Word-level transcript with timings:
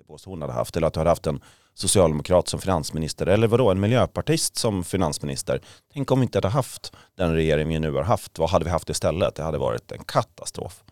ministerpost 0.00 0.24
hon 0.24 0.42
hade 0.42 0.52
haft 0.52 0.76
eller 0.76 0.86
att 0.86 0.94
du 0.94 1.00
hade 1.00 1.10
haft 1.10 1.26
en 1.26 1.40
socialdemokrat 1.74 2.48
som 2.48 2.60
finansminister 2.60 3.26
eller 3.26 3.46
vadå, 3.46 3.70
en 3.70 3.80
miljöpartist 3.80 4.56
som 4.56 4.84
finansminister. 4.84 5.60
Tänk 5.92 6.10
om 6.10 6.20
vi 6.20 6.24
inte 6.24 6.38
hade 6.38 6.48
haft 6.48 6.92
den 7.16 7.34
regering 7.34 7.68
vi 7.68 7.78
nu 7.78 7.92
har 7.92 8.02
haft. 8.02 8.38
Vad 8.38 8.50
hade 8.50 8.64
vi 8.64 8.70
haft 8.70 8.90
istället? 8.90 9.34
Det 9.34 9.42
hade 9.42 9.58
varit 9.58 9.92
en 9.92 10.04
katastrof. 10.04 10.82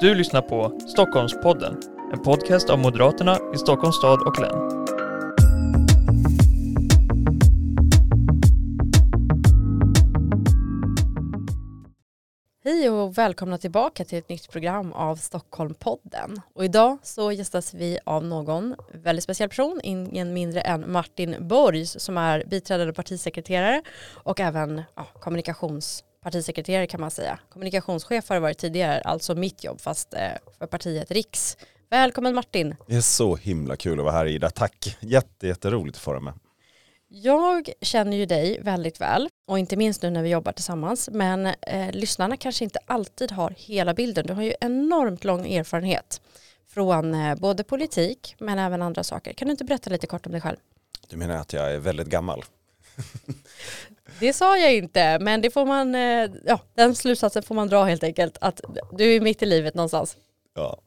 Du 0.00 0.14
lyssnar 0.14 0.42
på 0.42 0.80
Stockholmspodden, 0.88 1.76
en 2.12 2.22
podcast 2.22 2.70
av 2.70 2.78
Moderaterna 2.78 3.38
i 3.54 3.58
Stockholms 3.58 3.96
stad 3.96 4.22
och 4.22 4.40
län. 4.40 4.95
Hej 12.66 12.90
och 12.90 13.18
välkomna 13.18 13.58
tillbaka 13.58 14.04
till 14.04 14.18
ett 14.18 14.28
nytt 14.28 14.50
program 14.50 14.92
av 14.92 15.16
Stockholmpodden. 15.16 16.40
Och 16.54 16.64
idag 16.64 16.98
så 17.02 17.32
gästas 17.32 17.74
vi 17.74 17.98
av 18.04 18.24
någon 18.24 18.74
väldigt 18.92 19.24
speciell 19.24 19.48
person, 19.48 19.80
ingen 19.82 20.32
mindre 20.32 20.60
än 20.60 20.92
Martin 20.92 21.36
Borgs 21.40 22.00
som 22.00 22.18
är 22.18 22.44
biträdande 22.46 22.92
partisekreterare 22.92 23.82
och 24.12 24.40
även 24.40 24.82
ja, 24.94 25.06
kommunikationspartisekreterare 25.20 26.86
kan 26.86 27.00
man 27.00 27.10
säga. 27.10 27.38
Kommunikationschef 27.48 28.28
har 28.28 28.36
det 28.36 28.40
varit 28.40 28.58
tidigare, 28.58 29.00
alltså 29.00 29.34
mitt 29.34 29.64
jobb 29.64 29.80
fast 29.80 30.14
eh, 30.14 30.20
för 30.58 30.66
partiet 30.66 31.10
Riks. 31.10 31.56
Välkommen 31.90 32.34
Martin. 32.34 32.76
Det 32.86 32.96
är 32.96 33.00
så 33.00 33.36
himla 33.36 33.76
kul 33.76 33.98
att 33.98 34.04
vara 34.04 34.14
här 34.14 34.26
Ida, 34.26 34.50
tack. 34.50 34.96
Jätte, 35.00 35.46
jätteroligt 35.46 35.96
att 35.96 36.02
få 36.02 36.10
vara 36.10 36.20
med. 36.20 36.34
Jag 37.08 37.70
känner 37.80 38.16
ju 38.16 38.26
dig 38.26 38.60
väldigt 38.60 39.00
väl 39.00 39.28
och 39.46 39.58
inte 39.58 39.76
minst 39.76 40.02
nu 40.02 40.10
när 40.10 40.22
vi 40.22 40.28
jobbar 40.28 40.52
tillsammans 40.52 41.08
men 41.12 41.46
eh, 41.46 41.92
lyssnarna 41.92 42.36
kanske 42.36 42.64
inte 42.64 42.78
alltid 42.86 43.32
har 43.32 43.54
hela 43.56 43.94
bilden. 43.94 44.26
Du 44.26 44.32
har 44.32 44.42
ju 44.42 44.54
enormt 44.60 45.24
lång 45.24 45.52
erfarenhet 45.52 46.20
från 46.68 47.14
eh, 47.14 47.34
både 47.34 47.64
politik 47.64 48.34
men 48.38 48.58
även 48.58 48.82
andra 48.82 49.04
saker. 49.04 49.32
Kan 49.32 49.48
du 49.48 49.52
inte 49.52 49.64
berätta 49.64 49.90
lite 49.90 50.06
kort 50.06 50.26
om 50.26 50.32
dig 50.32 50.40
själv? 50.40 50.56
Du 51.08 51.16
menar 51.16 51.36
att 51.36 51.52
jag 51.52 51.74
är 51.74 51.78
väldigt 51.78 52.08
gammal? 52.08 52.44
det 54.20 54.32
sa 54.32 54.58
jag 54.58 54.74
inte 54.74 55.18
men 55.18 55.40
det 55.40 55.50
får 55.50 55.66
man, 55.66 55.94
eh, 55.94 56.30
ja, 56.44 56.60
den 56.74 56.94
slutsatsen 56.94 57.42
får 57.42 57.54
man 57.54 57.68
dra 57.68 57.84
helt 57.84 58.02
enkelt 58.02 58.38
att 58.40 58.60
du 58.92 59.16
är 59.16 59.20
mitt 59.20 59.42
i 59.42 59.46
livet 59.46 59.74
någonstans. 59.74 60.16
Ja, 60.54 60.78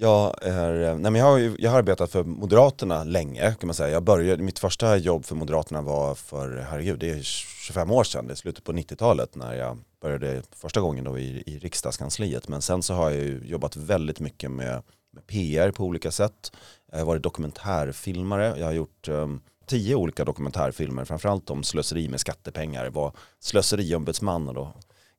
jag, 0.00 0.34
är, 0.42 0.82
eh, 0.82 0.98
nej 0.98 1.10
men 1.10 1.14
jag, 1.14 1.26
har, 1.26 1.54
jag 1.58 1.70
har 1.70 1.78
arbetat 1.78 2.10
för 2.10 2.24
Moderaterna 2.24 3.04
länge 3.04 3.54
kan 3.60 3.66
man 3.66 3.74
säga. 3.74 3.90
Jag 3.90 4.02
började, 4.02 4.42
mitt 4.42 4.58
första 4.58 4.96
jobb 4.96 5.24
för 5.24 5.34
Moderaterna 5.34 5.82
var 5.82 6.14
för, 6.14 6.66
herregud, 6.70 6.98
det 6.98 7.10
är 7.10 7.22
25 7.22 7.90
år 7.90 8.04
sedan, 8.04 8.26
det 8.26 8.32
är 8.32 8.36
slutet 8.36 8.64
på 8.64 8.72
90-talet 8.72 9.34
när 9.34 9.54
jag 9.54 9.78
började 10.00 10.42
första 10.56 10.80
gången 10.80 11.04
då 11.04 11.18
i, 11.18 11.42
i 11.46 11.58
riksdagskansliet. 11.58 12.48
Men 12.48 12.62
sen 12.62 12.82
så 12.82 12.94
har 12.94 13.10
jag 13.10 13.20
ju 13.20 13.40
jobbat 13.44 13.76
väldigt 13.76 14.20
mycket 14.20 14.50
med, 14.50 14.82
med 15.12 15.26
PR 15.26 15.70
på 15.70 15.84
olika 15.84 16.10
sätt. 16.10 16.52
Jag 16.92 16.98
har 16.98 17.06
varit 17.06 17.22
dokumentärfilmare, 17.22 18.54
jag 18.58 18.66
har 18.66 18.72
gjort 18.72 19.08
um, 19.08 19.40
tio 19.66 19.94
olika 19.94 20.24
dokumentärfilmer, 20.24 21.04
framförallt 21.04 21.50
om 21.50 21.62
slöseri 21.62 22.08
med 22.08 22.20
skattepengar. 22.20 22.84
Jag 22.84 22.90
var 22.90 23.12
slöseriombudsman 23.40 24.48
och 24.48 24.54
då 24.54 24.72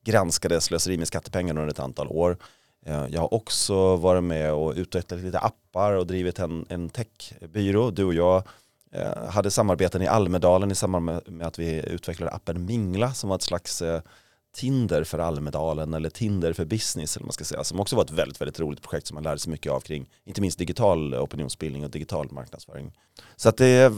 granskade 0.04 0.60
slöseri 0.60 0.98
med 0.98 1.08
skattepengar 1.08 1.54
under 1.54 1.68
ett 1.68 1.78
antal 1.78 2.08
år. 2.08 2.36
Eh, 2.86 3.06
jag 3.08 3.20
har 3.20 3.34
också 3.34 3.96
varit 3.96 4.22
med 4.24 4.52
och 4.52 4.72
utvecklat 4.76 5.20
lite 5.20 5.38
appar 5.38 5.92
och 5.92 6.06
drivit 6.06 6.38
en, 6.38 6.66
en 6.68 6.88
techbyrå. 6.88 7.90
Du 7.90 8.04
och 8.04 8.14
jag 8.14 8.42
eh, 8.92 9.24
hade 9.28 9.50
samarbeten 9.50 10.02
i 10.02 10.06
Almedalen 10.06 10.70
i 10.70 10.74
samband 10.74 11.20
med 11.26 11.46
att 11.46 11.58
vi 11.58 11.86
utvecklade 11.86 12.32
appen 12.32 12.64
Mingla 12.64 13.14
som 13.14 13.28
var 13.28 13.36
ett 13.36 13.42
slags 13.42 13.82
eh, 13.82 14.00
Tinder 14.52 15.04
för 15.04 15.18
Almedalen 15.18 15.94
eller 15.94 16.10
Tinder 16.10 16.52
för 16.52 16.64
business 16.64 17.16
eller 17.16 17.26
man 17.26 17.32
ska 17.32 17.44
säga, 17.44 17.64
som 17.64 17.80
också 17.80 17.96
var 17.96 18.04
ett 18.04 18.10
väldigt, 18.10 18.40
väldigt 18.40 18.60
roligt 18.60 18.82
projekt 18.82 19.06
som 19.06 19.14
man 19.14 19.24
lärde 19.24 19.38
sig 19.38 19.50
mycket 19.50 19.72
av 19.72 19.80
kring, 19.80 20.06
inte 20.24 20.40
minst 20.40 20.58
digital 20.58 21.14
opinionsbildning 21.14 21.84
och 21.84 21.90
digital 21.90 22.32
marknadsföring. 22.32 22.92
Så 23.36 23.48
att 23.48 23.56
det, 23.56 23.92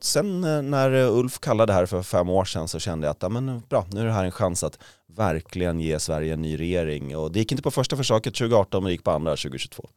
sen 0.00 0.44
eh, 0.44 0.62
när 0.62 0.90
Ulf 0.92 1.38
kallade 1.38 1.72
det 1.72 1.76
här 1.76 1.86
för 1.86 2.02
fem 2.02 2.28
år 2.28 2.44
sedan 2.44 2.68
så 2.68 2.78
kände 2.78 3.06
jag 3.06 3.12
att 3.12 3.22
ja, 3.22 3.28
men 3.28 3.62
bra, 3.68 3.86
nu 3.92 4.00
är 4.00 4.04
det 4.04 4.12
här 4.12 4.24
en 4.24 4.32
chans 4.32 4.64
att 4.64 4.78
verkligen 5.06 5.80
ge 5.80 5.98
Sverige 5.98 6.32
en 6.32 6.42
ny 6.42 6.58
regering. 6.58 7.16
Och 7.16 7.32
det 7.32 7.38
gick 7.38 7.52
inte 7.52 7.62
på 7.62 7.70
första 7.70 7.96
försöket 7.96 8.34
2018 8.34 8.82
men 8.82 8.88
det 8.88 8.92
gick 8.92 9.04
på 9.04 9.10
andra 9.10 9.30
2022. 9.30 9.88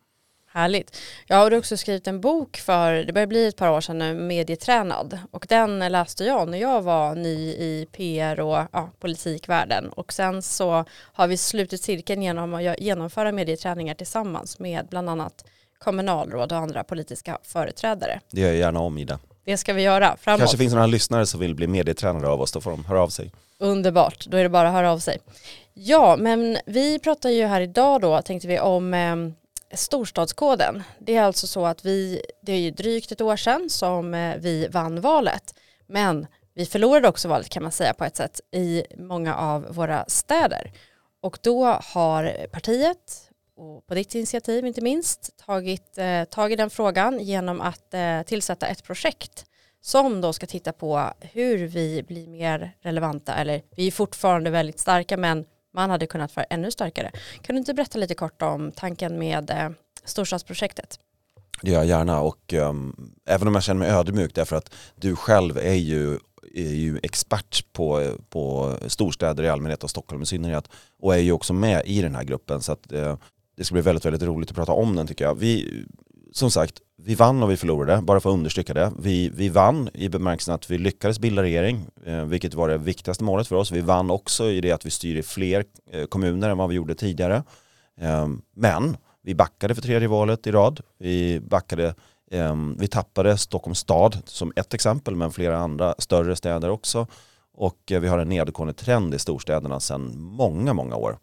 Härligt. 0.58 0.98
Jag 1.28 1.38
har 1.38 1.54
också 1.54 1.78
skrivit 1.78 2.08
en 2.08 2.22
bok 2.22 2.58
för, 2.58 2.94
det 2.94 3.14
börjar 3.14 3.28
bli 3.28 3.48
ett 3.48 3.56
par 3.56 3.72
år 3.72 3.82
sedan 3.82 3.98
nu, 3.98 4.14
Medietränad. 4.14 5.20
Och 5.32 5.46
den 5.50 5.80
läste 5.80 6.24
jag 6.24 6.50
när 6.50 6.58
jag 6.58 6.82
var 6.82 7.16
ny 7.16 7.50
i 7.50 7.88
PR 7.92 8.40
och 8.40 8.68
ja, 8.72 8.90
politikvärlden. 9.00 9.90
Och 9.90 10.14
sen 10.14 10.42
så 10.42 10.86
har 11.14 11.28
vi 11.28 11.38
slutit 11.38 11.82
cirkeln 11.82 12.22
genom 12.24 12.54
att 12.54 12.80
genomföra 12.80 13.32
medieträningar 13.32 13.94
tillsammans 13.94 14.60
med 14.60 14.88
bland 14.90 15.10
annat 15.10 15.46
kommunalråd 15.80 16.52
och 16.52 16.58
andra 16.58 16.84
politiska 16.84 17.38
företrädare. 17.44 18.20
Det 18.32 18.42
gör 18.42 18.48
jag 18.48 18.58
gärna 18.58 18.80
om 18.80 18.98
Ida. 18.98 19.20
Det 19.46 19.58
ska 19.58 19.74
vi 19.74 19.82
göra 19.82 20.18
framåt. 20.20 20.40
kanske 20.40 20.58
finns 20.58 20.74
några 20.74 20.88
lyssnare 20.88 21.26
som 21.26 21.40
vill 21.40 21.56
bli 21.56 21.68
medietränare 21.68 22.28
av 22.28 22.42
oss, 22.42 22.52
då 22.52 22.62
får 22.62 22.72
de 22.72 22.86
höra 22.86 23.02
av 23.02 23.10
sig. 23.10 23.32
Underbart, 23.60 24.26
då 24.28 24.38
är 24.38 24.44
det 24.44 24.50
bara 24.50 24.68
att 24.68 24.74
höra 24.74 24.92
av 24.92 25.00
sig. 25.00 25.20
Ja, 25.74 26.16
men 26.20 26.58
vi 26.66 27.00
pratar 27.00 27.30
ju 27.30 27.46
här 27.46 27.62
idag 27.62 28.02
då, 28.02 28.22
tänkte 28.22 28.48
vi, 28.48 28.60
om 28.60 28.94
eh, 28.94 29.16
storstadskoden. 29.74 30.84
Det 31.00 31.16
är 31.16 31.24
alltså 31.24 31.48
så 31.48 31.66
att 31.66 31.86
vi, 31.86 32.22
det 32.42 32.52
är 32.52 32.60
ju 32.60 32.72
drygt 32.72 33.12
ett 33.12 33.22
år 33.22 33.36
sedan 33.36 33.70
som 33.70 34.14
eh, 34.14 34.38
vi 34.38 34.68
vann 34.68 35.02
valet, 35.02 35.54
men 35.88 36.28
vi 36.54 36.66
förlorade 36.66 37.08
också 37.08 37.28
valet 37.28 37.50
kan 37.50 37.64
man 37.64 37.72
säga 37.72 37.94
på 37.94 38.06
ett 38.06 38.16
sätt 38.16 38.42
i 38.52 38.84
många 38.98 39.36
av 39.36 39.76
våra 39.76 40.06
städer. 40.08 40.72
Och 41.22 41.40
då 41.42 41.66
har 41.66 42.48
partiet, 42.48 43.32
och 43.56 43.88
på 43.88 43.94
ditt 43.96 44.16
initiativ 44.16 44.66
inte 44.66 44.82
minst, 44.82 45.38
tagit 45.46 45.98
eh, 45.98 46.24
tag 46.24 46.52
i 46.52 46.56
den 46.56 46.70
frågan 46.70 47.20
genom 47.20 47.62
att 47.62 47.94
eh, 47.94 48.22
tillsätta 48.22 48.68
ett 48.68 48.84
projekt 48.84 49.46
som 49.82 50.22
då 50.22 50.34
ska 50.34 50.46
titta 50.46 50.74
på 50.74 51.12
hur 51.20 51.68
vi 51.68 52.04
blir 52.04 52.28
mer 52.28 52.72
relevanta, 52.82 53.36
eller 53.36 53.62
vi 53.76 53.88
är 53.88 53.92
fortfarande 53.92 54.50
väldigt 54.50 54.80
starka 54.80 55.18
men 55.18 55.46
man 55.78 55.90
hade 55.90 56.08
kunnat 56.08 56.36
vara 56.36 56.46
ännu 56.50 56.72
starkare. 56.72 57.12
Kan 57.42 57.56
du 57.56 57.60
inte 57.60 57.74
berätta 57.74 58.00
lite 58.00 58.16
kort 58.16 58.42
om 58.42 58.72
tanken 58.72 59.20
med 59.20 59.50
eh, 59.50 59.70
storstadsprojektet? 60.04 61.00
Det 61.62 61.72
gör 61.72 61.80
jag 61.80 61.88
gärna 61.88 62.22
och 62.22 62.54
um, 62.54 63.12
även 63.26 63.48
om 63.48 63.54
jag 63.54 63.64
känner 63.64 63.80
mig 63.80 63.90
ödmjuk 63.90 64.36
därför 64.36 64.56
att 64.56 64.74
du 64.96 65.16
själv 65.16 65.58
är 65.58 65.74
ju, 65.74 66.20
är 66.54 66.74
ju 66.74 67.00
expert 67.04 67.74
på, 67.74 68.16
på 68.30 68.76
storstäder 68.88 69.44
i 69.44 69.50
allmänhet 69.50 69.84
och 69.84 69.90
Stockholm 69.90 70.22
i 70.22 70.26
synnerhet 70.26 70.70
och 71.00 71.16
är 71.16 71.20
ju 71.20 71.32
också 71.32 71.54
med 71.54 71.82
i 71.86 72.02
den 72.02 72.16
här 72.16 72.24
gruppen 72.24 72.62
så 72.62 72.72
att 72.72 72.94
uh, 72.94 73.16
det 73.58 73.64
ska 73.64 73.74
bli 73.74 73.82
väldigt, 73.82 74.06
väldigt 74.06 74.24
roligt 74.24 74.50
att 74.50 74.56
prata 74.56 74.72
om 74.72 74.96
den 74.96 75.08
tycker 75.08 75.26
jag. 75.26 75.36
Vi, 75.36 75.84
som 76.38 76.52
sagt, 76.52 76.82
vi 76.98 77.16
vann 77.16 77.44
och 77.44 77.52
vi 77.52 77.58
förlorade, 77.58 78.02
bara 78.02 78.20
för 78.20 78.30
att 78.30 78.34
understryka 78.34 78.74
det. 78.74 78.92
Vi, 79.00 79.30
vi 79.30 79.50
vann 79.50 79.90
i 79.94 80.10
bemärkelsen 80.10 80.56
att 80.56 80.72
vi 80.72 80.78
lyckades 80.78 81.20
bilda 81.20 81.42
regering, 81.42 81.86
eh, 82.06 82.26
vilket 82.26 82.54
var 82.54 82.70
det 82.70 82.78
viktigaste 82.78 83.24
målet 83.24 83.48
för 83.48 83.56
oss. 83.56 83.72
Vi 83.72 83.82
vann 83.82 84.12
också 84.12 84.50
i 84.50 84.62
det 84.62 84.72
att 84.72 84.86
vi 84.86 84.90
styr 84.90 85.16
i 85.16 85.24
fler 85.24 85.66
eh, 85.92 86.06
kommuner 86.06 86.50
än 86.50 86.58
vad 86.58 86.70
vi 86.70 86.76
gjorde 86.76 86.96
tidigare. 86.96 87.44
Ehm, 88.02 88.42
men 88.56 88.98
vi 89.24 89.36
backade 89.36 89.76
för 89.76 89.82
tredje 89.82 90.08
valet 90.08 90.48
i 90.48 90.52
rad. 90.52 90.82
Vi 91.00 91.40
backade 91.40 91.96
ehm, 92.32 92.76
vi 92.80 92.88
tappade 92.88 93.38
Stockholms 93.38 93.80
stad 93.80 94.18
som 94.26 94.54
ett 94.56 94.74
exempel, 94.74 95.16
men 95.16 95.32
flera 95.32 95.58
andra 95.58 95.96
större 95.98 96.36
städer 96.36 96.70
också. 96.70 97.08
Och 97.54 97.92
eh, 97.92 98.00
vi 98.00 98.08
har 98.08 98.20
en 98.20 98.30
nedåtgående 98.30 98.74
trend 98.74 99.14
i 99.14 99.20
storstäderna 99.20 99.80
sedan 99.80 100.14
många, 100.18 100.74
många 100.74 100.96
år 100.96 101.18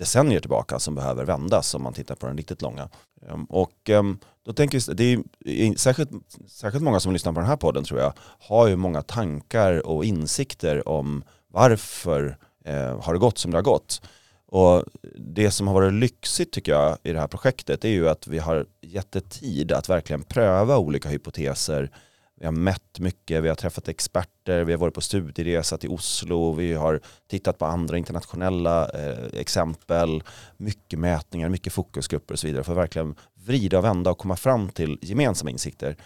decennier 0.00 0.40
tillbaka 0.40 0.78
som 0.78 0.94
behöver 0.94 1.24
vändas 1.24 1.74
om 1.74 1.82
man 1.82 1.92
tittar 1.92 2.14
på 2.14 2.26
den 2.26 2.36
riktigt 2.36 2.62
långa. 2.62 2.88
Ehm, 3.28 3.44
och 3.44 3.90
ehm, 3.90 4.18
då 4.44 4.52
tänker 4.52 4.94
vi, 4.94 4.94
det 4.94 5.62
är 5.62 5.78
särskilt, 5.78 6.10
särskilt 6.48 6.84
många 6.84 7.00
som 7.00 7.12
lyssnar 7.12 7.32
på 7.32 7.40
den 7.40 7.48
här 7.48 7.56
podden 7.56 7.84
tror 7.84 8.00
jag, 8.00 8.12
har 8.40 8.66
ju 8.66 8.76
många 8.76 9.02
tankar 9.02 9.86
och 9.86 10.04
insikter 10.04 10.88
om 10.88 11.24
varför 11.48 12.38
eh, 12.64 13.00
har 13.00 13.12
det 13.12 13.18
gått 13.18 13.38
som 13.38 13.50
det 13.50 13.56
har 13.56 13.62
gått. 13.62 14.02
Och 14.46 14.84
det 15.18 15.50
som 15.50 15.66
har 15.66 15.74
varit 15.74 15.92
lyxigt 15.92 16.52
tycker 16.52 16.72
jag 16.72 16.98
i 17.02 17.12
det 17.12 17.20
här 17.20 17.28
projektet 17.28 17.84
är 17.84 17.88
ju 17.88 18.08
att 18.08 18.26
vi 18.26 18.38
har 18.38 18.66
gett 18.82 19.12
det 19.12 19.30
tid 19.30 19.72
att 19.72 19.88
verkligen 19.88 20.22
pröva 20.22 20.78
olika 20.78 21.08
hypoteser 21.08 21.90
vi 22.40 22.46
har 22.46 22.52
mätt 22.52 22.98
mycket, 22.98 23.42
vi 23.42 23.48
har 23.48 23.54
träffat 23.54 23.88
experter, 23.88 24.64
vi 24.64 24.72
har 24.72 24.78
varit 24.78 24.94
på 24.94 25.00
studieresa 25.00 25.78
till 25.78 25.90
Oslo, 25.90 26.52
vi 26.52 26.74
har 26.74 27.00
tittat 27.30 27.58
på 27.58 27.64
andra 27.64 27.98
internationella 27.98 28.88
eh, 28.88 29.40
exempel, 29.40 30.22
mycket 30.56 30.98
mätningar, 30.98 31.48
mycket 31.48 31.72
fokusgrupper 31.72 32.34
och 32.34 32.38
så 32.38 32.46
vidare 32.46 32.64
för 32.64 32.72
att 32.72 32.78
verkligen 32.78 33.14
vrida 33.34 33.78
och 33.78 33.84
vända 33.84 34.10
och 34.10 34.18
komma 34.18 34.36
fram 34.36 34.68
till 34.68 34.98
gemensamma 35.02 35.50
insikter. 35.50 35.96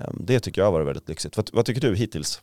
Ehm, 0.00 0.16
det 0.20 0.40
tycker 0.40 0.60
jag 0.60 0.66
har 0.66 0.72
varit 0.72 0.86
väldigt 0.86 1.08
lyxigt. 1.08 1.36
Vad, 1.36 1.50
vad, 1.52 1.66
tycker 1.66 1.80
du 1.80 1.96
hittills? 1.96 2.40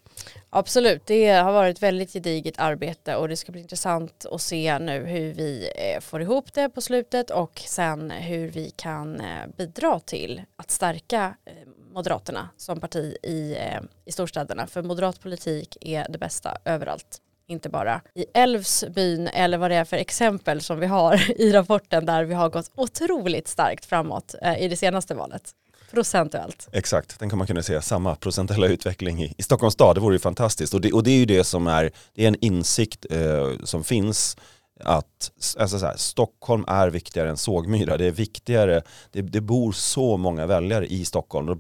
Absolut, 0.50 1.06
det 1.06 1.30
har 1.30 1.52
varit 1.52 1.84
väldigt 1.84 2.14
gediget 2.14 2.60
arbete 2.60 3.16
och 3.16 3.28
det 3.30 3.38
ska 3.38 3.52
bli 3.52 3.62
intressant 3.62 4.26
att 4.32 4.42
se 4.42 4.80
nu 4.80 5.06
hur 5.06 5.34
vi 5.34 5.70
eh, 5.76 6.02
får 6.02 6.22
ihop 6.22 6.54
det 6.54 6.70
på 6.70 6.82
slutet 6.82 7.30
och 7.30 7.62
sen 7.66 8.12
hur 8.12 8.50
vi 8.50 8.70
kan 8.70 9.22
eh, 9.22 9.48
bidra 9.58 10.00
till 10.00 10.42
att 10.56 10.72
stärka 10.72 11.36
eh, 11.46 11.54
Moderaterna 11.96 12.50
som 12.58 12.80
parti 12.80 13.18
i, 13.24 13.56
eh, 13.56 13.82
i 14.06 14.12
storstäderna. 14.12 14.68
För 14.68 14.82
moderat 14.82 15.22
politik 15.22 15.78
är 15.82 16.08
det 16.10 16.18
bästa 16.18 16.58
överallt. 16.66 17.22
inte 17.48 17.70
bara 17.70 18.02
i 18.14 18.26
Älvsbyn 18.34 19.28
eller 19.28 19.58
vad 19.58 19.72
det 19.72 19.76
är 19.76 19.86
för 19.86 19.98
exempel 19.98 20.62
som 20.62 20.80
vi 20.80 20.86
har 20.86 21.32
i 21.42 21.52
rapporten 21.52 22.06
där 22.06 22.24
vi 22.24 22.34
har 22.34 22.50
gått 22.50 22.72
otroligt 22.76 23.48
starkt 23.48 23.86
framåt 23.86 24.36
eh, 24.42 24.62
i 24.62 24.68
det 24.68 24.78
senaste 24.78 25.16
valet 25.16 25.54
procentuellt. 25.92 26.70
Exakt, 26.72 27.20
den 27.20 27.30
kan 27.30 27.38
man 27.38 27.48
kunna 27.48 27.64
se 27.64 27.82
samma 27.82 28.16
procentuella 28.16 28.68
utveckling 28.68 29.24
i, 29.24 29.34
i 29.38 29.44
Stockholms 29.44 29.74
stad, 29.74 29.96
det 29.96 30.02
vore 30.02 30.16
ju 30.16 30.20
fantastiskt. 30.20 30.74
Och 30.74 30.82
det, 30.82 30.92
och 30.92 31.04
det 31.04 31.12
är 31.12 31.18
ju 31.18 31.26
det 31.26 31.44
som 31.44 31.68
är, 31.68 31.92
det 32.14 32.24
är 32.24 32.28
en 32.28 32.46
insikt 32.46 33.06
eh, 33.10 33.52
som 33.64 33.84
finns 33.84 34.38
att 34.80 35.32
alltså 35.58 35.80
så 35.80 35.86
här, 35.86 35.98
Stockholm 35.98 36.66
är 36.68 36.88
viktigare 36.88 37.30
än 37.30 37.38
Sågmyra. 37.38 37.98
Det 37.98 38.06
är 38.06 38.12
viktigare, 38.12 38.82
det, 39.12 39.22
det 39.22 39.42
bor 39.42 39.72
så 39.72 40.18
många 40.18 40.46
väljare 40.46 40.88
i 40.88 41.06
Stockholm, 41.06 41.58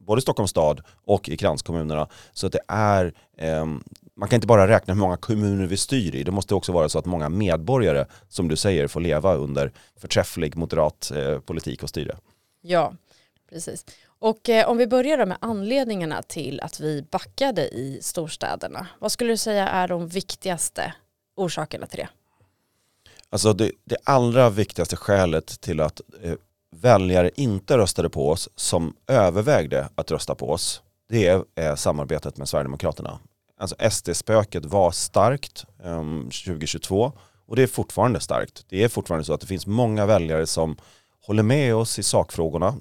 både 0.00 0.18
i 0.18 0.22
Stockholms 0.22 0.50
stad 0.50 0.80
och 1.04 1.28
i 1.28 1.36
kranskommunerna. 1.36 2.08
Så 2.32 2.46
att 2.46 2.52
det 2.52 2.60
är, 2.68 3.14
eh, 3.38 3.66
man 4.16 4.28
kan 4.28 4.36
inte 4.36 4.46
bara 4.46 4.68
räkna 4.68 4.94
hur 4.94 5.00
många 5.00 5.16
kommuner 5.16 5.66
vi 5.66 5.76
styr 5.76 6.14
i, 6.14 6.22
det 6.22 6.30
måste 6.30 6.54
också 6.54 6.72
vara 6.72 6.88
så 6.88 6.98
att 6.98 7.06
många 7.06 7.28
medborgare, 7.28 8.06
som 8.28 8.48
du 8.48 8.56
säger, 8.56 8.86
får 8.86 9.00
leva 9.00 9.34
under 9.34 9.72
förträfflig 9.96 10.56
moderat 10.56 11.10
eh, 11.14 11.38
politik 11.38 11.82
och 11.82 11.88
styre. 11.88 12.16
Ja, 12.60 12.92
precis. 13.50 13.86
Och 14.20 14.48
eh, 14.48 14.68
om 14.68 14.76
vi 14.76 14.86
börjar 14.86 15.26
med 15.26 15.38
anledningarna 15.40 16.22
till 16.22 16.60
att 16.60 16.80
vi 16.80 17.02
backade 17.10 17.68
i 17.68 17.98
storstäderna, 18.02 18.86
vad 18.98 19.12
skulle 19.12 19.32
du 19.32 19.36
säga 19.36 19.68
är 19.68 19.88
de 19.88 20.08
viktigaste 20.08 20.94
orsakerna 21.36 21.86
till 21.86 21.98
det? 21.98 22.08
Alltså 23.30 23.52
det, 23.52 23.70
det 23.84 23.96
allra 24.04 24.50
viktigaste 24.50 24.96
skälet 24.96 25.60
till 25.60 25.80
att 25.80 26.00
eh, 26.22 26.34
väljare 26.76 27.30
inte 27.36 27.78
röstade 27.78 28.10
på 28.10 28.30
oss 28.30 28.48
som 28.54 28.94
övervägde 29.06 29.88
att 29.94 30.10
rösta 30.10 30.34
på 30.34 30.50
oss, 30.50 30.82
det 31.08 31.26
är 31.26 31.44
eh, 31.54 31.74
samarbetet 31.74 32.36
med 32.36 32.48
Sverigedemokraterna. 32.48 33.18
Alltså 33.60 33.90
SD-spöket 33.90 34.64
var 34.64 34.90
starkt 34.90 35.66
eh, 35.84 36.02
2022 36.44 37.12
och 37.46 37.56
det 37.56 37.62
är 37.62 37.66
fortfarande 37.66 38.20
starkt. 38.20 38.64
Det 38.68 38.84
är 38.84 38.88
fortfarande 38.88 39.24
så 39.24 39.32
att 39.32 39.40
det 39.40 39.46
finns 39.46 39.66
många 39.66 40.06
väljare 40.06 40.46
som 40.46 40.76
håller 41.26 41.42
med 41.42 41.74
oss 41.74 41.98
i 41.98 42.02
sakfrågorna. 42.02 42.74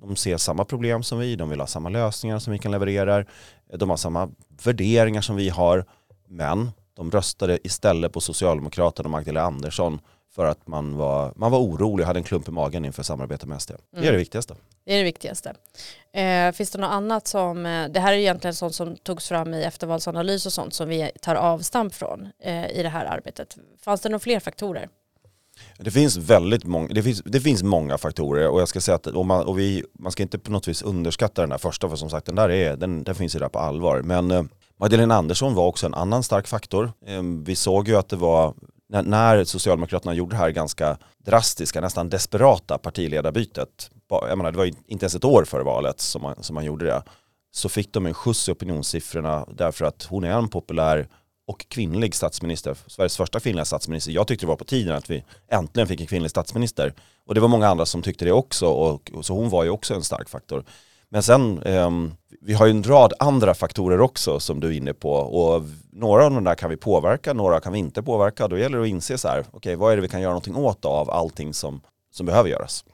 De 0.00 0.16
ser 0.16 0.36
samma 0.36 0.64
problem 0.64 1.02
som 1.02 1.18
vi, 1.18 1.36
de 1.36 1.48
vill 1.48 1.60
ha 1.60 1.66
samma 1.66 1.88
lösningar 1.88 2.38
som 2.38 2.52
vi 2.52 2.58
kan 2.58 2.72
leverera, 2.72 3.24
de 3.74 3.90
har 3.90 3.96
samma 3.96 4.30
värderingar 4.64 5.20
som 5.20 5.36
vi 5.36 5.48
har, 5.48 5.84
men 6.28 6.70
de 6.98 7.10
röstade 7.10 7.58
istället 7.64 8.12
på 8.12 8.20
Socialdemokraterna 8.20 9.06
och 9.06 9.10
Magdalena 9.10 9.46
Andersson 9.46 10.00
för 10.34 10.44
att 10.44 10.66
man 10.66 10.96
var, 10.96 11.32
man 11.36 11.50
var 11.50 11.58
orolig 11.58 12.04
och 12.04 12.06
hade 12.06 12.18
en 12.18 12.24
klump 12.24 12.48
i 12.48 12.50
magen 12.50 12.84
inför 12.84 13.02
samarbetet 13.02 13.48
med 13.48 13.62
SD. 13.62 13.70
Det 13.70 13.96
är 13.96 14.02
mm. 14.02 14.12
det 14.12 14.18
viktigaste. 14.18 14.54
Det 14.84 14.94
är 14.94 14.98
det 14.98 15.04
viktigaste. 15.04 15.54
Eh, 16.12 16.52
finns 16.52 16.70
det 16.70 16.78
något 16.78 16.90
annat 16.90 17.26
som, 17.26 17.66
eh, 17.66 17.88
det 17.88 18.00
här 18.00 18.12
är 18.12 18.16
egentligen 18.16 18.54
sånt 18.54 18.74
som 18.74 18.96
togs 18.96 19.28
fram 19.28 19.54
i 19.54 19.62
eftervalsanalys 19.62 20.46
och 20.46 20.52
sånt 20.52 20.74
som 20.74 20.88
vi 20.88 21.10
tar 21.22 21.34
avstamp 21.34 21.94
från 21.94 22.28
eh, 22.42 22.70
i 22.70 22.82
det 22.82 22.88
här 22.88 23.04
arbetet. 23.04 23.56
Fanns 23.80 24.00
det 24.00 24.08
några 24.08 24.18
fler 24.18 24.40
faktorer? 24.40 24.88
Det 25.78 25.90
finns 25.90 26.16
väldigt 26.16 26.64
många, 26.64 26.88
det 26.88 27.02
finns, 27.02 27.22
det 27.24 27.40
finns 27.40 27.62
många 27.62 27.98
faktorer 27.98 28.48
och 28.48 28.60
jag 28.60 28.68
ska 28.68 28.80
säga 28.80 28.94
att 28.94 29.06
och 29.06 29.26
man, 29.26 29.44
och 29.44 29.58
vi, 29.58 29.84
man 29.98 30.12
ska 30.12 30.22
inte 30.22 30.38
på 30.38 30.50
något 30.50 30.68
vis 30.68 30.82
underskatta 30.82 31.42
den 31.42 31.50
där 31.50 31.58
första 31.58 31.88
för 31.88 31.96
som 31.96 32.10
sagt 32.10 32.26
den 32.26 32.34
där 32.34 32.50
är, 32.50 32.76
den, 32.76 33.04
den 33.04 33.14
finns 33.14 33.34
ju 33.34 33.38
där 33.38 33.48
på 33.48 33.58
allvar. 33.58 34.02
Men 34.02 34.30
eh, 34.30 34.42
Magdalena 34.80 35.14
Andersson 35.14 35.54
var 35.54 35.66
också 35.66 35.86
en 35.86 35.94
annan 35.94 36.22
stark 36.22 36.46
faktor. 36.46 36.92
Ehm, 37.06 37.44
vi 37.44 37.56
såg 37.56 37.88
ju 37.88 37.96
att 37.96 38.08
det 38.08 38.16
var 38.16 38.54
när 38.88 39.44
Socialdemokraterna 39.44 40.14
gjorde 40.14 40.34
det 40.34 40.38
här 40.38 40.50
ganska 40.50 40.98
drastiska, 41.18 41.80
nästan 41.80 42.08
desperata 42.08 42.78
partiledarbytet, 42.78 43.90
jag 44.10 44.38
menar, 44.38 44.52
det 44.52 44.58
var 44.58 44.64
inte 44.86 45.04
ens 45.04 45.14
ett 45.14 45.24
år 45.24 45.44
före 45.44 45.62
valet 45.62 46.00
som 46.00 46.22
man, 46.22 46.42
som 46.42 46.54
man 46.54 46.64
gjorde 46.64 46.84
det, 46.84 47.02
så 47.50 47.68
fick 47.68 47.92
de 47.92 48.06
en 48.06 48.14
skjuts 48.14 48.48
i 48.48 48.52
opinionssiffrorna 48.52 49.46
därför 49.52 49.84
att 49.84 50.02
hon 50.02 50.24
är 50.24 50.30
en 50.30 50.48
populär 50.48 51.08
och 51.46 51.66
kvinnlig 51.68 52.14
statsminister, 52.14 52.76
Sveriges 52.86 53.16
första 53.16 53.40
kvinnliga 53.40 53.64
statsminister. 53.64 54.12
Jag 54.12 54.26
tyckte 54.26 54.46
det 54.46 54.48
var 54.48 54.56
på 54.56 54.64
tiden 54.64 54.94
att 54.96 55.10
vi 55.10 55.24
äntligen 55.50 55.88
fick 55.88 56.00
en 56.00 56.06
kvinnlig 56.06 56.30
statsminister. 56.30 56.94
Och 57.26 57.34
det 57.34 57.40
var 57.40 57.48
många 57.48 57.68
andra 57.68 57.86
som 57.86 58.02
tyckte 58.02 58.24
det 58.24 58.32
också, 58.32 58.66
och, 58.66 59.10
och 59.14 59.26
så 59.26 59.34
hon 59.34 59.48
var 59.48 59.64
ju 59.64 59.70
också 59.70 59.94
en 59.94 60.02
stark 60.02 60.28
faktor. 60.28 60.64
Men 61.10 61.22
sen, 61.22 61.62
eh, 61.62 61.90
vi 62.40 62.54
har 62.54 62.66
ju 62.66 62.70
en 62.70 62.82
rad 62.82 63.12
andra 63.18 63.54
faktorer 63.54 64.00
också 64.00 64.40
som 64.40 64.60
du 64.60 64.68
är 64.68 64.72
inne 64.72 64.94
på 64.94 65.12
och 65.12 65.62
några 65.92 66.24
av 66.24 66.30
de 66.30 66.44
där 66.44 66.54
kan 66.54 66.70
vi 66.70 66.76
påverka, 66.76 67.32
några 67.32 67.60
kan 67.60 67.72
vi 67.72 67.78
inte 67.78 68.02
påverka. 68.02 68.48
Då 68.48 68.58
gäller 68.58 68.78
det 68.78 68.84
att 68.84 68.88
inse 68.88 69.18
så 69.18 69.28
här, 69.28 69.40
okej 69.40 69.56
okay, 69.56 69.76
vad 69.76 69.92
är 69.92 69.96
det 69.96 70.02
vi 70.02 70.08
kan 70.08 70.20
göra 70.20 70.32
någonting 70.32 70.56
åt 70.56 70.84
av 70.84 71.10
allting 71.10 71.54
som, 71.54 71.80
som 72.10 72.26
behöver 72.26 72.50
göras? 72.50 72.84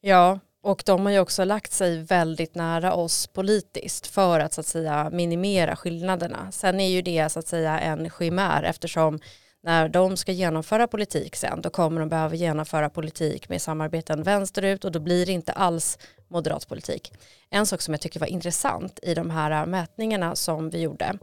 Ja, 0.00 0.38
och 0.62 0.82
de 0.86 1.06
har 1.06 1.12
ju 1.12 1.20
också 1.20 1.44
lagt 1.44 1.72
sig 1.72 2.02
väldigt 2.02 2.54
nära 2.54 2.94
oss 2.94 3.26
politiskt 3.26 4.06
för 4.06 4.40
att 4.40 4.52
så 4.52 4.60
att 4.60 4.66
säga 4.66 5.10
minimera 5.12 5.76
skillnaderna. 5.76 6.52
Sen 6.52 6.80
är 6.80 6.88
ju 6.88 7.02
det 7.02 7.28
så 7.28 7.38
att 7.38 7.46
säga 7.46 7.80
en 7.80 8.10
skimär 8.10 8.62
eftersom 8.62 9.18
när 9.62 9.88
de 9.88 10.16
ska 10.16 10.32
genomföra 10.32 10.86
politik 10.86 11.36
sen 11.36 11.60
då 11.60 11.70
kommer 11.70 12.00
de 12.00 12.08
behöva 12.08 12.34
genomföra 12.34 12.90
politik 12.90 13.48
med 13.48 13.62
samarbeten 13.62 14.22
vänsterut 14.22 14.84
och 14.84 14.92
då 14.92 15.00
blir 15.00 15.26
det 15.26 15.32
inte 15.32 15.52
alls 15.52 15.98
moderat 16.28 16.68
politik. 16.68 17.12
En 17.50 17.66
sak 17.66 17.80
som 17.80 17.94
jag 17.94 18.00
tycker 18.00 18.20
var 18.20 18.26
intressant 18.26 18.98
i 19.02 19.14
de 19.14 19.30
här 19.30 19.66
mätningarna 19.66 20.36
som 20.36 20.70
vi 20.70 20.80
gjorde 20.80 21.18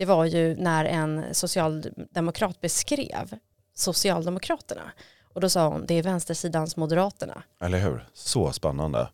det 0.00 0.06
var 0.06 0.24
ju 0.24 0.56
när 0.56 0.84
en 0.84 1.34
socialdemokrat 1.34 2.60
beskrev 2.60 3.38
Socialdemokraterna 3.74 4.92
och 5.34 5.40
då 5.40 5.48
sa 5.48 5.68
hon 5.68 5.86
det 5.86 5.94
är 5.94 6.02
vänstersidans 6.02 6.76
Moderaterna. 6.76 7.42
Eller 7.60 7.78
hur, 7.78 8.04
så 8.12 8.52
spännande. 8.52 9.08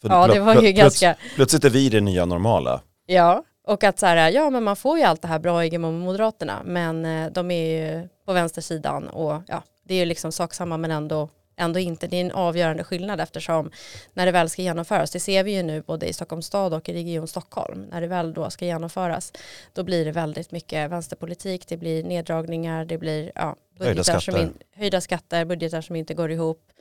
För 0.00 0.08
ja 0.08 0.26
det 0.26 0.40
var 0.40 0.54
ju 0.54 0.60
plöts 0.60 0.78
ganska... 0.78 1.16
Plötsligt 1.34 1.64
är 1.64 1.70
vi 1.70 1.88
det 1.88 2.00
nya 2.00 2.24
normala. 2.24 2.80
Ja, 3.06 3.44
och 3.64 3.84
att 3.84 3.98
så 3.98 4.06
här, 4.06 4.30
ja 4.30 4.50
men 4.50 4.62
man 4.62 4.76
får 4.76 4.98
ju 4.98 5.04
allt 5.04 5.22
det 5.22 5.28
här 5.28 5.38
bra 5.38 5.64
i 5.64 5.78
med 5.78 5.92
Moderaterna 5.92 6.62
men 6.64 7.04
eh, 7.04 7.32
de 7.32 7.50
är 7.50 7.66
ju 7.66 8.08
på 8.26 8.32
vänstersidan 8.32 9.08
och 9.08 9.42
ja 9.48 9.62
det 9.84 9.94
är 9.94 9.98
ju 9.98 10.04
liksom 10.04 10.32
sak 10.32 10.54
samma 10.54 10.76
men 10.76 10.90
ändå 10.90 11.28
ändå 11.56 11.78
inte. 11.78 12.06
Det 12.06 12.16
är 12.16 12.20
en 12.20 12.32
avgörande 12.32 12.84
skillnad 12.84 13.20
eftersom 13.20 13.70
när 14.12 14.26
det 14.26 14.32
väl 14.32 14.50
ska 14.50 14.62
genomföras, 14.62 15.10
det 15.10 15.20
ser 15.20 15.44
vi 15.44 15.52
ju 15.52 15.62
nu 15.62 15.82
både 15.82 16.06
i 16.06 16.12
Stockholms 16.12 16.46
stad 16.46 16.74
och 16.74 16.88
i 16.88 16.92
Region 16.92 17.28
Stockholm, 17.28 17.86
när 17.90 18.00
det 18.00 18.06
väl 18.06 18.34
då 18.34 18.50
ska 18.50 18.64
genomföras, 18.64 19.32
då 19.72 19.82
blir 19.82 20.04
det 20.04 20.12
väldigt 20.12 20.52
mycket 20.52 20.90
vänsterpolitik, 20.90 21.68
det 21.68 21.76
blir 21.76 22.04
neddragningar, 22.04 22.84
det 22.84 22.98
blir 22.98 23.32
ja, 23.34 23.56
höjda, 23.78 24.04
skatter. 24.04 24.20
Som 24.20 24.36
in, 24.36 24.54
höjda 24.74 25.00
skatter, 25.00 25.44
budgetar 25.44 25.80
som 25.80 25.96
inte 25.96 26.14
går 26.14 26.30
ihop. 26.30 26.72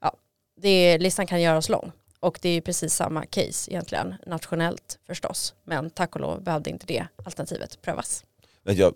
Ja, 0.00 0.12
det, 0.56 0.98
listan 0.98 1.26
kan 1.26 1.42
göras 1.42 1.68
lång. 1.68 1.92
Och 2.26 2.38
det 2.42 2.48
är 2.48 2.52
ju 2.52 2.60
precis 2.60 2.94
samma 2.94 3.26
case 3.26 3.70
egentligen, 3.70 4.14
nationellt 4.26 4.98
förstås. 5.06 5.54
Men 5.64 5.90
tack 5.90 6.14
och 6.14 6.20
lov 6.20 6.42
behövde 6.42 6.70
inte 6.70 6.86
det 6.86 7.06
alternativet 7.24 7.82
prövas. 7.82 8.24
Jag 8.62 8.92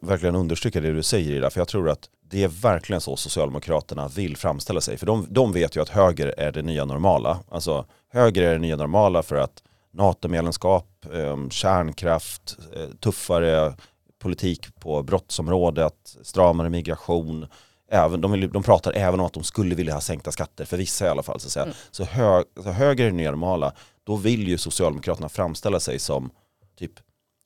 verkligen 0.00 0.36
understryker 0.36 0.80
det 0.80 0.92
du 0.92 1.02
säger 1.02 1.32
Ida, 1.32 1.50
för 1.50 1.60
jag 1.60 1.68
tror 1.68 1.90
att 1.90 2.10
det 2.30 2.42
är 2.42 2.48
verkligen 2.48 3.00
så 3.00 3.16
Socialdemokraterna 3.16 4.08
vill 4.08 4.36
framställa 4.36 4.80
sig. 4.80 4.96
För 4.96 5.06
de, 5.06 5.26
de 5.30 5.52
vet 5.52 5.76
ju 5.76 5.82
att 5.82 5.88
höger 5.88 6.34
är 6.38 6.52
det 6.52 6.62
nya 6.62 6.84
normala. 6.84 7.40
Alltså 7.48 7.86
höger 8.12 8.42
är 8.42 8.52
det 8.52 8.58
nya 8.58 8.76
normala 8.76 9.22
för 9.22 9.36
att 9.36 9.62
NATO-medlemskap, 9.90 11.06
eh, 11.12 11.48
kärnkraft, 11.48 12.56
eh, 12.76 12.88
tuffare 13.00 13.74
politik 14.18 14.74
på 14.80 15.02
brottsområdet, 15.02 16.16
stramare 16.22 16.70
migration. 16.70 17.46
Även, 17.88 18.20
de, 18.20 18.50
de 18.52 18.62
pratar 18.62 18.92
även 18.92 19.20
om 19.20 19.26
att 19.26 19.32
de 19.32 19.42
skulle 19.42 19.74
vilja 19.74 19.94
ha 19.94 20.00
sänkta 20.00 20.32
skatter, 20.32 20.64
för 20.64 20.76
vissa 20.76 21.06
i 21.06 21.08
alla 21.08 21.22
fall. 21.22 21.40
Så, 21.40 21.46
att 21.46 21.52
säga. 21.52 21.64
Mm. 21.64 21.76
så, 21.90 22.04
hög, 22.04 22.44
så 22.62 22.70
höger 22.70 23.04
är 23.06 23.10
det 23.10 23.24
normala, 23.24 23.72
då 24.04 24.16
vill 24.16 24.48
ju 24.48 24.58
Socialdemokraterna 24.58 25.28
framställa 25.28 25.80
sig 25.80 25.98
som 25.98 26.30
typ 26.78 26.92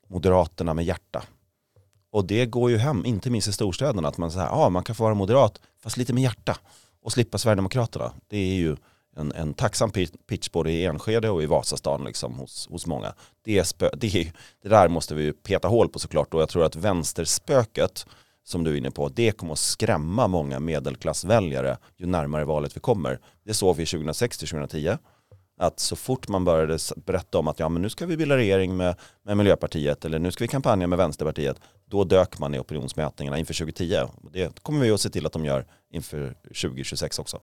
Moderaterna 0.08 0.74
med 0.74 0.84
hjärta. 0.84 1.22
Och 2.12 2.24
det 2.24 2.46
går 2.46 2.70
ju 2.70 2.76
hem, 2.76 3.06
inte 3.06 3.30
minst 3.30 3.48
i 3.48 3.52
storstäderna, 3.52 4.08
att 4.08 4.18
man 4.18 4.30
säger 4.30 4.46
ja 4.46 4.68
man 4.68 4.84
kan 4.84 4.94
få 4.94 5.04
vara 5.04 5.14
moderat 5.14 5.60
fast 5.82 5.96
lite 5.96 6.12
med 6.12 6.22
hjärta 6.22 6.56
och 7.02 7.12
slippa 7.12 7.38
Sverigedemokraterna. 7.38 8.12
Det 8.28 8.36
är 8.36 8.54
ju 8.54 8.76
en, 9.16 9.32
en 9.32 9.54
tacksam 9.54 9.90
pitch 10.28 10.50
både 10.50 10.70
i 10.72 10.84
Enskede 10.84 11.30
och 11.30 11.42
i 11.42 11.46
Vasastan 11.46 12.04
liksom, 12.04 12.34
hos, 12.34 12.68
hos 12.70 12.86
många. 12.86 13.14
Det, 13.44 13.64
spö, 13.64 13.90
det, 13.94 14.32
det 14.62 14.68
där 14.68 14.88
måste 14.88 15.14
vi 15.14 15.32
peta 15.32 15.68
hål 15.68 15.88
på 15.88 15.98
såklart 15.98 16.34
och 16.34 16.40
jag 16.40 16.48
tror 16.48 16.64
att 16.64 16.76
vänsterspöket 16.76 18.06
som 18.44 18.64
du 18.64 18.72
är 18.72 18.76
inne 18.76 18.90
på, 18.90 19.08
det 19.08 19.32
kommer 19.32 19.52
att 19.52 19.58
skrämma 19.58 20.28
många 20.28 20.60
medelklassväljare 20.60 21.78
ju 21.96 22.06
närmare 22.06 22.44
valet 22.44 22.76
vi 22.76 22.80
kommer. 22.80 23.20
Det 23.44 23.54
såg 23.54 23.76
vi 23.76 23.84
2006-2010 23.84 24.98
att 25.60 25.80
så 25.80 25.96
fort 25.96 26.28
man 26.28 26.44
började 26.44 26.78
berätta 26.96 27.38
om 27.38 27.48
att 27.48 27.58
ja, 27.58 27.68
men 27.68 27.82
nu 27.82 27.88
ska 27.88 28.06
vi 28.06 28.16
bilda 28.16 28.36
regering 28.36 28.76
med, 28.76 28.94
med 29.22 29.36
Miljöpartiet 29.36 30.04
eller 30.04 30.18
nu 30.18 30.32
ska 30.32 30.44
vi 30.44 30.48
kampanja 30.48 30.86
med 30.86 30.98
Vänsterpartiet, 30.98 31.60
då 31.84 32.04
dök 32.04 32.38
man 32.38 32.54
i 32.54 32.58
opinionsmätningarna 32.58 33.38
inför 33.38 33.54
2010. 33.54 34.08
Det 34.32 34.62
kommer 34.62 34.80
vi 34.80 34.90
att 34.90 35.00
se 35.00 35.10
till 35.10 35.26
att 35.26 35.32
de 35.32 35.44
gör 35.44 35.66
inför 35.90 36.34
2026 36.42 37.18
också. 37.18 37.40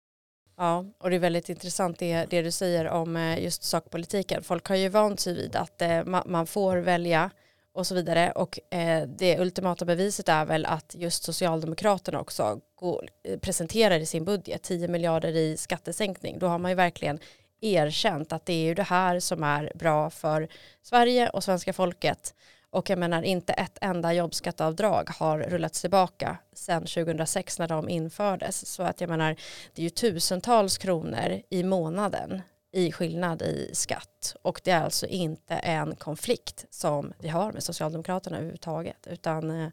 Ja, 0.57 0.85
och 0.99 1.09
det 1.09 1.15
är 1.15 1.19
väldigt 1.19 1.49
intressant 1.49 1.99
det, 1.99 2.25
det 2.29 2.41
du 2.41 2.51
säger 2.51 2.87
om 2.87 3.15
eh, 3.15 3.43
just 3.43 3.63
sakpolitiken. 3.63 4.43
Folk 4.43 4.67
har 4.67 4.75
ju 4.75 4.89
vant 4.89 5.19
sig 5.19 5.33
vid 5.33 5.55
att 5.55 5.81
eh, 5.81 6.03
man 6.25 6.47
får 6.47 6.77
välja 6.77 7.29
och 7.73 7.87
så 7.87 7.95
vidare. 7.95 8.31
Och 8.31 8.59
eh, 8.73 9.07
det 9.07 9.39
ultimata 9.39 9.85
beviset 9.85 10.29
är 10.29 10.45
väl 10.45 10.65
att 10.65 10.95
just 10.99 11.23
Socialdemokraterna 11.23 12.19
också 12.19 12.59
går, 12.75 13.09
eh, 13.23 13.39
presenterar 13.39 13.99
i 13.99 14.05
sin 14.05 14.25
budget 14.25 14.63
10 14.63 14.87
miljarder 14.87 15.35
i 15.35 15.57
skattesänkning. 15.57 16.39
Då 16.39 16.47
har 16.47 16.59
man 16.59 16.71
ju 16.71 16.75
verkligen 16.75 17.19
erkänt 17.61 18.33
att 18.33 18.45
det 18.45 18.53
är 18.53 18.65
ju 18.65 18.73
det 18.73 18.83
här 18.83 19.19
som 19.19 19.43
är 19.43 19.71
bra 19.75 20.09
för 20.09 20.47
Sverige 20.81 21.29
och 21.29 21.43
svenska 21.43 21.73
folket 21.73 22.35
Och 22.69 22.89
jag 22.89 22.99
menar 22.99 23.23
inte 23.23 23.53
ett 23.53 23.77
enda 23.81 24.13
jobbskatteavdrag 24.13 25.09
har 25.09 25.39
rullats 25.39 25.81
tillbaka 25.81 26.37
sedan 26.53 26.81
2006 26.81 27.59
när 27.59 27.67
de 27.67 27.89
infördes. 27.89 28.65
Så 28.65 28.83
att 28.83 29.01
jag 29.01 29.09
menar 29.09 29.35
det 29.73 29.81
är 29.81 29.83
ju 29.83 29.89
tusentals 29.89 30.77
kronor 30.77 31.41
i 31.49 31.63
månaden 31.63 32.41
i 32.73 32.91
skillnad 32.91 33.41
i 33.41 33.69
skatt. 33.73 34.35
Och 34.41 34.61
det 34.63 34.71
är 34.71 34.83
alltså 34.83 35.05
inte 35.05 35.53
en 35.53 35.95
konflikt 35.95 36.65
som 36.69 37.13
vi 37.19 37.29
har 37.29 37.51
med 37.51 37.63
Socialdemokraterna 37.63 38.37
överhuvudtaget. 38.37 39.07
Utan 39.07 39.51
eh, 39.51 39.69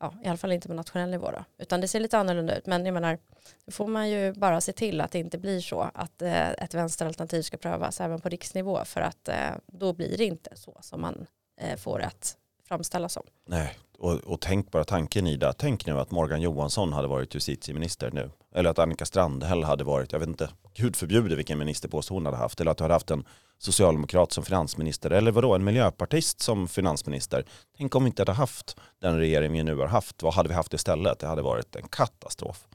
ja, 0.00 0.14
i 0.24 0.28
alla 0.28 0.36
fall 0.36 0.52
inte 0.52 0.68
på 0.68 0.74
nationell 0.74 1.10
nivå 1.10 1.30
då. 1.30 1.44
Utan 1.58 1.80
det 1.80 1.88
ser 1.88 2.00
lite 2.00 2.18
annorlunda 2.18 2.58
ut. 2.58 2.66
Men 2.66 2.86
jag 2.86 2.92
menar, 2.92 3.18
då 3.66 3.72
får 3.72 3.86
man 3.86 4.10
ju 4.10 4.32
bara 4.32 4.60
se 4.60 4.72
till 4.72 5.00
att 5.00 5.10
det 5.10 5.18
inte 5.18 5.38
blir 5.38 5.60
så 5.60 5.90
att 5.94 6.22
eh, 6.22 6.50
ett 6.50 6.74
vänsteralternativ 6.74 7.42
ska 7.42 7.56
prövas 7.56 8.00
även 8.00 8.20
på 8.20 8.28
riksnivå. 8.28 8.84
För 8.84 9.00
att 9.00 9.28
eh, 9.28 9.50
då 9.66 9.92
blir 9.92 10.18
det 10.18 10.24
inte 10.24 10.50
så 10.54 10.78
som 10.80 11.00
man 11.00 11.26
eh, 11.60 11.76
får 11.76 12.02
att 12.02 12.36
framställa 12.68 13.08
som. 13.08 13.22
Nej, 13.46 13.78
och, 13.98 14.14
och 14.14 14.40
tänk 14.40 14.70
bara 14.70 14.84
tanken 14.84 15.26
Ida. 15.26 15.52
Tänk 15.52 15.86
nu 15.86 15.98
att 15.98 16.10
Morgan 16.10 16.40
Johansson 16.40 16.92
hade 16.92 17.08
varit 17.08 17.34
justitieminister 17.34 18.10
nu. 18.10 18.30
Eller 18.54 18.70
att 18.70 18.78
Annika 18.78 19.04
Strandhäll 19.06 19.64
hade 19.64 19.84
varit, 19.84 20.12
jag 20.12 20.18
vet 20.18 20.28
inte, 20.28 20.48
gud 20.74 20.96
förbjude 20.96 21.36
vilken 21.36 21.58
ministerpost 21.58 22.08
hon 22.08 22.26
hade 22.26 22.38
haft. 22.38 22.60
Eller 22.60 22.70
att 22.70 22.78
du 22.78 22.84
hade 22.84 22.94
haft 22.94 23.10
en 23.10 23.24
socialdemokrat 23.58 24.32
som 24.32 24.44
finansminister. 24.44 25.10
Eller 25.10 25.30
vadå, 25.30 25.54
en 25.54 25.64
miljöpartist 25.64 26.40
som 26.40 26.68
finansminister. 26.68 27.44
Tänk 27.76 27.94
om 27.94 28.04
vi 28.04 28.08
inte 28.08 28.22
hade 28.22 28.32
haft 28.32 28.76
den 29.00 29.18
regering 29.18 29.52
vi 29.52 29.62
nu 29.62 29.76
har 29.76 29.86
haft. 29.86 30.22
Vad 30.22 30.34
hade 30.34 30.48
vi 30.48 30.54
haft 30.54 30.74
istället? 30.74 31.18
Det 31.18 31.26
hade 31.26 31.42
varit 31.42 31.76
en 31.76 31.88
katastrof. 31.88 32.66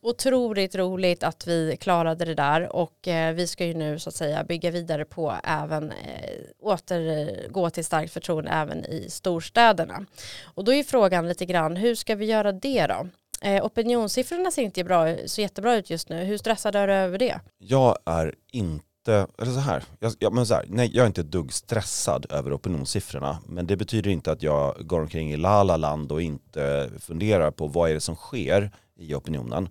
Otroligt 0.00 0.74
roligt 0.74 1.22
att 1.22 1.46
vi 1.46 1.76
klarade 1.80 2.24
det 2.24 2.34
där 2.34 2.76
och 2.76 3.08
eh, 3.08 3.34
vi 3.34 3.46
ska 3.46 3.66
ju 3.66 3.74
nu 3.74 3.98
så 3.98 4.08
att 4.08 4.14
säga 4.14 4.44
bygga 4.44 4.70
vidare 4.70 5.04
på 5.04 5.34
även 5.44 5.90
eh, 5.92 6.40
återgå 6.60 7.66
eh, 7.66 7.70
till 7.70 7.84
starkt 7.84 8.12
förtroende 8.12 8.50
även 8.50 8.84
i 8.84 9.10
storstäderna. 9.10 10.04
Och 10.42 10.64
då 10.64 10.72
är 10.72 10.82
frågan 10.82 11.28
lite 11.28 11.46
grann 11.46 11.76
hur 11.76 11.94
ska 11.94 12.14
vi 12.14 12.26
göra 12.26 12.52
det 12.52 12.86
då? 12.86 13.08
Eh, 13.42 13.64
opinionssiffrorna 13.64 14.50
ser 14.50 14.62
inte 14.62 14.84
bra, 14.84 15.16
så 15.26 15.40
jättebra 15.40 15.76
ut 15.76 15.90
just 15.90 16.08
nu. 16.08 16.24
Hur 16.24 16.38
stressad 16.38 16.74
är 16.74 16.86
du 16.86 16.92
över 16.92 17.18
det? 17.18 17.40
Jag 17.58 17.98
är 18.04 18.34
inte, 18.52 19.26
eller 19.38 19.52
så 19.52 19.60
här, 19.60 19.84
jag, 20.00 20.12
jag, 20.18 20.32
men 20.32 20.46
så 20.46 20.54
här, 20.54 20.64
nej, 20.68 20.90
jag 20.94 21.02
är 21.02 21.06
inte 21.06 21.20
ett 21.20 21.30
dugg 21.30 21.52
stressad 21.52 22.26
över 22.30 22.56
opinionssiffrorna. 22.56 23.38
Men 23.46 23.66
det 23.66 23.76
betyder 23.76 24.10
inte 24.10 24.32
att 24.32 24.42
jag 24.42 24.74
går 24.86 25.00
omkring 25.00 25.32
i 25.32 25.36
la 25.36 25.76
land 25.76 26.12
och 26.12 26.22
inte 26.22 26.90
funderar 27.00 27.50
på 27.50 27.66
vad 27.66 27.90
är 27.90 27.94
det 27.94 28.00
som 28.00 28.16
sker 28.16 28.70
i 28.96 29.14
opinionen. 29.14 29.68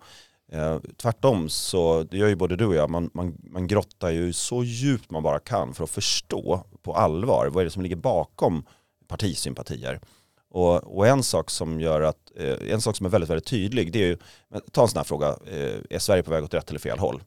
Eh, 0.51 0.79
tvärtom 0.97 1.49
så, 1.49 2.03
det 2.03 2.17
gör 2.17 2.27
ju 2.27 2.35
både 2.35 2.55
du 2.55 2.65
och 2.65 2.75
jag, 2.75 2.89
man, 2.89 3.09
man, 3.13 3.37
man 3.39 3.67
grottar 3.67 4.09
ju 4.09 4.33
så 4.33 4.63
djupt 4.63 5.11
man 5.11 5.23
bara 5.23 5.39
kan 5.39 5.73
för 5.73 5.83
att 5.83 5.89
förstå 5.89 6.63
på 6.81 6.93
allvar 6.93 7.47
vad 7.47 7.61
är 7.61 7.65
det 7.65 7.71
som 7.71 7.83
ligger 7.83 7.95
bakom 7.95 8.65
partisympatier. 9.07 9.99
Och, 10.49 10.97
och 10.97 11.07
en 11.07 11.23
sak 11.23 11.49
som 11.49 11.81
gör 11.81 12.01
att, 12.01 12.31
eh, 12.35 12.71
en 12.71 12.81
sak 12.81 12.95
som 12.95 13.05
är 13.05 13.09
väldigt, 13.09 13.29
väldigt 13.29 13.47
tydlig, 13.47 13.91
det 13.91 14.03
är 14.03 14.07
ju, 14.07 14.17
ta 14.71 14.81
en 14.81 14.87
sån 14.87 14.97
här 14.97 15.03
fråga, 15.03 15.27
eh, 15.27 15.79
är 15.89 15.99
Sverige 15.99 16.23
på 16.23 16.31
väg 16.31 16.43
åt 16.43 16.53
rätt 16.53 16.69
eller 16.69 16.79
fel 16.79 16.99
håll? 16.99 17.23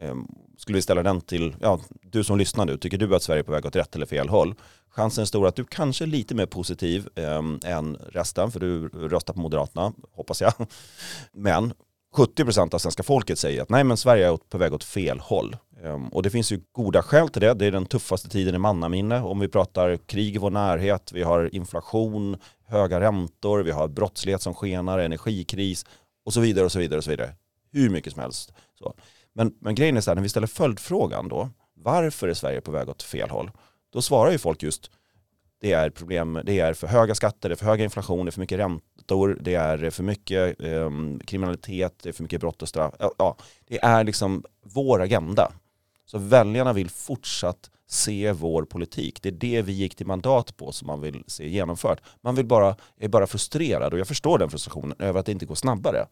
Eh, 0.00 0.14
skulle 0.58 0.76
vi 0.76 0.82
ställa 0.82 1.02
den 1.02 1.20
till, 1.20 1.56
ja, 1.60 1.80
du 2.02 2.24
som 2.24 2.38
lyssnar 2.38 2.64
nu, 2.64 2.76
tycker 2.76 2.98
du 2.98 3.16
att 3.16 3.22
Sverige 3.22 3.40
är 3.40 3.44
på 3.44 3.52
väg 3.52 3.66
åt 3.66 3.76
rätt 3.76 3.96
eller 3.96 4.06
fel 4.06 4.28
håll? 4.28 4.54
Chansen 4.88 5.22
är 5.22 5.26
stor 5.26 5.46
att 5.46 5.56
du 5.56 5.64
kanske 5.64 6.04
är 6.04 6.06
lite 6.06 6.34
mer 6.34 6.46
positiv 6.46 7.08
eh, 7.14 7.42
än 7.64 7.96
resten, 8.08 8.50
för 8.50 8.60
du 8.60 8.88
röstar 8.88 9.34
på 9.34 9.40
Moderaterna, 9.40 9.92
hoppas 10.12 10.40
jag. 10.40 10.52
Men 11.32 11.72
70% 12.14 12.74
av 12.74 12.78
svenska 12.78 13.02
folket 13.02 13.38
säger 13.38 13.62
att 13.62 13.68
nej 13.68 13.84
men 13.84 13.96
Sverige 13.96 14.28
är 14.28 14.36
på 14.36 14.58
väg 14.58 14.74
åt 14.74 14.84
fel 14.84 15.20
håll. 15.20 15.56
Ehm, 15.84 16.08
och 16.08 16.22
det 16.22 16.30
finns 16.30 16.52
ju 16.52 16.60
goda 16.72 17.02
skäl 17.02 17.28
till 17.28 17.42
det. 17.42 17.54
Det 17.54 17.66
är 17.66 17.72
den 17.72 17.86
tuffaste 17.86 18.28
tiden 18.28 18.54
i 18.54 18.58
mannaminne. 18.58 19.20
Om 19.20 19.40
vi 19.40 19.48
pratar 19.48 19.96
krig 19.96 20.34
i 20.34 20.38
vår 20.38 20.50
närhet, 20.50 21.12
vi 21.12 21.22
har 21.22 21.54
inflation, 21.54 22.36
höga 22.66 23.00
räntor, 23.00 23.62
vi 23.62 23.70
har 23.70 23.88
brottslighet 23.88 24.42
som 24.42 24.54
skenar, 24.54 24.98
energikris 24.98 25.86
och 26.24 26.32
så 26.32 26.40
vidare 26.40 26.64
och 26.64 26.72
så 26.72 26.78
vidare 26.78 26.98
och 26.98 27.04
så 27.04 27.10
vidare. 27.10 27.34
Hur 27.72 27.90
mycket 27.90 28.12
som 28.12 28.22
helst. 28.22 28.52
Så. 28.78 28.94
Men, 29.32 29.54
men 29.60 29.74
grejen 29.74 29.96
är 29.96 30.00
så 30.00 30.10
här, 30.10 30.14
när 30.14 30.22
vi 30.22 30.28
ställer 30.28 30.46
följdfrågan 30.46 31.28
då, 31.28 31.48
varför 31.74 32.28
är 32.28 32.34
Sverige 32.34 32.60
på 32.60 32.70
väg 32.70 32.88
åt 32.88 33.02
fel 33.02 33.30
håll? 33.30 33.50
Då 33.92 34.02
svarar 34.02 34.30
ju 34.30 34.38
folk 34.38 34.62
just, 34.62 34.90
det 35.60 35.72
är 35.72 35.90
problem, 35.90 36.40
det 36.44 36.60
är 36.60 36.74
för 36.74 36.86
höga 36.86 37.14
skatter, 37.14 37.48
det 37.48 37.54
är 37.54 37.56
för 37.56 37.66
höga 37.66 37.84
inflation, 37.84 38.26
det 38.26 38.28
är 38.28 38.32
för 38.32 38.40
mycket 38.40 38.58
räntor, 38.58 39.38
det 39.40 39.54
är 39.54 39.90
för 39.90 40.02
mycket 40.02 40.60
eh, 40.60 40.90
kriminalitet, 41.26 41.94
det 42.02 42.08
är 42.08 42.12
för 42.12 42.22
mycket 42.22 42.40
brott 42.40 42.62
och 42.62 42.68
straff. 42.68 42.94
Ja, 43.18 43.36
det 43.66 43.84
är 43.84 44.04
liksom 44.04 44.44
vår 44.62 45.02
agenda. 45.02 45.52
Så 46.10 46.18
väljarna 46.18 46.72
vill 46.72 46.90
fortsatt 46.90 47.70
se 47.86 48.32
vår 48.32 48.62
politik. 48.62 49.22
Det 49.22 49.28
är 49.28 49.32
det 49.32 49.62
vi 49.62 49.72
gick 49.72 49.94
till 49.96 50.06
mandat 50.06 50.56
på 50.56 50.72
som 50.72 50.86
man 50.86 51.00
vill 51.00 51.24
se 51.26 51.48
genomfört. 51.48 52.00
Man 52.20 52.34
vill 52.34 52.46
bara, 52.46 52.76
är 52.96 53.08
bara 53.08 53.26
frustrerad 53.26 53.92
och 53.92 53.98
jag 53.98 54.08
förstår 54.08 54.38
den 54.38 54.50
frustrationen 54.50 54.96
över 54.98 55.20
att 55.20 55.26
det 55.26 55.32
inte 55.32 55.46
går 55.46 55.54
snabbare. 55.54 56.06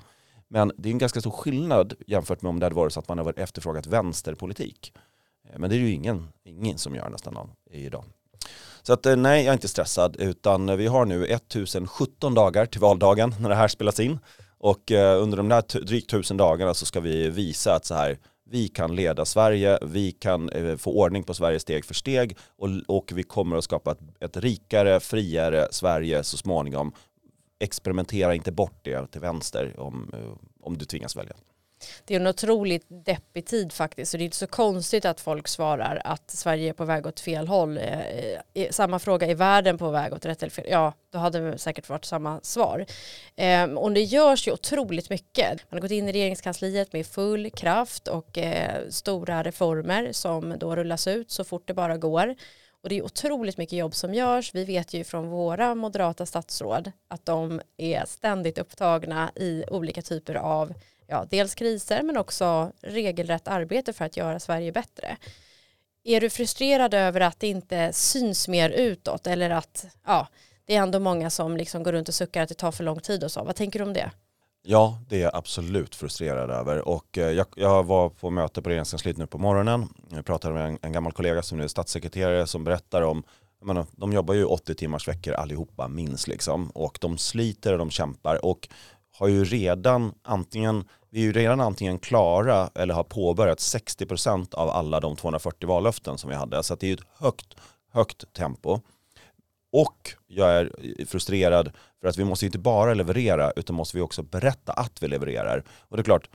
Men 0.49 0.73
det 0.77 0.89
är 0.89 0.93
en 0.93 0.99
ganska 0.99 1.21
stor 1.21 1.31
skillnad 1.31 1.95
jämfört 2.07 2.43
med 2.43 2.51
om 2.51 2.61
det 2.61 2.67
hade 2.67 2.77
varit 2.77 2.93
så 2.93 3.01
att 3.01 3.09
man 3.09 3.19
har 3.19 3.39
efterfrågat 3.39 3.87
vänsterpolitik. 3.87 4.93
Eh, 5.49 5.59
men 5.59 5.71
det 5.71 5.77
är 5.77 5.79
ju 5.79 5.91
ingen, 5.91 6.29
ingen 6.45 6.79
som 6.79 6.95
gör 6.95 7.09
nästan 7.09 7.35
någon 7.35 7.51
idag. 7.71 8.05
Så 8.83 8.93
att 8.93 9.07
eh, 9.07 9.17
nej, 9.17 9.45
jag 9.45 9.49
är 9.49 9.53
inte 9.53 9.69
stressad 9.69 10.17
utan 10.19 10.69
eh, 10.69 10.77
vi 10.77 10.87
har 10.87 11.05
nu 11.05 11.27
1017 11.27 12.35
dagar 12.35 12.67
till 12.67 12.81
valdagen 12.81 13.35
när 13.41 13.49
det 13.49 13.55
här 13.55 13.69
spelas 13.69 14.01
in. 14.01 14.19
Och 14.61 14.91
under 14.91 15.37
de 15.37 15.49
där 15.49 15.81
drygt 15.81 16.11
tusen 16.11 16.37
dagarna 16.37 16.75
så 16.75 16.87
ska 16.87 17.01
vi 17.01 17.31
visa 17.31 17.75
att 17.75 17.85
så 17.85 17.95
här, 17.95 18.19
vi 18.51 18.69
kan 18.69 18.95
leda 18.95 19.25
Sverige, 19.25 19.79
vi 19.83 20.13
kan 20.13 20.49
eh, 20.49 20.77
få 20.77 20.93
ordning 20.93 21.25
på 21.25 21.35
Sverige 21.35 21.61
steg 21.61 21.85
för 21.85 21.95
steg 21.95 22.37
och, 22.57 22.69
och 22.87 23.13
vi 23.15 23.23
kommer 23.23 23.57
att 23.57 23.65
skapa 23.65 23.93
ett, 23.93 24.01
ett, 24.21 24.37
rikare, 24.37 25.01
friare 25.01 25.69
Sverige 25.71 26.25
så 26.25 26.37
småningom. 26.37 26.93
Experimentera 27.61 28.35
inte 28.35 28.53
bort 28.53 28.81
det 28.83 29.07
till 29.07 29.21
vänster 29.21 29.81
om, 29.81 30.11
eh, 30.13 30.33
om 30.61 30.79
du 30.79 30.85
tvingas 30.85 31.17
välja 31.17 31.35
det 32.05 32.15
är 32.15 32.21
en 32.21 32.27
otroligt 32.27 32.87
deppig 32.89 33.47
tid 33.47 33.73
faktiskt. 33.73 34.11
Så 34.11 34.17
det 34.17 34.23
är 34.23 34.25
inte 34.25 34.37
så 34.37 34.47
konstigt 34.47 35.05
att 35.05 35.21
folk 35.21 35.49
svarar 35.49 36.03
att 36.05 36.31
Sverige 36.31 36.69
är 36.69 36.73
på 36.73 36.85
väg 36.85 37.07
åt 37.07 37.21
fel 37.21 37.49
håll. 37.49 37.79
Eh, 37.79 38.01
eh, 38.55 38.71
samma 38.71 38.99
fråga, 38.99 39.27
är 39.27 39.35
världen 39.35 39.79
på 39.79 39.91
väg 39.91 40.13
åt 40.13 40.27
rätt 40.27 40.43
eller 40.43 40.51
fel? 40.51 40.67
Ja, 40.71 40.93
då 41.11 41.19
hade 41.19 41.51
det 41.51 41.59
säkert 41.59 41.89
varit 41.89 42.05
samma 42.05 42.41
svar. 42.43 42.87
Ehm, 43.37 43.79
och 43.79 43.93
det 43.93 44.03
görs 44.03 44.49
ju 44.49 44.53
otroligt 44.53 45.11
mycket. 45.11 45.71
Man 45.71 45.77
har 45.77 45.81
gått 45.81 45.91
in 45.91 46.09
i 46.09 46.13
regeringskansliet 46.13 46.93
med 46.93 47.07
full 47.07 47.51
kraft 47.51 48.09
och 48.09 48.39
eh, 48.39 48.89
stora 48.89 49.43
reformer 49.43 50.13
som 50.13 50.55
då 50.59 50.77
rullas 50.77 51.07
ut 51.07 51.31
så 51.31 51.45
fort 51.45 51.67
det 51.67 51.75
bara 51.75 51.97
går. 51.97 52.35
Och 52.83 52.89
det 52.89 52.99
är 52.99 53.05
otroligt 53.05 53.59
mycket 53.59 53.79
jobb 53.79 53.95
som 53.95 54.15
görs. 54.15 54.55
Vi 54.55 54.65
vet 54.65 54.95
ju 54.95 55.05
från 55.05 55.29
våra 55.29 55.75
moderata 55.75 56.27
statsråd 56.27 56.93
att 57.09 57.27
de 57.27 57.61
är 57.77 58.05
ständigt 58.07 58.59
upptagna 58.59 59.31
i 59.35 59.65
olika 59.71 60.03
typer 60.03 60.35
av 60.35 60.75
ja, 61.09 61.27
dels 61.31 61.55
kriser 61.55 62.03
men 62.03 62.17
också 62.17 62.73
regelrätt 62.81 63.49
arbete 63.49 63.93
för 63.93 64.05
att 64.05 64.17
göra 64.17 64.41
Sverige 64.41 64.73
bättre. 64.73 65.17
Är 66.05 66.21
du 66.21 66.31
frustrerad 66.31 66.95
över 66.95 67.21
att 67.21 67.41
det 67.41 67.49
inte 67.49 67.93
syns 67.93 68.49
mer 68.49 68.71
utåt 68.71 69.27
eller 69.27 69.51
att 69.51 69.87
ja, 70.07 70.29
det 70.67 70.75
är 70.75 70.83
ändå 70.83 70.99
många 70.99 71.31
som 71.31 71.57
liksom 71.57 71.83
går 71.83 71.93
runt 71.93 72.09
och 72.09 72.15
suckar 72.15 72.43
att 72.43 72.49
det 72.49 72.55
tar 72.55 72.73
för 72.73 72.85
lång 72.85 73.01
tid 73.01 73.25
och 73.25 73.33
så. 73.33 73.45
Vad 73.45 73.57
tänker 73.57 73.79
du 73.79 73.85
om 73.85 73.93
det? 73.93 74.11
Ja, 74.63 74.99
det 75.09 75.17
är 75.17 75.21
jag 75.21 75.35
absolut 75.35 75.95
frustrerad 75.95 76.51
över. 76.51 76.89
Och 76.89 77.19
eh, 77.19 77.31
jag, 77.31 77.47
jag 77.57 77.85
var 77.85 78.09
på 78.09 78.31
möte 78.31 78.63
på 78.63 78.69
Regeringskansliet 78.69 79.17
nu 79.17 79.27
på 79.27 79.39
morgonen. 79.39 79.89
Jag 80.11 80.25
pratade 80.25 80.55
med 80.55 80.69
en, 80.69 80.79
en, 80.83 80.93
gammal 80.93 81.13
kollega 81.13 81.43
som 81.43 81.59
nu 81.59 81.65
är 81.65 81.69
statssekreterare 81.69 82.47
som 82.47 82.65
berättar 82.65 83.03
om 83.03 83.23
menar, 83.65 83.87
de 83.93 84.13
jobbar 84.13 84.35
ju 84.35 84.45
80 84.45 84.75
timmars 84.75 85.09
veckor 85.09 85.35
allihopa 85.35 85.89
minst 85.89 86.29
liksom. 86.29 86.71
Och 86.71 86.99
de 87.01 87.19
sliter 87.19 87.73
och 87.73 87.79
de 87.79 87.91
kämpar 87.91 88.45
och 88.45 88.69
har 89.19 89.29
ju 89.29 89.45
redan 89.45 90.15
antingen 90.23 90.85
vi 91.11 91.21
är 91.21 91.25
ju 91.25 91.33
redan 91.33 91.61
antingen 91.61 91.99
klara 91.99 92.71
eller 92.75 92.95
har 92.95 93.05
påbörjat 93.05 93.59
60% 93.59 94.55
av 94.55 94.71
alla 94.71 95.01
de 95.01 95.17
240 95.17 95.69
vallöften 95.69 96.19
som 96.19 96.31
vi 96.31 96.37
hade. 96.37 96.63
Så 96.63 96.75
det 96.75 96.87
är 96.87 96.89
ju 96.89 96.95
ett 96.95 97.07
högt, 97.19 97.55
högt 97.93 98.33
tempo. 98.33 98.81
Och 99.73 100.15
jag 100.27 100.51
är 100.51 100.73
frustrerad 101.07 101.73
för 102.01 102.09
att 102.09 102.19
vi 102.19 102.25
måste 102.25 102.47
inte 102.47 102.59
bara 102.59 102.95
leverera 102.95 103.51
utan 103.57 103.77
måste 103.77 103.97
vi 103.97 104.03
också 104.03 104.23
berätta 104.23 104.73
att 104.73 105.03
vi 105.03 105.09
levererar. 105.09 105.65
Och 105.79 105.97
det 105.97 106.01
är 106.01 106.05
klart, 106.05 106.29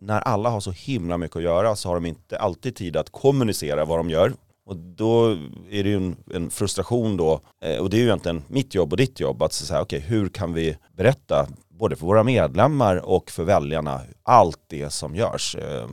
när 0.00 0.20
alla 0.20 0.48
har 0.48 0.60
så 0.60 0.70
himla 0.70 1.18
mycket 1.18 1.36
att 1.36 1.42
göra 1.42 1.76
så 1.76 1.88
har 1.88 1.94
de 1.94 2.06
inte 2.06 2.38
alltid 2.38 2.76
tid 2.76 2.96
att 2.96 3.10
kommunicera 3.10 3.84
vad 3.84 3.98
de 3.98 4.10
gör. 4.10 4.32
Och 4.66 4.76
då 4.76 5.30
är 5.70 5.84
det 5.84 5.88
ju 5.88 5.96
en, 5.96 6.16
en 6.34 6.50
frustration 6.50 7.16
då, 7.16 7.40
eh, 7.62 7.78
och 7.78 7.90
det 7.90 7.96
är 7.96 7.98
ju 7.98 8.04
egentligen 8.04 8.42
mitt 8.48 8.74
jobb 8.74 8.92
och 8.92 8.96
ditt 8.96 9.20
jobb 9.20 9.42
att 9.42 9.52
säga 9.52 9.82
okej 9.82 9.98
okay, 9.98 10.08
hur 10.08 10.28
kan 10.28 10.52
vi 10.52 10.76
berätta 10.92 11.46
både 11.76 11.96
för 11.96 12.06
våra 12.06 12.22
medlemmar 12.22 12.96
och 12.96 13.30
för 13.30 13.44
väljarna, 13.44 14.00
allt 14.22 14.60
det 14.66 14.90
som 14.90 15.14
görs. 15.14 15.56
Eh, 15.56 15.88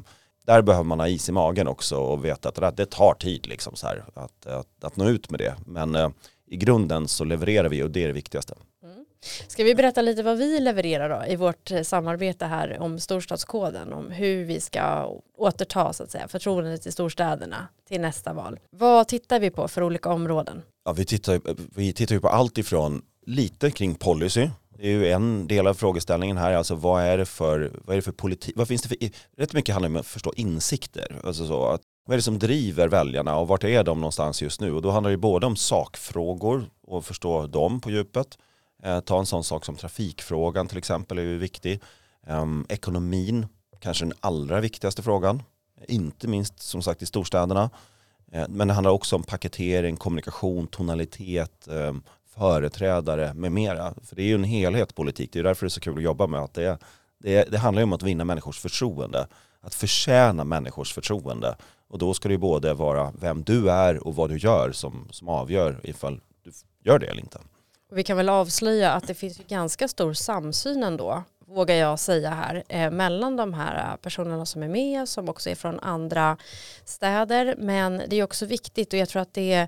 där 0.45 0.61
behöver 0.61 0.83
man 0.83 0.99
ha 0.99 1.07
is 1.07 1.29
i 1.29 1.31
magen 1.31 1.67
också 1.67 1.97
och 1.97 2.25
veta 2.25 2.67
att 2.67 2.77
det 2.77 2.85
tar 2.85 3.13
tid 3.13 3.47
liksom 3.47 3.75
så 3.75 3.87
här, 3.87 4.03
att, 4.13 4.45
att, 4.45 4.83
att 4.83 4.95
nå 4.95 5.09
ut 5.09 5.29
med 5.29 5.39
det. 5.39 5.55
Men 5.65 5.95
eh, 5.95 6.09
i 6.47 6.57
grunden 6.57 7.07
så 7.07 7.23
levererar 7.23 7.69
vi 7.69 7.83
och 7.83 7.91
det 7.91 8.03
är 8.03 8.07
det 8.07 8.13
viktigaste. 8.13 8.55
Mm. 8.83 9.05
Ska 9.47 9.63
vi 9.63 9.75
berätta 9.75 10.01
lite 10.01 10.23
vad 10.23 10.37
vi 10.37 10.59
levererar 10.59 11.09
då 11.09 11.31
i 11.33 11.35
vårt 11.35 11.71
eh, 11.71 11.81
samarbete 11.81 12.45
här 12.45 12.77
om 12.79 12.99
storstadskoden, 12.99 13.93
om 13.93 14.11
hur 14.11 14.45
vi 14.45 14.59
ska 14.59 15.13
återta 15.37 15.93
så 15.93 16.03
att 16.03 16.11
säga, 16.11 16.27
förtroendet 16.27 16.85
i 16.85 16.91
storstäderna 16.91 17.67
till 17.87 18.01
nästa 18.01 18.33
val. 18.33 18.59
Vad 18.69 19.07
tittar 19.07 19.39
vi 19.39 19.49
på 19.49 19.67
för 19.67 19.83
olika 19.83 20.09
områden? 20.09 20.61
Ja, 20.85 20.93
vi, 20.93 21.05
tittar, 21.05 21.41
vi 21.75 21.93
tittar 21.93 22.15
ju 22.15 22.21
på 22.21 22.29
allt 22.29 22.57
ifrån 22.57 23.01
lite 23.25 23.71
kring 23.71 23.95
policy, 23.95 24.49
det 24.77 24.87
är 24.87 24.91
ju 24.91 25.11
en 25.11 25.47
del 25.47 25.67
av 25.67 25.73
frågeställningen 25.73 26.37
här, 26.37 26.53
alltså 26.53 26.75
vad 26.75 27.03
är 27.03 27.17
det 27.17 27.25
för, 27.25 27.71
vad 27.83 27.93
är 27.93 27.95
det 27.95 28.01
för 28.01 28.11
politik, 28.11 28.53
vad 28.57 28.67
finns 28.67 28.81
det 28.81 28.87
för, 28.87 28.97
rätt 29.37 29.53
mycket 29.53 29.75
handlar 29.75 29.89
om 29.89 29.95
att 29.95 30.05
förstå 30.05 30.33
insikter, 30.35 31.21
alltså 31.23 31.47
så 31.47 31.65
att 31.65 31.81
vad 32.05 32.13
är 32.13 32.17
det 32.17 32.23
som 32.23 32.39
driver 32.39 32.87
väljarna 32.87 33.37
och 33.37 33.47
vart 33.47 33.63
är 33.63 33.83
de 33.83 33.99
någonstans 33.99 34.41
just 34.41 34.61
nu? 34.61 34.73
Och 34.73 34.81
då 34.81 34.91
handlar 34.91 35.11
det 35.11 35.17
både 35.17 35.45
om 35.45 35.55
sakfrågor 35.55 36.65
och 36.87 37.05
förstå 37.05 37.47
dem 37.47 37.81
på 37.81 37.91
djupet. 37.91 38.37
Eh, 38.83 38.99
ta 38.99 39.19
en 39.19 39.25
sån 39.25 39.43
sak 39.43 39.65
som 39.65 39.75
trafikfrågan 39.75 40.67
till 40.67 40.77
exempel 40.77 41.17
är 41.17 41.21
ju 41.21 41.37
viktig. 41.37 41.81
Eh, 42.27 42.45
ekonomin, 42.69 43.45
kanske 43.79 44.05
den 44.05 44.13
allra 44.19 44.59
viktigaste 44.59 45.03
frågan. 45.03 45.43
Inte 45.87 46.27
minst 46.27 46.59
som 46.59 46.81
sagt 46.81 47.01
i 47.01 47.05
storstäderna. 47.05 47.69
Eh, 48.31 48.45
men 48.49 48.67
det 48.67 48.73
handlar 48.73 48.91
också 48.91 49.15
om 49.15 49.23
paketering, 49.23 49.97
kommunikation, 49.97 50.67
tonalitet, 50.67 51.67
ehm, 51.67 52.03
företrädare 52.35 53.33
med 53.33 53.51
mera. 53.51 53.93
För 54.03 54.15
det 54.15 54.21
är 54.21 54.27
ju 54.27 54.35
en 54.35 54.43
helhet 54.43 54.95
politik. 54.95 55.29
Det 55.33 55.39
är 55.39 55.43
därför 55.43 55.65
det 55.65 55.67
är 55.67 55.69
så 55.69 55.79
kul 55.79 55.97
att 55.97 56.03
jobba 56.03 56.27
med. 56.27 56.39
Att 56.39 56.53
det, 56.53 56.77
det, 57.19 57.51
det 57.51 57.57
handlar 57.57 57.81
ju 57.81 57.83
om 57.83 57.93
att 57.93 58.03
vinna 58.03 58.25
människors 58.25 58.59
förtroende. 58.59 59.27
Att 59.61 59.75
förtjäna 59.75 60.43
människors 60.43 60.93
förtroende. 60.93 61.55
Och 61.87 61.99
då 61.99 62.13
ska 62.13 62.27
det 62.27 62.33
ju 62.33 62.37
både 62.37 62.73
vara 62.73 63.13
vem 63.19 63.43
du 63.43 63.71
är 63.71 64.07
och 64.07 64.15
vad 64.15 64.29
du 64.29 64.37
gör 64.37 64.71
som, 64.71 65.07
som 65.11 65.29
avgör 65.29 65.79
ifall 65.83 66.19
du 66.43 66.51
gör 66.83 66.99
det 66.99 67.05
eller 67.05 67.21
inte. 67.21 67.39
Vi 67.91 68.03
kan 68.03 68.17
väl 68.17 68.29
avslöja 68.29 68.91
att 68.91 69.07
det 69.07 69.13
finns 69.13 69.37
ganska 69.37 69.87
stor 69.87 70.13
samsyn 70.13 70.83
ändå 70.83 71.23
vågar 71.53 71.75
jag 71.75 71.99
säga 71.99 72.29
här, 72.29 72.63
eh, 72.69 72.91
mellan 72.91 73.35
de 73.35 73.53
här 73.53 73.91
eh, 73.91 73.95
personerna 73.95 74.45
som 74.45 74.63
är 74.63 74.67
med, 74.67 75.09
som 75.09 75.29
också 75.29 75.49
är 75.49 75.55
från 75.55 75.79
andra 75.79 76.37
städer. 76.85 77.55
Men 77.57 78.01
det 78.07 78.15
är 78.15 78.23
också 78.23 78.45
viktigt 78.45 78.93
och 78.93 78.99
jag 78.99 79.09
tror 79.09 79.21
att 79.21 79.33
det 79.33 79.67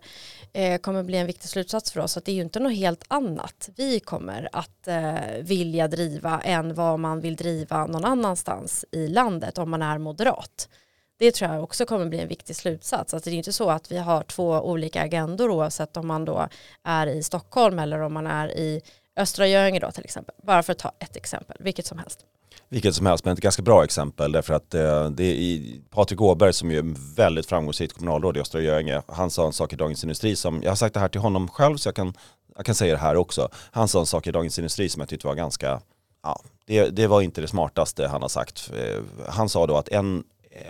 eh, 0.54 0.78
kommer 0.78 1.04
bli 1.04 1.18
en 1.18 1.28
viktig 1.28 1.50
slutsats 1.50 1.92
för 1.92 2.00
oss 2.00 2.18
att 2.18 2.26
det 2.26 2.32
är 2.32 2.36
ju 2.36 2.42
inte 2.42 2.60
något 2.60 2.76
helt 2.76 3.04
annat 3.08 3.70
vi 3.76 4.00
kommer 4.00 4.50
att 4.52 4.88
eh, 4.88 5.16
vilja 5.40 5.88
driva 5.88 6.42
än 6.42 6.74
vad 6.74 7.00
man 7.00 7.22
vill 7.22 7.36
driva 7.36 7.86
någon 7.86 8.06
annanstans 8.06 8.86
i 8.92 9.08
landet 9.08 9.58
om 9.58 9.70
man 9.70 9.82
är 9.82 9.98
moderat. 9.98 10.70
Det 11.18 11.32
tror 11.32 11.52
jag 11.52 11.64
också 11.64 11.86
kommer 11.86 12.06
bli 12.06 12.20
en 12.20 12.28
viktig 12.28 12.56
slutsats. 12.56 13.14
Alltså 13.14 13.30
det 13.30 13.36
är 13.36 13.38
inte 13.38 13.54
så 13.54 13.70
att 13.70 13.92
vi 13.92 13.98
har 13.98 14.24
två 14.24 14.52
olika 14.52 15.02
agendor 15.02 15.50
oavsett 15.50 15.98
om 15.98 16.08
man 16.08 16.26
då 16.26 16.48
är 16.84 17.08
i 17.08 17.24
Stockholm 17.24 17.80
eller 17.80 18.00
om 18.00 18.14
man 18.14 18.28
är 18.28 18.58
i 18.58 18.82
Östra 19.16 19.48
Göinge 19.48 19.80
då 19.80 19.92
till 19.92 20.04
exempel, 20.04 20.36
bara 20.44 20.64
för 20.64 20.72
att 20.72 20.80
ta 20.80 20.92
ett 21.00 21.16
exempel, 21.16 21.58
vilket 21.60 21.86
som 21.86 21.98
helst. 21.98 22.26
Vilket 22.70 22.96
som 22.96 23.06
helst, 23.06 23.26
men 23.26 23.34
ett 23.34 23.40
ganska 23.40 23.62
bra 23.62 23.84
exempel 23.84 24.32
därför 24.32 24.54
att 24.54 24.74
eh, 24.74 25.10
det 25.10 25.24
är 25.24 25.80
Patrik 25.90 26.22
Åberg 26.22 26.54
som 26.54 26.72
är 26.72 27.16
väldigt 27.16 27.46
framgångsrikt 27.46 27.94
kommunalråd 27.94 28.38
i 28.38 28.40
Östra 28.40 28.62
Göinge, 28.62 29.02
han 29.08 29.30
sa 29.30 29.46
en 29.46 29.54
sak 29.54 29.74
i 29.74 29.76
Dagens 29.76 30.04
Industri 30.04 30.36
som, 30.36 30.64
jag 30.64 30.72
har 30.72 30.76
sagt 30.76 30.94
det 30.94 31.00
här 31.00 31.08
till 31.08 31.22
honom 31.22 31.48
själv 31.48 31.78
så 31.78 31.88
jag 31.88 31.96
kan, 31.96 32.14
jag 32.56 32.66
kan 32.66 32.76
säga 32.76 32.94
det 32.94 33.00
här 33.00 33.16
också, 33.16 33.50
han 33.72 33.88
sa 33.88 34.00
en 34.00 34.06
sak 34.06 34.28
i 34.28 34.32
Dagens 34.32 34.60
Industri 34.60 34.90
som 34.90 35.00
jag 35.00 35.10
tyckte 35.10 35.28
var 35.28 35.36
ganska, 35.36 35.82
ja, 36.24 36.42
det, 36.66 36.90
det 36.90 37.08
var 37.08 37.22
inte 37.22 37.42
det 37.42 37.48
smartaste 37.48 38.08
han 38.08 38.22
har 38.22 38.30
sagt. 38.30 38.72
Eh, 38.78 39.02
han 39.30 39.50
sa 39.50 39.68
då 39.68 39.78
att 39.78 39.90
en, 39.90 40.24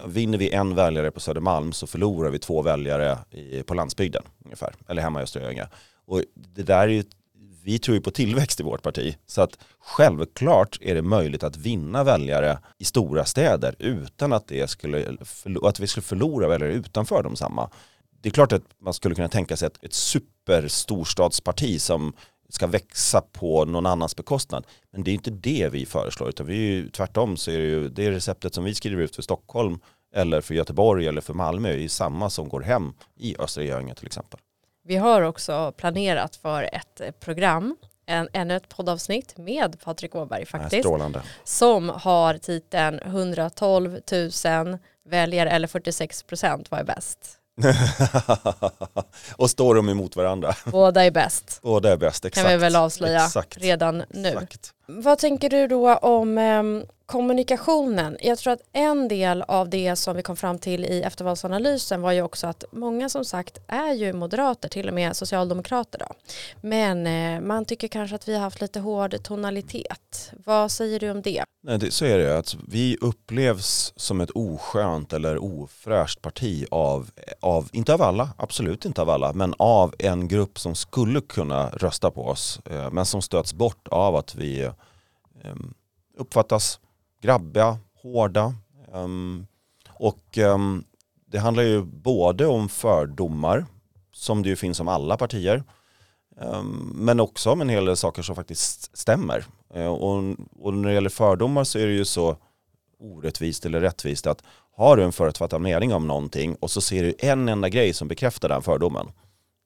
vinner 0.05 0.37
vi 0.37 0.49
en 0.49 0.75
väljare 0.75 1.11
på 1.11 1.19
Södermalm 1.19 1.73
så 1.73 1.87
förlorar 1.87 2.29
vi 2.29 2.39
två 2.39 2.61
väljare 2.61 3.17
i, 3.31 3.63
på 3.63 3.73
landsbygden 3.73 4.23
ungefär, 4.45 4.73
eller 4.87 5.01
hemma 5.01 5.19
i 5.19 5.23
Östra 5.23 5.41
Göinge. 5.41 5.67
Och 6.05 6.21
det 6.33 6.63
där 6.63 6.81
är 6.81 6.87
ju 6.87 7.03
vi 7.65 7.79
tror 7.79 7.95
ju 7.95 8.01
på 8.01 8.11
tillväxt 8.11 8.59
i 8.59 8.63
vårt 8.63 8.81
parti. 8.81 9.17
Så 9.25 9.41
att 9.41 9.59
självklart 9.79 10.77
är 10.81 10.95
det 10.95 11.01
möjligt 11.01 11.43
att 11.43 11.57
vinna 11.57 12.03
väljare 12.03 12.59
i 12.77 12.85
stora 12.85 13.25
städer 13.25 13.75
utan 13.79 14.33
att, 14.33 14.47
det 14.47 14.69
skulle, 14.69 15.17
att 15.63 15.79
vi 15.79 15.87
skulle 15.87 16.03
förlora 16.03 16.47
väljare 16.47 16.73
utanför 16.73 17.23
de 17.23 17.35
samma. 17.35 17.69
Det 18.21 18.29
är 18.29 18.33
klart 18.33 18.51
att 18.51 18.63
man 18.81 18.93
skulle 18.93 19.15
kunna 19.15 19.29
tänka 19.29 19.57
sig 19.57 19.67
ett, 19.67 19.83
ett 19.83 19.93
superstorstadsparti 19.93 21.81
som 21.81 22.13
ska 22.49 22.67
växa 22.67 23.21
på 23.21 23.65
någon 23.65 23.85
annans 23.85 24.15
bekostnad. 24.15 24.67
Men 24.91 25.03
det 25.03 25.11
är 25.11 25.15
inte 25.15 25.31
det 25.31 25.69
vi 25.71 25.85
föreslår, 25.85 26.29
utan 26.29 26.45
vi 26.45 26.55
är 26.55 26.73
ju, 26.75 26.89
tvärtom 26.89 27.37
så 27.37 27.51
är 27.51 27.57
det 27.57 27.65
ju 27.65 27.89
det 27.89 28.11
receptet 28.11 28.53
som 28.53 28.63
vi 28.63 28.75
skriver 28.75 29.03
ut 29.03 29.15
för 29.15 29.21
Stockholm 29.21 29.79
eller 30.15 30.41
för 30.41 30.53
Göteborg 30.53 31.07
eller 31.07 31.21
för 31.21 31.33
Malmö 31.33 31.69
är 31.69 31.77
ju 31.77 31.89
samma 31.89 32.29
som 32.29 32.49
går 32.49 32.61
hem 32.61 32.93
i 33.19 33.35
Östra 33.39 33.63
Göinge 33.63 33.95
till 33.95 34.07
exempel. 34.07 34.39
Vi 34.87 34.95
har 34.95 35.21
också 35.21 35.71
planerat 35.71 36.35
för 36.35 36.69
ett 36.71 37.19
program, 37.19 37.75
en, 38.05 38.29
ännu 38.33 38.55
ett 38.55 38.69
poddavsnitt 38.69 39.37
med 39.37 39.79
Patrik 39.83 40.15
Åberg 40.15 40.45
faktiskt. 40.45 40.81
Strålande. 40.81 41.21
Som 41.43 41.89
har 41.89 42.37
titeln 42.37 42.99
112 42.99 43.99
000 44.11 44.77
väljare 45.09 45.49
eller 45.49 45.67
46 45.67 46.23
procent, 46.23 46.71
vad 46.71 46.79
är 46.79 46.83
bäst? 46.83 47.39
och 49.35 49.49
står 49.49 49.75
de 49.75 49.89
emot 49.89 50.15
varandra? 50.15 50.55
Båda 50.65 51.05
är 51.05 51.11
bäst. 51.11 51.59
Båda 51.61 51.91
är 51.91 51.97
bäst, 51.97 52.25
exakt. 52.25 52.47
Kan 52.47 52.51
vi 52.51 52.57
väl 52.57 52.75
avslöja 52.75 53.25
exakt. 53.25 53.57
redan 53.57 54.03
nu. 54.09 54.29
Exakt. 54.29 54.73
Vad 54.87 55.17
tänker 55.17 55.49
du 55.49 55.67
då 55.67 55.95
om 55.95 56.37
eh, 56.37 56.63
kommunikationen? 57.05 58.17
Jag 58.19 58.37
tror 58.37 58.53
att 58.53 58.61
en 58.73 59.07
del 59.07 59.41
av 59.41 59.69
det 59.69 59.95
som 59.95 60.15
vi 60.15 60.23
kom 60.23 60.35
fram 60.35 60.59
till 60.59 60.85
i 60.85 61.01
eftervalsanalysen 61.01 62.01
var 62.01 62.11
ju 62.11 62.21
också 62.21 62.47
att 62.47 62.63
många 62.71 63.09
som 63.09 63.25
sagt 63.25 63.57
är 63.67 63.93
ju 63.93 64.13
moderater, 64.13 64.69
till 64.69 64.87
och 64.87 64.93
med 64.93 65.15
socialdemokrater 65.15 65.99
då. 65.99 66.07
Men 66.61 67.07
eh, 67.07 67.41
man 67.41 67.65
tycker 67.65 67.87
kanske 67.87 68.15
att 68.15 68.27
vi 68.27 68.33
har 68.33 68.41
haft 68.41 68.61
lite 68.61 68.79
hård 68.79 69.23
tonalitet. 69.23 70.31
Vad 70.45 70.71
säger 70.71 70.99
du 70.99 71.11
om 71.11 71.21
det? 71.21 71.43
Nej, 71.63 71.79
det, 71.79 71.91
så 71.91 72.05
är 72.05 72.17
det. 72.17 72.31
Att 72.31 72.37
alltså, 72.37 72.57
vi 72.67 72.97
upplevs 73.01 73.93
som 73.95 74.21
ett 74.21 74.31
oskönt 74.31 75.13
eller 75.13 75.43
ofräscht 75.43 76.21
parti 76.21 76.65
av, 76.71 77.09
av, 77.39 77.69
inte 77.71 77.93
av 77.93 78.01
alla, 78.01 78.29
absolut 78.37 78.85
inte 78.85 79.01
av 79.01 79.09
alla, 79.09 79.33
men 79.33 79.53
av 79.57 79.93
en 79.99 80.27
grupp 80.27 80.59
som 80.59 80.75
skulle 80.75 81.21
kunna 81.21 81.69
rösta 81.69 82.11
på 82.11 82.27
oss, 82.27 82.59
eh, 82.65 82.91
men 82.91 83.05
som 83.05 83.21
stöts 83.21 83.53
bort 83.53 83.87
av 83.87 84.15
att 84.15 84.35
vi 84.35 84.69
Ehm, 85.45 85.73
uppfattas 86.17 86.79
grabbiga, 87.21 87.77
hårda. 88.01 88.55
Ehm, 88.93 89.47
och 89.89 90.37
ehm, 90.37 90.83
det 91.25 91.39
handlar 91.39 91.63
ju 91.63 91.83
både 91.83 92.45
om 92.45 92.69
fördomar, 92.69 93.65
som 94.11 94.43
det 94.43 94.49
ju 94.49 94.55
finns 94.55 94.79
om 94.79 94.87
alla 94.87 95.17
partier, 95.17 95.63
men 96.93 97.19
också 97.19 97.51
om 97.51 97.61
en 97.61 97.69
hel 97.69 97.85
del 97.85 97.97
saker 97.97 98.21
som 98.21 98.35
faktiskt 98.35 98.97
stämmer. 98.97 99.45
Och, 99.67 100.35
och, 100.59 100.73
när 100.73 100.89
det 100.89 100.93
gäller 100.93 101.09
fördomar 101.09 101.63
så 101.63 101.79
är 101.79 101.87
det 101.87 101.93
ju 101.93 102.05
så 102.05 102.37
orättvist 102.99 103.65
eller 103.65 103.81
rättvist 103.81 104.27
att 104.27 104.43
har 104.77 104.97
du 104.97 105.03
en 105.03 105.11
förutfattad 105.11 105.61
mening 105.61 105.93
om 105.93 106.07
någonting 106.07 106.55
och 106.55 106.71
så 106.71 106.81
ser 106.81 107.03
du 107.03 107.13
en 107.19 107.49
enda 107.49 107.69
grej 107.69 107.93
som 107.93 108.07
bekräftar 108.07 108.49
den 108.49 108.61
fördomen, 108.61 109.07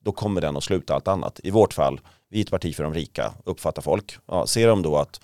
då 0.04 0.12
kommer 0.12 0.42
den 0.42 0.58
att 0.58 0.64
sluta 0.64 0.96
allt 0.96 1.08
annat. 1.08 1.40
I 1.44 1.52
vårt 1.52 1.74
fall, 1.74 2.02
vi 2.30 2.40
är 2.40 2.44
ett 2.44 2.52
parti 2.52 2.76
för 2.76 2.84
de 2.84 2.94
rika, 2.94 3.34
uppfattar 3.44 3.82
folk. 3.82 4.18
Ja, 4.26 4.48
ser 4.48 4.68
de 4.68 4.82
då 4.82 4.98
att 4.98 5.22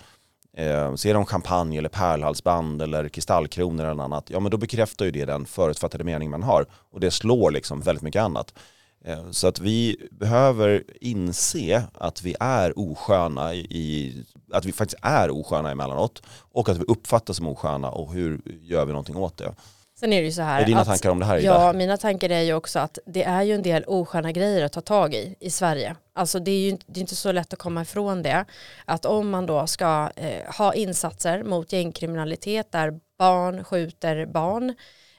Eh, 0.58 0.94
ser 0.94 1.14
de 1.14 1.26
champagne 1.26 1.78
eller 1.78 1.88
pärlhalsband 1.88 2.82
eller 2.82 3.08
kristallkronor 3.08 3.84
eller 3.84 4.02
annat, 4.02 4.30
ja 4.30 4.40
men 4.40 4.50
då 4.50 4.56
bekräftar 4.56 5.04
ju 5.04 5.10
det 5.10 5.24
den 5.24 5.46
förutfattade 5.46 6.04
mening 6.04 6.30
man 6.30 6.42
har. 6.42 6.66
Och 6.90 7.00
det 7.00 7.10
slår 7.10 7.50
liksom 7.50 7.80
väldigt 7.80 8.02
mycket 8.02 8.22
annat. 8.22 8.54
Eh, 9.04 9.30
så 9.30 9.48
att 9.48 9.60
vi 9.60 10.08
behöver 10.10 10.84
inse 11.00 11.82
att 11.94 12.22
vi 12.22 12.34
är 12.40 12.78
osköna 12.78 13.54
i, 13.54 14.24
att 14.52 14.64
vi 14.64 14.72
faktiskt 14.72 14.98
är 15.02 15.30
osköna 15.30 15.70
emellanåt 15.70 16.22
och 16.52 16.68
att 16.68 16.76
vi 16.76 16.84
uppfattas 16.84 17.36
som 17.36 17.48
osköna 17.48 17.90
och 17.90 18.12
hur 18.12 18.40
gör 18.62 18.84
vi 18.84 18.92
någonting 18.92 19.16
åt 19.16 19.36
det. 19.36 19.54
Sen 20.00 20.12
är 20.12 20.20
det 20.20 20.26
ju 20.26 20.32
så 20.32 20.42
här. 20.42 20.62
Är 20.62 20.66
dina 20.66 20.80
att, 20.80 20.86
tankar 20.86 21.10
om 21.10 21.18
det 21.18 21.24
här? 21.24 21.38
Ja, 21.38 21.72
mina 21.72 21.96
tankar 21.96 22.30
är 22.30 22.40
ju 22.40 22.54
också 22.54 22.78
att 22.78 22.98
det 23.06 23.24
är 23.24 23.42
ju 23.42 23.54
en 23.54 23.62
del 23.62 23.84
osköna 23.84 24.32
grejer 24.32 24.64
att 24.64 24.72
ta 24.72 24.80
tag 24.80 25.14
i 25.14 25.36
i 25.40 25.50
Sverige. 25.50 25.96
Alltså 26.14 26.38
det 26.38 26.50
är 26.50 26.60
ju 26.60 26.78
det 26.86 26.98
är 26.98 27.02
inte 27.02 27.16
så 27.16 27.32
lätt 27.32 27.52
att 27.52 27.58
komma 27.58 27.82
ifrån 27.82 28.22
det. 28.22 28.44
Att 28.84 29.04
om 29.04 29.30
man 29.30 29.46
då 29.46 29.66
ska 29.66 30.10
eh, 30.16 30.54
ha 30.54 30.74
insatser 30.74 31.42
mot 31.42 31.72
gängkriminalitet 31.72 32.72
där 32.72 33.00
barn 33.18 33.64
skjuter 33.64 34.26
barn, 34.26 34.68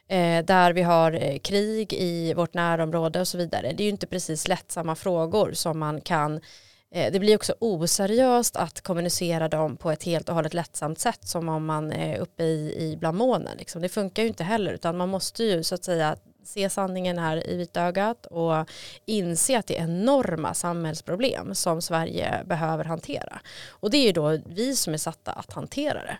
eh, 0.10 0.46
där 0.46 0.74
vi 0.74 0.82
har 0.82 1.12
eh, 1.12 1.40
krig 1.40 1.94
i 1.94 2.34
vårt 2.34 2.54
närområde 2.54 3.20
och 3.20 3.28
så 3.28 3.38
vidare. 3.38 3.74
Det 3.78 3.84
är 3.84 3.86
ju 3.86 3.92
inte 3.92 4.08
precis 4.08 4.48
lättsamma 4.48 4.96
frågor 4.96 5.52
som 5.54 5.80
man 5.80 6.02
kan 6.02 6.42
Eh, 6.92 7.12
det 7.12 7.20
blir 7.20 7.36
också 7.36 7.56
oseriöst 7.60 8.56
att 8.56 8.82
kommunicera 8.82 9.48
dem 9.48 9.78
på 9.78 9.92
ett 9.92 10.04
helt 10.04 10.30
och 10.30 10.36
hållet 10.36 10.54
lättsamt 10.54 11.00
sätt 11.00 11.28
som 11.28 11.50
om 11.50 11.66
man 11.66 11.92
är 11.92 12.18
uppe 12.18 12.44
i, 12.44 12.76
i 12.80 12.98
bland 12.98 13.18
molnen. 13.18 13.58
Liksom. 13.58 13.82
Det 13.82 13.90
funkar 13.90 14.24
ju 14.24 14.28
inte 14.30 14.44
heller 14.44 14.74
utan 14.74 14.98
man 14.98 15.10
måste 15.10 15.44
ju 15.44 15.64
så 15.64 15.76
att 15.76 15.84
säga 15.84 16.18
se 16.44 16.70
sanningen 16.70 17.18
här 17.18 17.50
i 17.50 17.56
vitögat 17.56 18.26
och 18.26 18.70
inse 19.06 19.60
att 19.60 19.68
det 19.68 19.78
är 19.78 19.84
enorma 19.84 20.54
samhällsproblem 20.54 21.56
som 21.56 21.82
Sverige 21.82 22.44
behöver 22.46 22.84
hantera. 22.84 23.40
Och 23.70 23.90
det 23.90 23.98
är 23.98 24.06
ju 24.06 24.12
då 24.12 24.40
vi 24.46 24.76
som 24.76 24.94
är 24.94 24.98
satta 24.98 25.32
att 25.32 25.54
hantera 25.54 26.02
det. 26.02 26.18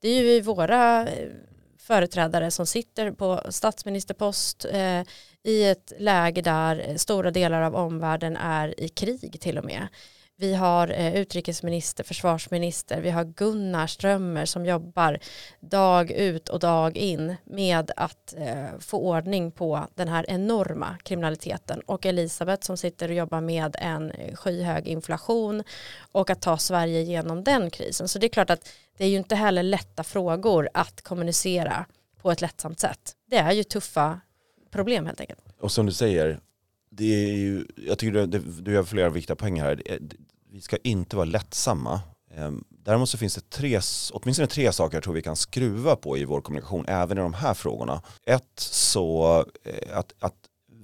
Det 0.00 0.08
är 0.08 0.22
ju 0.22 0.40
våra 0.40 1.08
eh, 1.08 1.28
företrädare 1.78 2.50
som 2.50 2.66
sitter 2.66 3.12
på 3.12 3.40
statsministerpost 3.48 4.64
eh, 4.64 5.02
i 5.44 5.64
ett 5.64 5.92
läge 5.98 6.42
där 6.42 6.88
eh, 6.88 6.96
stora 6.96 7.30
delar 7.30 7.62
av 7.62 7.76
omvärlden 7.76 8.36
är 8.36 8.80
i 8.80 8.88
krig 8.88 9.40
till 9.40 9.58
och 9.58 9.64
med. 9.64 9.88
Vi 10.40 10.54
har 10.54 10.88
eh, 10.88 11.16
utrikesminister, 11.16 12.04
försvarsminister, 12.04 13.00
vi 13.00 13.10
har 13.10 13.24
Gunnar 13.24 13.86
Strömmer 13.86 14.46
som 14.46 14.66
jobbar 14.66 15.18
dag 15.60 16.10
ut 16.10 16.48
och 16.48 16.58
dag 16.58 16.96
in 16.96 17.36
med 17.44 17.90
att 17.96 18.34
eh, 18.36 18.78
få 18.78 18.98
ordning 18.98 19.50
på 19.52 19.86
den 19.94 20.08
här 20.08 20.24
enorma 20.28 20.96
kriminaliteten 21.02 21.80
och 21.80 22.06
Elisabeth 22.06 22.66
som 22.66 22.76
sitter 22.76 23.08
och 23.08 23.14
jobbar 23.14 23.40
med 23.40 23.76
en 23.78 24.10
eh, 24.10 24.34
skyhög 24.34 24.88
inflation 24.88 25.62
och 26.12 26.30
att 26.30 26.40
ta 26.40 26.58
Sverige 26.58 27.02
genom 27.02 27.44
den 27.44 27.70
krisen. 27.70 28.08
Så 28.08 28.18
det 28.18 28.26
är 28.26 28.28
klart 28.28 28.50
att 28.50 28.68
det 28.96 29.04
är 29.04 29.08
ju 29.08 29.16
inte 29.16 29.34
heller 29.34 29.62
lätta 29.62 30.04
frågor 30.04 30.68
att 30.74 31.02
kommunicera 31.02 31.86
på 32.22 32.30
ett 32.30 32.40
lättsamt 32.40 32.80
sätt. 32.80 33.12
Det 33.30 33.38
är 33.38 33.52
ju 33.52 33.64
tuffa 33.64 34.20
problem 34.70 35.06
helt 35.06 35.20
enkelt. 35.20 35.40
Och 35.60 35.72
som 35.72 35.86
du 35.86 35.92
säger, 35.92 36.40
det 36.90 37.04
är 37.04 37.36
ju, 37.36 37.64
jag 37.76 37.98
tycker 37.98 38.26
du, 38.26 38.38
du 38.38 38.72
gör 38.72 38.82
flera 38.82 39.08
viktiga 39.08 39.36
poäng 39.36 39.60
här. 39.60 39.82
Vi 40.52 40.60
ska 40.60 40.76
inte 40.76 41.16
vara 41.16 41.26
lättsamma. 41.26 42.00
Ehm, 42.34 42.64
däremot 42.68 43.08
så 43.08 43.18
finns 43.18 43.34
det 43.34 43.50
tre, 43.50 43.80
åtminstone 44.12 44.46
tre 44.46 44.72
saker 44.72 44.96
jag 44.96 45.04
tror 45.04 45.14
vi 45.14 45.22
kan 45.22 45.36
skruva 45.36 45.96
på 45.96 46.18
i 46.18 46.24
vår 46.24 46.40
kommunikation, 46.40 46.84
även 46.88 47.18
i 47.18 47.20
de 47.20 47.34
här 47.34 47.54
frågorna. 47.54 48.02
Ett, 48.26 48.60
så 48.60 49.38
eh, 49.64 49.98
att, 49.98 50.12
att 50.20 50.34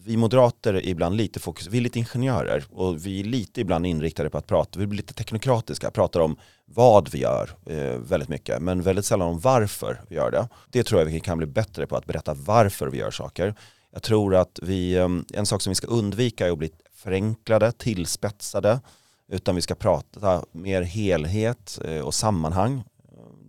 vi 0.07 0.17
moderater 0.17 0.75
är 0.75 0.87
ibland 0.87 1.17
lite 1.17 1.41
fokus, 1.41 1.67
vi 1.67 1.79
är 1.79 1.83
lite 1.83 1.99
ingenjörer 1.99 2.65
och 2.71 3.07
vi 3.07 3.21
är 3.21 3.25
lite 3.25 3.61
ibland 3.61 3.87
inriktade 3.87 4.31
på 4.31 4.39
att 4.39 4.47
prata, 4.47 4.79
vi 4.79 4.87
blir 4.87 4.97
lite 4.97 5.15
teknokratiska, 5.15 5.91
pratar 5.91 6.21
om 6.21 6.37
vad 6.65 7.09
vi 7.09 7.19
gör 7.19 7.51
eh, 7.67 7.99
väldigt 7.99 8.29
mycket, 8.29 8.63
men 8.63 8.83
väldigt 8.83 9.05
sällan 9.05 9.29
om 9.29 9.41
varför 9.41 10.01
vi 10.09 10.17
gör 10.17 10.31
det. 10.31 10.49
Det 10.71 10.83
tror 10.83 11.01
jag 11.01 11.07
vi 11.07 11.21
kan 11.21 11.39
bli 11.39 11.47
bättre 11.47 11.87
på, 11.87 11.97
att 11.97 12.07
berätta 12.07 12.35
varför 12.35 12.87
vi 12.87 12.99
gör 12.99 13.11
saker. 13.11 13.55
Jag 13.97 14.03
tror 14.03 14.35
att 14.35 14.59
vi, 14.63 14.99
ehm, 14.99 15.25
en 15.35 15.47
sak 15.47 15.63
som 15.63 15.71
vi 15.71 15.75
ska 15.75 15.87
undvika 15.87 16.47
är 16.47 16.51
att 16.51 16.59
bli 16.59 16.71
förenklade, 16.93 17.73
tillspetsade, 17.73 18.81
utan 19.29 19.55
vi 19.55 19.63
ska 19.63 19.75
prata 19.75 20.45
mer 20.53 20.83
helhet 20.83 21.79
eh, 21.85 22.01
och 22.01 22.15
sammanhang. 22.15 22.85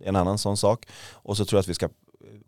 En 0.04 0.16
annan 0.16 0.38
sån 0.38 0.56
sak. 0.56 0.86
Och 1.12 1.36
så 1.36 1.44
tror 1.44 1.56
jag 1.56 1.60
att 1.60 1.68
vi 1.68 1.74
ska 1.74 1.88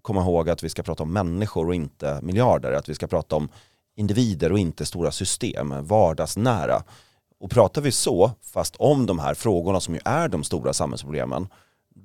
komma 0.03 0.21
ihåg 0.21 0.51
att 0.51 0.63
vi 0.63 0.69
ska 0.69 0.83
prata 0.83 1.03
om 1.03 1.13
människor 1.13 1.69
och 1.69 1.75
inte 1.75 2.21
miljarder. 2.23 2.73
Att 2.73 2.89
vi 2.89 2.95
ska 2.95 3.07
prata 3.07 3.37
om 3.37 3.49
individer 3.97 4.53
och 4.53 4.59
inte 4.59 4.87
stora 4.87 5.11
system, 5.11 5.75
vardagsnära. 5.87 6.83
Och 7.41 7.51
pratar 7.51 7.83
vi 7.83 7.93
så, 7.93 8.31
fast 8.43 8.77
om 8.77 9.07
de 9.07 9.19
här 9.19 9.35
frågorna 9.35 9.81
som 9.81 9.95
ju 9.95 10.01
är 10.05 10.29
de 10.29 10.45
stora 10.45 10.73
samhällsproblemen, 10.73 11.49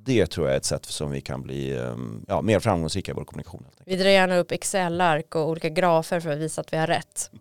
det 0.04 0.26
tror 0.28 0.48
jag 0.48 0.54
är 0.54 0.58
ett 0.58 0.66
sätt 0.66 0.86
som 0.86 1.12
vi 1.12 1.22
kan 1.22 1.42
bli 1.42 1.78
ehm, 1.78 2.26
ja, 2.28 2.42
mer 2.42 2.60
framgångsrika 2.60 3.12
i 3.12 3.16
vår 3.16 3.26
kommunikation. 3.26 3.66
Vi 3.86 3.96
drar 3.96 4.10
gärna 4.10 4.38
upp 4.38 4.52
Excel-ark 4.52 5.36
och 5.36 5.50
olika 5.50 5.70
grafer 5.70 6.20
för 6.20 6.30
att 6.30 6.38
visa 6.38 6.62
att 6.62 6.74
vi 6.74 6.78
har 6.78 6.88
rätt. 6.88 7.30
Ja. 7.32 7.40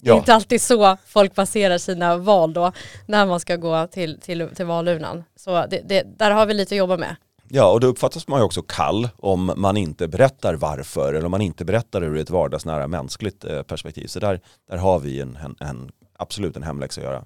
Det 0.00 0.10
är 0.10 0.16
inte 0.16 0.34
alltid 0.34 0.62
så 0.62 0.96
folk 1.06 1.34
baserar 1.34 1.78
sina 1.78 2.16
val 2.16 2.52
då 2.52 2.72
när 3.06 3.26
man 3.26 3.40
ska 3.40 3.56
gå 3.56 3.86
till, 3.86 4.20
till, 4.20 4.48
till 4.54 4.66
valurnan. 4.66 5.24
Så 5.36 5.66
det, 5.66 5.80
det, 5.84 6.18
där 6.18 6.30
har 6.30 6.46
vi 6.46 6.54
lite 6.54 6.74
att 6.74 6.78
jobba 6.78 6.96
med. 6.96 7.16
Ja, 7.48 7.72
och 7.72 7.80
då 7.80 7.86
uppfattas 7.86 8.28
man 8.28 8.40
ju 8.40 8.44
också 8.44 8.62
kall 8.62 9.08
om 9.16 9.52
man 9.56 9.76
inte 9.76 10.08
berättar 10.08 10.54
varför 10.54 11.14
eller 11.14 11.24
om 11.24 11.30
man 11.30 11.40
inte 11.40 11.64
berättar 11.64 12.04
ur 12.04 12.16
ett 12.16 12.30
vardagsnära 12.30 12.86
mänskligt 12.86 13.44
eh, 13.44 13.62
perspektiv. 13.62 14.06
Så 14.06 14.20
där, 14.20 14.40
där 14.70 14.76
har 14.76 14.98
vi 14.98 15.20
en, 15.20 15.36
en, 15.36 15.56
en 15.60 15.90
absolut 16.18 16.56
en 16.56 16.62
hemläxa 16.62 17.00
att 17.00 17.04
göra. 17.04 17.24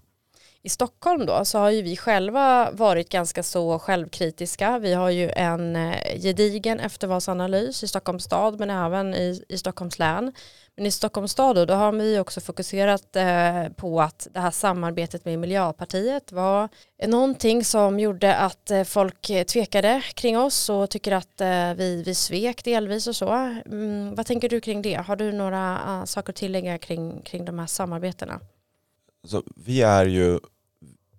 I 0.65 0.69
Stockholm 0.69 1.27
då 1.27 1.45
så 1.45 1.59
har 1.59 1.71
ju 1.71 1.83
vi 1.83 1.97
själva 1.97 2.71
varit 2.71 3.09
ganska 3.09 3.43
så 3.43 3.79
självkritiska. 3.79 4.79
Vi 4.79 4.93
har 4.93 5.11
ju 5.11 5.31
en 5.31 5.77
eh, 5.77 6.21
gedigen 6.23 6.81
eftervalsanalys 6.81 7.83
i 7.83 7.89
Stockholms 7.89 8.25
stad 8.25 8.59
men 8.59 8.71
även 8.71 9.15
i, 9.15 9.45
i 9.49 9.59
Stockholms 9.59 9.99
län. 9.99 10.33
Men 10.77 10.87
i 10.87 10.91
Stockholms 10.91 11.33
stad 11.33 11.57
då, 11.57 11.65
då 11.65 11.75
har 11.75 11.93
vi 11.93 12.19
också 12.19 12.41
fokuserat 12.41 13.17
eh, 13.17 13.69
på 13.77 14.01
att 14.01 14.29
det 14.31 14.41
här 14.41 14.51
samarbetet 14.51 15.25
med 15.25 15.39
Miljöpartiet 15.39 16.33
var 16.33 16.69
någonting 17.07 17.65
som 17.65 18.01
gjorde 18.01 18.37
att 18.37 18.71
eh, 18.71 18.85
folk 18.85 19.31
eh, 19.31 19.45
tvekade 19.45 20.03
kring 20.15 20.39
oss 20.39 20.69
och 20.69 20.91
tycker 20.91 21.13
att 21.13 21.41
eh, 21.41 21.75
vi, 21.75 22.03
vi 22.07 22.15
svek 22.15 22.65
delvis 22.65 23.07
och 23.07 23.17
så. 23.17 23.33
Mm, 23.67 24.15
vad 24.15 24.27
tänker 24.27 24.49
du 24.49 24.61
kring 24.61 24.83
det? 24.83 24.95
Har 24.95 25.17
du 25.17 25.33
några 25.33 25.79
uh, 25.89 26.05
saker 26.05 26.33
att 26.33 26.37
tillägga 26.37 26.79
kring, 26.79 27.23
kring 27.23 27.45
de 27.45 27.59
här 27.59 27.67
samarbetena? 27.67 28.41
Alltså, 29.23 29.43
vi 29.57 29.83
är 29.83 30.07
ju 30.07 30.41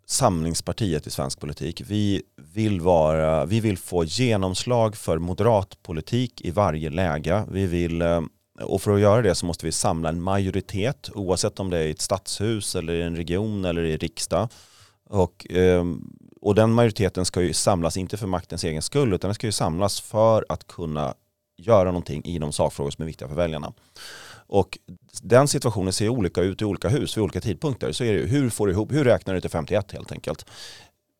samlingspartiet 0.05 1.07
i 1.07 1.09
svensk 1.09 1.39
politik. 1.39 1.81
Vi 1.87 2.21
vill, 2.53 2.81
vara, 2.81 3.45
vi 3.45 3.59
vill 3.59 3.77
få 3.77 4.03
genomslag 4.03 4.95
för 4.95 5.17
moderat 5.17 5.83
politik 5.83 6.41
i 6.41 6.51
varje 6.51 6.89
läge. 6.89 7.45
Vi 7.51 7.65
vill, 7.65 8.01
eh, 8.01 8.21
och 8.61 8.81
för 8.81 8.91
att 8.91 8.99
göra 8.99 9.21
det 9.21 9.35
så 9.35 9.45
måste 9.45 9.65
vi 9.65 9.71
samla 9.71 10.09
en 10.09 10.21
majoritet 10.21 11.09
oavsett 11.13 11.59
om 11.59 11.69
det 11.69 11.77
är 11.77 11.83
i 11.83 11.91
ett 11.91 12.01
stadshus 12.01 12.75
eller 12.75 12.93
i 12.93 13.01
en 13.01 13.15
region 13.15 13.65
eller 13.65 13.83
i 13.83 13.97
riksdag. 13.97 14.49
Och, 15.09 15.47
ehm, 15.49 16.01
och 16.41 16.55
den 16.55 16.73
majoriteten 16.73 17.25
ska 17.25 17.41
ju 17.41 17.53
samlas 17.53 17.97
inte 17.97 18.17
för 18.17 18.27
maktens 18.27 18.63
egen 18.63 18.81
skull 18.81 19.13
utan 19.13 19.27
den 19.27 19.35
ska 19.35 19.47
ju 19.47 19.51
samlas 19.51 20.01
för 20.01 20.45
att 20.49 20.67
kunna 20.67 21.13
göra 21.57 21.85
någonting 21.85 22.25
i 22.25 22.39
de 22.39 22.51
sakfrågor 22.51 22.91
som 22.91 23.01
är 23.01 23.05
viktiga 23.05 23.27
för 23.27 23.35
väljarna. 23.35 23.73
Och 24.47 24.77
den 25.21 25.47
situationen 25.47 25.93
ser 25.93 26.09
olika 26.09 26.41
ut 26.41 26.61
i 26.61 26.65
olika 26.65 26.89
hus 26.89 27.17
vid 27.17 27.23
olika 27.23 27.41
tidpunkter. 27.41 27.91
Så 27.91 28.03
är 28.03 28.13
det, 28.13 28.19
hur, 28.19 28.49
får 28.49 28.67
du 28.67 28.73
ihop, 28.73 28.91
hur 28.91 29.03
räknar 29.03 29.33
du 29.33 29.41
till 29.41 29.49
51 29.49 29.91
helt 29.91 30.11
enkelt? 30.11 30.45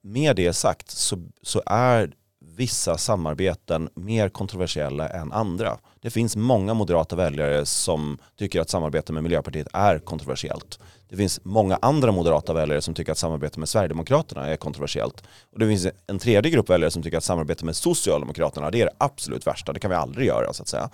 Med 0.04 0.36
det 0.36 0.54
sagt 0.54 0.92
så, 0.92 1.18
så 1.42 1.62
är 1.66 2.14
vissa 2.56 2.98
samarbeten 2.98 3.90
mer 3.96 4.30
kontroversiella 4.30 5.10
än 5.10 5.32
andra. 5.32 5.78
Det 6.02 6.10
finns 6.10 6.36
många 6.36 6.74
moderata 6.74 7.16
väljare 7.16 7.66
som 7.66 8.18
tycker 8.38 8.62
att 8.62 8.70
samarbete 8.70 9.14
med 9.14 9.24
Miljöpartiet 9.24 9.68
är 9.74 10.00
kontroversiellt. 10.00 10.80
Det 11.10 11.18
finns 11.18 11.40
många 11.44 11.80
andra 11.82 12.12
moderata 12.12 12.54
väljare 12.54 12.82
som 12.82 12.94
tycker 12.94 13.12
att 13.12 13.18
samarbete 13.18 13.60
med 13.60 13.70
Sverigedemokraterna 13.70 14.48
är 14.48 14.56
kontroversiellt. 14.56 15.24
Och 15.52 15.60
det 15.60 15.68
finns 15.68 15.88
en 16.08 16.20
tredje 16.20 16.52
grupp 16.52 16.70
väljare 16.70 16.92
som 16.92 17.04
tycker 17.04 17.18
att 17.18 17.24
samarbete 17.24 17.66
med 17.66 17.76
Socialdemokraterna 17.76 18.72
det 18.72 18.82
är 18.82 18.86
det 18.86 18.96
absolut 18.98 19.48
värsta. 19.48 19.74
Det 19.74 19.80
kan 19.80 19.90
vi 19.90 19.96
aldrig 19.96 20.28
göra 20.28 20.54
så 20.54 20.64
att 20.64 20.70
säga. 20.70 20.90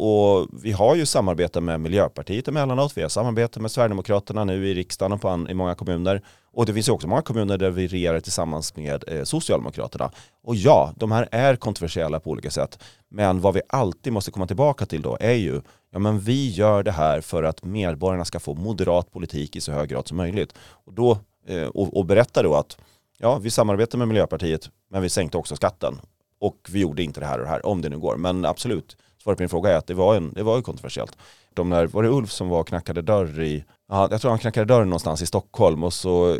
Och 0.00 0.48
vi 0.62 0.72
har 0.72 0.94
ju 0.94 1.06
samarbete 1.06 1.60
med 1.60 1.80
Miljöpartiet 1.80 2.48
emellanåt, 2.48 2.96
vi 2.96 3.02
har 3.02 3.08
samarbete 3.08 3.60
med 3.60 3.70
Sverigedemokraterna 3.70 4.44
nu 4.44 4.68
i 4.68 4.74
riksdagen 4.74 5.12
och 5.12 5.20
på 5.20 5.46
i 5.50 5.54
många 5.54 5.74
kommuner. 5.74 6.22
Och 6.52 6.66
det 6.66 6.74
finns 6.74 6.88
ju 6.88 6.92
också 6.92 7.08
många 7.08 7.22
kommuner 7.22 7.58
där 7.58 7.70
vi 7.70 7.86
regerar 7.86 8.20
tillsammans 8.20 8.76
med 8.76 9.04
eh, 9.06 9.24
Socialdemokraterna. 9.24 10.10
Och 10.42 10.56
ja, 10.56 10.92
de 10.96 11.12
här 11.12 11.28
är 11.32 11.56
kontroversiella 11.56 12.20
på 12.20 12.30
olika 12.30 12.50
sätt. 12.50 12.78
Men 13.08 13.40
vad 13.40 13.54
vi 13.54 13.60
alltid 13.68 14.12
måste 14.12 14.30
komma 14.30 14.46
tillbaka 14.46 14.86
till 14.86 15.02
då 15.02 15.16
är 15.20 15.32
ju, 15.32 15.60
ja 15.92 15.98
men 15.98 16.20
vi 16.20 16.48
gör 16.48 16.82
det 16.82 16.92
här 16.92 17.20
för 17.20 17.42
att 17.42 17.64
medborgarna 17.64 18.24
ska 18.24 18.40
få 18.40 18.54
moderat 18.54 19.12
politik 19.12 19.56
i 19.56 19.60
så 19.60 19.72
hög 19.72 19.88
grad 19.88 20.08
som 20.08 20.16
möjligt. 20.16 20.54
Och, 20.84 20.92
då, 20.92 21.18
eh, 21.48 21.66
och, 21.66 21.96
och 21.96 22.04
berätta 22.04 22.42
då 22.42 22.54
att 22.54 22.76
ja, 23.18 23.38
vi 23.38 23.50
samarbetar 23.50 23.98
med 23.98 24.08
Miljöpartiet, 24.08 24.70
men 24.90 25.02
vi 25.02 25.08
sänkte 25.08 25.38
också 25.38 25.56
skatten. 25.56 25.94
Och 26.40 26.68
vi 26.70 26.80
gjorde 26.80 27.02
inte 27.02 27.20
det 27.20 27.26
här 27.26 27.38
och 27.38 27.44
det 27.44 27.50
här, 27.50 27.66
om 27.66 27.82
det 27.82 27.88
nu 27.88 27.98
går. 27.98 28.16
Men 28.16 28.44
absolut, 28.44 28.96
svaret 29.28 29.38
på 29.38 29.42
din 29.42 29.48
fråga 29.48 29.70
är 29.70 29.76
att 29.76 29.86
det 29.86 29.94
var, 29.94 30.16
en, 30.16 30.32
det 30.32 30.42
var 30.42 30.56
ju 30.56 30.62
kontroversiellt. 30.62 31.16
De 31.54 31.70
där, 31.70 31.86
var 31.86 32.02
det 32.02 32.08
Ulf 32.08 32.30
som 32.30 32.48
var 32.48 32.60
och 32.60 32.68
knackade 32.68 33.02
dörr 33.02 33.40
i, 33.40 33.64
ja, 33.88 34.08
jag 34.10 34.20
tror 34.20 34.30
han 34.30 34.38
knackade 34.38 34.66
dörr 34.66 34.84
någonstans 34.84 35.22
i 35.22 35.26
Stockholm 35.26 35.84
och 35.84 35.92
så 35.92 36.36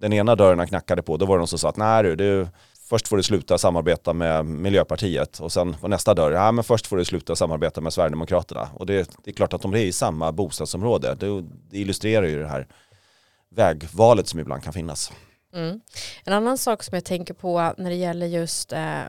den 0.00 0.12
ena 0.12 0.34
dörren 0.34 0.58
han 0.58 0.68
knackade 0.68 1.02
på, 1.02 1.16
då 1.16 1.26
var 1.26 1.36
det 1.36 1.38
någon 1.38 1.48
som 1.48 1.58
sa 1.58 1.68
att 1.68 1.76
nej 1.76 2.02
du, 2.02 2.16
du 2.16 2.48
först 2.88 3.08
får 3.08 3.16
du 3.16 3.22
sluta 3.22 3.58
samarbeta 3.58 4.12
med 4.12 4.44
Miljöpartiet 4.44 5.40
och 5.40 5.52
sen 5.52 5.74
på 5.80 5.88
nästa 5.88 6.14
dörr, 6.14 6.32
ja 6.32 6.52
men 6.52 6.64
först 6.64 6.86
får 6.86 6.96
du 6.96 7.04
sluta 7.04 7.36
samarbeta 7.36 7.80
med 7.80 7.92
Sverigedemokraterna. 7.92 8.68
Och 8.74 8.86
det, 8.86 9.10
det 9.24 9.30
är 9.30 9.34
klart 9.34 9.52
att 9.52 9.64
om 9.64 9.70
det 9.70 9.80
är 9.80 9.86
i 9.86 9.92
samma 9.92 10.32
bostadsområde, 10.32 11.14
det, 11.14 11.44
det 11.70 11.78
illustrerar 11.78 12.26
ju 12.26 12.42
det 12.42 12.48
här 12.48 12.66
vägvalet 13.50 14.28
som 14.28 14.40
ibland 14.40 14.62
kan 14.62 14.72
finnas. 14.72 15.12
Mm. 15.54 15.80
En 16.24 16.32
annan 16.32 16.58
sak 16.58 16.82
som 16.82 16.94
jag 16.94 17.04
tänker 17.04 17.34
på 17.34 17.74
när 17.78 17.90
det 17.90 17.96
gäller 17.96 18.26
just 18.26 18.72
eh, 18.72 19.02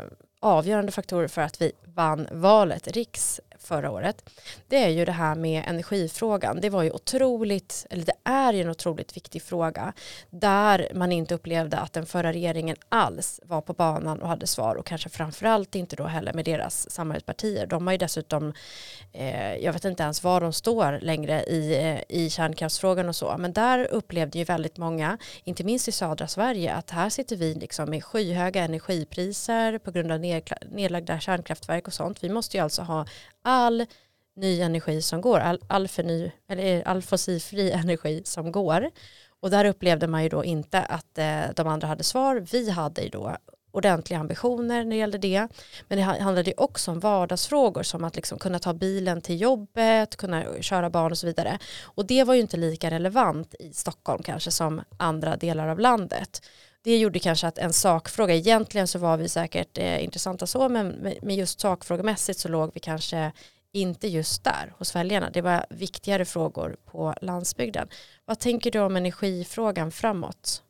avgörande 0.46 0.92
faktorer 0.92 1.28
för 1.28 1.42
att 1.42 1.62
vi 1.62 1.72
vann 1.84 2.28
valet, 2.32 2.88
riks 2.88 3.42
förra 3.66 3.92
året, 3.92 4.30
det 4.68 4.84
är 4.84 4.90
ju 4.90 5.06
det 5.06 5.12
här 5.12 5.36
med 5.36 5.64
energifrågan. 5.68 6.62
Det 6.62 6.70
var 6.70 6.84
ju 6.84 6.92
otroligt, 6.92 7.86
eller 7.90 8.06
det 8.06 8.14
är 8.24 8.54
ju 8.54 8.62
en 8.62 8.70
otroligt 8.70 9.18
viktig 9.18 9.42
fråga 9.42 9.94
där 10.30 10.92
man 10.94 11.12
inte 11.12 11.36
upplevde 11.36 11.78
att 11.78 11.94
den 11.94 12.06
förra 12.06 12.34
regeringen 12.34 12.76
alls 12.90 13.40
var 13.44 13.62
på 13.62 13.74
banan 13.74 14.22
och 14.22 14.28
hade 14.28 14.48
svar 14.48 14.76
och 14.76 14.86
kanske 14.86 15.10
framförallt 15.10 15.76
inte 15.76 15.96
då 15.96 16.04
heller 16.04 16.34
med 16.34 16.46
deras 16.46 16.92
samarbetspartier. 16.92 17.68
De 17.68 17.88
har 17.88 17.92
ju 17.92 17.98
dessutom, 17.98 18.54
eh, 19.14 19.56
jag 19.56 19.74
vet 19.74 19.86
inte 19.86 20.04
ens 20.04 20.24
var 20.24 20.42
de 20.42 20.54
står 20.54 21.00
längre 21.02 21.44
i, 21.44 21.76
eh, 21.76 22.18
i 22.18 22.30
kärnkraftsfrågan 22.30 23.10
och 23.10 23.16
så, 23.16 23.36
men 23.38 23.54
där 23.54 23.88
upplevde 23.92 24.38
ju 24.38 24.44
väldigt 24.44 24.78
många, 24.78 25.18
inte 25.44 25.64
minst 25.64 25.88
i 25.88 25.92
södra 25.92 26.28
Sverige, 26.28 26.74
att 26.74 26.92
här 26.92 27.10
sitter 27.10 27.36
vi 27.36 27.54
liksom 27.54 27.90
med 27.90 28.04
skyhöga 28.04 28.64
energipriser 28.64 29.78
på 29.78 29.92
grund 29.92 30.12
av 30.12 30.20
nedlagda 30.70 31.20
kärnkraftverk 31.20 31.88
och 31.88 31.94
sånt. 31.94 32.24
Vi 32.24 32.30
måste 32.30 32.58
ju 32.58 32.64
alltså 32.64 32.82
ha 32.82 33.06
all 33.46 33.86
ny 34.36 34.62
energi 34.62 35.02
som 35.02 35.22
går, 35.22 35.40
all, 35.40 35.60
all, 35.68 35.88
förny, 35.88 36.32
eller 36.48 36.78
eh, 36.78 36.82
all 36.86 37.02
fossilfri 37.02 37.72
energi 37.82 38.22
som 38.26 38.52
går. 38.52 38.90
Och 39.40 39.50
där 39.50 39.66
upplevde 39.66 40.08
man 40.08 40.24
ju 40.24 40.30
då 40.30 40.44
inte 40.44 40.82
att 40.82 41.18
eh, 41.18 41.42
de 41.56 41.68
andra 41.68 41.88
hade 41.88 42.04
svar. 42.04 42.46
Vi 42.52 42.70
hade 42.70 43.02
ju 43.02 43.10
då 43.10 43.38
ordentliga 43.72 44.20
ambitioner 44.20 44.84
när 44.84 44.90
det 44.90 44.96
gällde 44.96 45.18
det. 45.18 45.48
Men 45.88 45.98
det 45.98 46.04
handlade 46.04 46.50
ju 46.50 46.54
också 46.58 46.92
om 46.92 47.00
vardagsfrågor 47.00 47.84
som 47.84 48.04
att 48.04 48.16
liksom 48.16 48.40
kunna 48.40 48.60
ta 48.60 48.74
bilen 48.74 49.22
till 49.22 49.42
jobbet, 49.42 50.16
kunna 50.16 50.44
köra 50.62 50.90
barn 50.90 51.12
och 51.12 51.18
så 51.18 51.28
vidare. 51.28 51.60
Och 51.84 52.06
det 52.06 52.24
var 52.24 52.34
ju 52.34 52.42
inte 52.42 52.58
lika 52.58 52.92
relevant 52.92 53.56
i 53.60 53.74
Stockholm 53.74 54.24
kanske 54.24 54.52
som 54.52 54.82
andra 54.98 55.36
delar 55.36 55.68
av 55.68 55.80
landet 55.80 56.42
det 56.86 56.98
gjorde 56.98 57.20
kanske 57.20 57.48
att 57.48 57.58
en 57.58 57.74
sakfråga, 57.74 58.34
egentligen 58.34 58.88
så 58.88 59.00
var 59.00 59.18
vi 59.18 59.30
säkert 59.30 59.78
eh, 59.78 60.04
intressanta 60.04 60.48
så, 60.48 60.70
men 60.70 60.88
men 61.22 61.36
just 61.36 61.60
sakfrågemässigt 61.60 62.40
så 62.40 62.48
låg 62.48 62.72
vi 62.74 62.80
kanske 62.80 63.32
inte 63.74 64.08
just 64.08 64.44
där 64.44 64.74
hos 64.78 64.96
väljarna. 64.96 65.30
Det 65.30 65.42
var 65.42 65.66
viktigare 65.70 66.26
frågor 66.26 66.76
på 66.86 67.14
landsbygden. 67.22 67.88
Vad 68.26 68.40
tänker 68.40 68.72
du 68.72 68.80
om 68.80 68.96
energifrågan 68.96 69.92
framåt? 69.92 70.62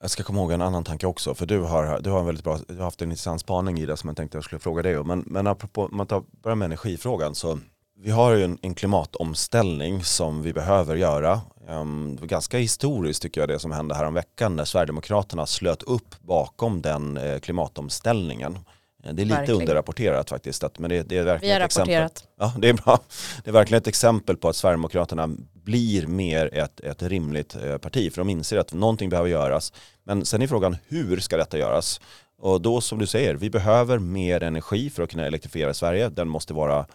Jag 0.00 0.10
ska 0.10 0.22
komma 0.22 0.40
ihåg 0.40 0.52
en 0.52 0.62
annan 0.62 0.84
tanke 0.84 1.06
också, 1.06 1.34
för 1.34 1.46
du 1.46 1.60
har, 1.60 2.00
du 2.00 2.10
har, 2.10 2.20
en 2.20 2.26
väldigt 2.26 2.44
bra, 2.44 2.58
du 2.68 2.76
har 2.76 2.84
haft 2.84 3.02
en 3.02 3.10
intressant 3.10 3.40
spaning 3.40 3.78
i 3.78 3.86
det 3.86 3.96
som 3.96 4.08
jag 4.08 4.16
tänkte 4.16 4.36
jag 4.36 4.44
skulle 4.44 4.58
fråga 4.58 4.82
dig 4.82 4.98
om. 4.98 5.06
Men, 5.06 5.24
men 5.26 5.46
apropå, 5.46 5.84
om 5.84 5.96
man 5.96 6.06
tar, 6.06 6.24
börjar 6.42 6.56
med 6.56 6.66
energifrågan 6.66 7.34
så 7.34 7.58
vi 8.04 8.10
har 8.10 8.32
ju 8.32 8.44
en, 8.44 8.58
en, 8.62 8.74
klimatomställning 8.74 10.04
som 10.04 10.42
vi 10.42 10.52
behöver 10.52 10.96
göra. 10.96 11.40
Um, 11.68 12.14
det 12.14 12.20
var 12.20 12.28
ganska 12.28 12.58
historiskt 12.58 13.22
tycker 13.22 13.40
jag 13.40 13.48
det 13.48 13.58
som 13.58 13.72
hände 13.72 13.94
här 13.94 14.04
om 14.04 14.14
veckan 14.14 14.56
när 14.56 14.64
Sverigedemokraterna 14.64 15.46
slöt 15.46 15.82
upp 15.82 16.14
bakom 16.20 16.82
den 16.82 17.16
eh, 17.16 17.38
klimatomställningen. 17.38 18.58
Eh, 19.04 19.12
det 19.12 19.22
är 19.22 19.24
lite 19.24 19.38
verkligen. 19.38 19.60
underrapporterat 19.60 20.30
faktiskt. 20.30 20.78
Men 20.78 20.90
det, 20.90 21.02
det 21.02 21.18
är 21.18 21.24
verkligen 21.24 21.58
rapporterat. 21.58 22.10
Exempel. 22.10 22.28
Ja, 22.38 22.54
det 22.58 22.68
är 22.68 22.74
bra. 22.74 22.98
Det 23.44 23.50
är 23.50 23.54
verkligen 23.54 23.80
ett 23.80 23.86
exempel 23.86 24.36
på 24.36 24.48
att 24.48 24.56
Sverigedemokraterna 24.56 25.28
blir 25.52 26.06
mer 26.06 26.54
ett, 26.54 26.80
ett 26.80 27.02
rimligt 27.02 27.56
eh, 27.64 27.78
parti. 27.78 28.12
För 28.12 28.20
de 28.20 28.28
inser 28.28 28.58
att 28.58 28.72
någonting 28.72 29.10
behöver 29.10 29.30
göras. 29.30 29.72
Men 30.04 30.24
sen 30.24 30.42
är 30.42 30.46
frågan 30.46 30.76
hur 30.88 31.20
ska 31.20 31.36
detta 31.36 31.58
göras? 31.58 32.00
Och 32.38 32.60
då 32.60 32.80
som 32.80 32.98
du 32.98 33.06
säger, 33.06 33.34
vi 33.34 33.50
behöver 33.50 33.98
mer 33.98 34.42
energi 34.42 34.90
för 34.90 35.02
att 35.02 35.10
kunna 35.10 35.26
elektrifiera 35.26 35.74
Sverige. 35.74 36.08
Den 36.08 36.28
måste 36.28 36.54
vara 36.54 36.86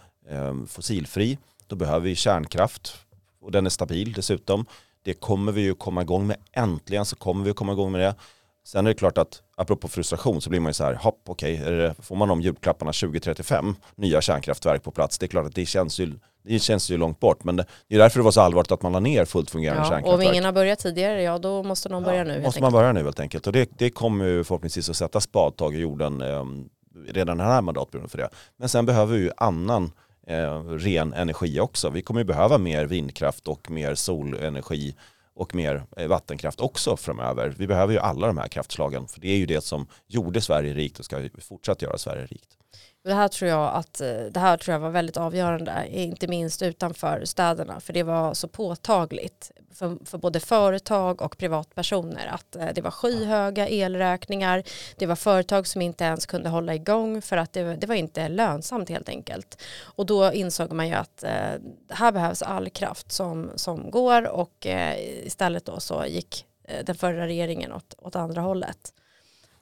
fossilfri. 0.67 1.37
Då 1.67 1.75
behöver 1.75 1.99
vi 1.99 2.15
kärnkraft 2.15 2.97
och 3.41 3.51
den 3.51 3.65
är 3.65 3.69
stabil 3.69 4.13
dessutom. 4.13 4.65
Det 5.03 5.13
kommer 5.13 5.51
vi 5.51 5.61
ju 5.61 5.75
komma 5.75 6.01
igång 6.01 6.27
med. 6.27 6.37
Äntligen 6.51 7.05
så 7.05 7.15
kommer 7.15 7.45
vi 7.45 7.53
komma 7.53 7.71
igång 7.71 7.91
med 7.91 8.01
det. 8.01 8.15
Sen 8.67 8.85
är 8.85 8.89
det 8.89 8.95
klart 8.95 9.17
att 9.17 9.41
apropå 9.55 9.87
frustration 9.87 10.41
så 10.41 10.49
blir 10.49 10.59
man 10.59 10.69
ju 10.69 10.73
så 10.73 10.83
här, 10.83 10.93
hopp 10.93 11.21
okej, 11.25 11.61
okay, 11.61 11.91
får 11.99 12.15
man 12.15 12.27
de 12.27 12.41
julklapparna 12.41 12.91
2035, 12.91 13.75
nya 13.95 14.21
kärnkraftverk 14.21 14.83
på 14.83 14.91
plats, 14.91 15.17
det 15.17 15.25
är 15.25 15.27
klart 15.27 15.45
att 15.45 15.55
det 15.55 15.65
känns 15.65 15.99
ju, 15.99 16.13
det 16.43 16.59
känns 16.59 16.89
ju 16.89 16.97
långt 16.97 17.19
bort. 17.19 17.43
Men 17.43 17.55
det 17.55 17.95
är 17.95 17.97
därför 17.97 18.19
det 18.19 18.23
var 18.23 18.31
så 18.31 18.41
allvarligt 18.41 18.71
att 18.71 18.81
man 18.81 18.91
la 18.91 18.99
ner 18.99 19.25
fullt 19.25 19.49
fungerande 19.49 19.81
ja, 19.81 19.89
kärnkraftverk. 19.89 20.19
Och 20.19 20.27
om 20.27 20.33
ingen 20.33 20.43
har 20.43 20.51
börjat 20.51 20.79
tidigare, 20.79 21.21
ja 21.21 21.37
då 21.37 21.63
måste 21.63 21.89
någon 21.89 22.03
ja, 22.03 22.09
börja 22.09 22.23
nu. 22.23 22.41
måste 22.41 22.61
man 22.61 22.71
börja 22.71 22.93
nu 22.93 23.03
helt 23.03 23.19
enkelt. 23.19 23.47
Och 23.47 23.53
det, 23.53 23.69
det 23.77 23.89
kommer 23.89 24.25
ju 24.25 24.43
förhoppningsvis 24.43 24.89
att 24.89 24.95
sätta 24.95 25.21
spadtag 25.21 25.75
i 25.75 25.79
jorden 25.79 26.21
eh, 26.21 26.45
redan 27.07 27.37
den 27.37 27.47
här 27.47 27.61
mandatperioden 27.61 28.09
för 28.09 28.17
det. 28.17 28.29
Men 28.57 28.69
sen 28.69 28.85
behöver 28.85 29.15
vi 29.15 29.23
ju 29.23 29.31
annan 29.37 29.91
eh, 30.27 30.63
ren 30.63 31.13
energi 31.13 31.59
också. 31.59 31.89
Vi 31.89 32.01
kommer 32.01 32.21
ju 32.21 32.25
behöva 32.25 32.57
mer 32.57 32.85
vindkraft 32.85 33.47
och 33.47 33.71
mer 33.71 33.95
solenergi 33.95 34.95
och 35.35 35.55
mer 35.55 35.83
eh, 35.97 36.07
vattenkraft 36.07 36.61
också 36.61 36.97
framöver. 36.97 37.53
Vi 37.57 37.67
behöver 37.67 37.93
ju 37.93 37.99
alla 37.99 38.27
de 38.27 38.37
här 38.37 38.47
kraftslagen 38.47 39.07
för 39.07 39.21
det 39.21 39.27
är 39.27 39.37
ju 39.37 39.45
det 39.45 39.63
som 39.63 39.87
gjorde 40.07 40.41
Sverige 40.41 40.73
rikt 40.73 40.99
och 40.99 41.05
ska 41.05 41.29
fortsatt 41.41 41.81
göra 41.81 41.97
Sverige 41.97 42.25
rikt. 42.25 42.57
Det 43.07 43.13
här 43.13 43.27
tror 43.27 43.49
jag 43.49 43.73
att 43.73 44.01
eh, 44.01 44.19
det 44.31 44.39
här 44.39 44.57
tror 44.57 44.73
jag 44.73 44.79
var 44.79 44.89
väldigt 44.89 45.17
avgörande, 45.17 45.71
eh, 45.71 46.03
inte 46.03 46.27
minst 46.27 46.61
utanför 46.61 47.25
städerna, 47.25 47.79
för 47.79 47.93
det 47.93 48.03
var 48.03 48.33
så 48.33 48.47
påtagligt 48.47 49.51
för, 49.73 50.05
för 50.05 50.17
både 50.17 50.39
företag 50.39 51.21
och 51.21 51.37
privatpersoner 51.37 52.27
att 52.27 52.55
eh, 52.55 52.67
det 52.75 52.81
var 52.81 52.91
skyhöga 52.91 53.67
elräkningar, 53.67 54.63
det 54.95 55.05
var 55.05 55.15
företag 55.15 55.67
som 55.67 55.81
inte 55.81 56.03
ens 56.03 56.25
kunde 56.25 56.49
hålla 56.49 56.75
igång 56.75 57.21
för 57.21 57.37
att 57.37 57.53
det, 57.53 57.75
det 57.75 57.87
var 57.87 57.95
inte 57.95 58.29
lönsamt 58.29 58.89
helt 58.89 59.09
enkelt. 59.09 59.61
Och 59.81 60.05
då 60.05 60.33
insåg 60.33 60.71
man 60.71 60.87
ju 60.87 60.93
att 60.93 61.23
eh, 61.23 61.53
här 61.89 62.11
behövs 62.11 62.41
all 62.41 62.69
kraft 62.69 63.11
som, 63.11 63.51
som 63.55 63.91
går 63.91 64.27
och 64.27 64.67
istället 65.23 65.65
då 65.65 65.79
så 65.79 66.05
gick 66.05 66.45
den 66.83 66.95
förra 66.95 67.27
regeringen 67.27 67.73
åt, 67.73 67.95
åt 67.97 68.15
andra 68.15 68.41
hållet. 68.41 68.93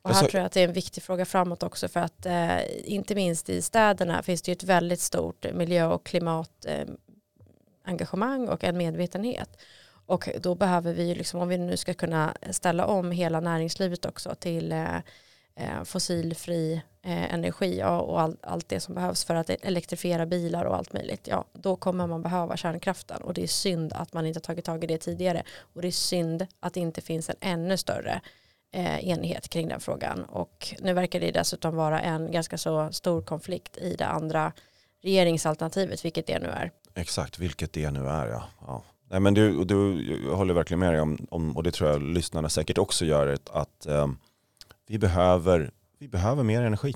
Och 0.06 0.16
här 0.16 0.28
tror 0.28 0.40
jag 0.40 0.46
att 0.46 0.52
det 0.52 0.60
är 0.60 0.68
en 0.68 0.74
viktig 0.74 1.04
fråga 1.04 1.26
framåt 1.26 1.64
också 1.64 1.88
för 1.88 2.00
att 2.00 2.26
eh, 2.26 2.60
inte 2.84 3.16
minst 3.16 3.50
i 3.50 3.62
städerna 3.62 4.24
finns 4.24 4.42
det 4.42 4.52
ju 4.52 4.54
ett 4.54 4.64
väldigt 4.64 5.00
stort 5.00 5.46
miljö 5.54 5.86
och 5.86 6.06
klimatengagemang 6.06 8.46
eh, 8.46 8.50
och 8.50 8.64
en 8.64 8.78
medvetenhet. 8.78 9.58
Och 10.06 10.30
då 10.40 10.56
behöver 10.56 10.94
vi, 10.94 11.16
liksom, 11.16 11.40
om 11.40 11.48
vi 11.48 11.58
nu 11.58 11.78
ska 11.78 11.94
kunna 11.94 12.38
ställa 12.50 12.86
om 12.86 13.12
hela 13.12 13.40
näringslivet 13.40 14.06
också 14.06 14.36
till 14.36 14.72
eh, 14.72 14.96
eh 15.56 15.84
fossilfri 15.84 16.82
eh, 17.02 17.34
energi 17.34 17.80
ja, 17.80 18.02
och 18.02 18.22
all, 18.22 18.38
allt 18.42 18.70
det 18.70 18.80
som 18.80 18.96
behövs 18.96 19.26
för 19.26 19.36
att 19.36 19.50
elektrifiera 19.50 20.26
bilar 20.26 20.66
och 20.66 20.76
allt 20.76 20.94
möjligt, 20.94 21.28
ja, 21.28 21.46
då 21.54 21.76
kommer 21.76 22.08
man 22.08 22.22
behöva 22.22 22.58
kärnkraften. 22.58 23.22
Och 23.22 23.34
det 23.34 23.44
är 23.44 23.48
synd 23.48 23.94
att 23.94 24.14
man 24.14 24.26
inte 24.26 24.40
tagit 24.40 24.66
tag 24.66 24.84
i 24.84 24.88
det 24.88 24.98
tidigare. 24.98 25.44
Och 25.74 25.82
det 25.82 25.88
är 25.88 25.92
synd 25.92 26.48
att 26.60 26.74
det 26.74 26.80
inte 26.80 27.02
finns 27.02 27.30
en 27.30 27.36
ännu 27.40 27.78
större 27.78 28.22
Eh, 28.76 29.10
enighet 29.10 29.50
kring 29.50 29.68
den 29.68 29.80
frågan. 29.80 30.24
Och 30.24 30.76
nu 30.80 30.94
verkar 30.94 31.20
det 31.20 31.32
dessutom 31.32 31.76
vara 31.76 32.02
en 32.02 32.32
ganska 32.32 32.58
så 32.58 32.92
stor 32.92 33.22
konflikt 33.22 33.78
i 33.78 33.96
det 33.96 34.08
andra 34.08 34.52
regeringsalternativet, 35.04 36.06
vilket 36.06 36.28
det 36.28 36.40
nu 36.40 36.48
är. 36.48 36.72
Exakt, 36.96 37.40
vilket 37.40 37.74
det 37.74 37.92
nu 37.92 38.08
är 38.08 38.28
ja. 38.28 38.44
ja. 38.68 38.84
Nej, 39.10 39.20
men 39.20 39.34
du, 39.34 39.64
du 39.64 40.02
jag 40.26 40.36
håller 40.36 40.54
verkligen 40.54 40.80
med 40.80 40.94
dig 40.94 41.02
om, 41.02 41.28
om, 41.32 41.58
och 41.58 41.64
det 41.64 41.72
tror 41.72 41.90
jag 41.90 42.02
lyssnarna 42.02 42.50
säkert 42.50 42.78
också 42.78 43.06
gör, 43.06 43.38
att 43.52 43.86
eh, 43.86 44.08
vi, 44.88 44.98
behöver, 44.98 45.72
vi 46.00 46.08
behöver 46.08 46.44
mer 46.44 46.62
energi. 46.62 46.94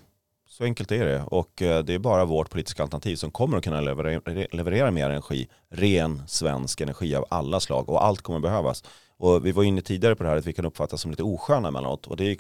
Så 0.48 0.64
enkelt 0.64 0.92
är 0.92 1.06
det. 1.06 1.24
Och 1.24 1.62
eh, 1.62 1.84
det 1.84 1.94
är 1.94 2.00
bara 2.00 2.26
vårt 2.26 2.50
politiska 2.50 2.84
alternativ 2.84 3.16
som 3.16 3.32
kommer 3.32 3.58
att 3.58 3.64
kunna 3.64 3.82
leverera, 3.82 4.48
leverera 4.52 4.92
mer 4.92 5.10
energi. 5.10 5.48
Ren 5.70 6.22
svensk 6.28 6.82
energi 6.82 7.16
av 7.16 7.26
alla 7.30 7.60
slag. 7.60 7.90
Och 7.90 8.06
allt 8.06 8.22
kommer 8.22 8.40
behövas. 8.40 8.84
Och 9.20 9.46
vi 9.46 9.52
var 9.52 9.64
inne 9.64 9.82
tidigare 9.82 10.16
på 10.16 10.24
det 10.24 10.30
här 10.30 10.38
att 10.38 10.48
vi 10.48 10.54
kan 10.54 10.66
uppfattas 10.66 11.02
som 11.02 11.12
lite 11.12 11.24
osköna 11.24 11.68
emellanåt. 11.68 12.08
Och 12.08 12.18
det 12.18 12.32
är, 12.32 12.38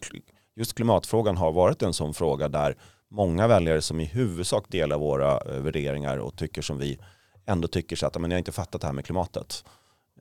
just 0.56 0.74
klimatfrågan 0.74 1.38
har 1.38 1.52
varit 1.52 1.82
en 1.82 1.94
sån 1.94 2.14
fråga 2.14 2.50
där 2.50 2.76
många 3.10 3.48
väljare 3.48 3.82
som 3.82 4.00
i 4.00 4.06
huvudsak 4.06 4.66
delar 4.68 4.98
våra 4.98 5.38
eh, 5.38 5.62
värderingar 5.62 6.18
och 6.18 6.38
tycker 6.38 6.62
som 6.62 6.78
vi 6.78 7.00
ändå 7.46 7.68
tycker 7.68 7.96
så 7.96 8.06
att 8.06 8.22
men 8.22 8.32
jag 8.32 8.36
har 8.36 8.40
inte 8.40 8.52
fattat 8.52 8.82
det 8.82 8.88
här 8.88 8.94
med 8.94 9.06
klimatet. 9.06 9.66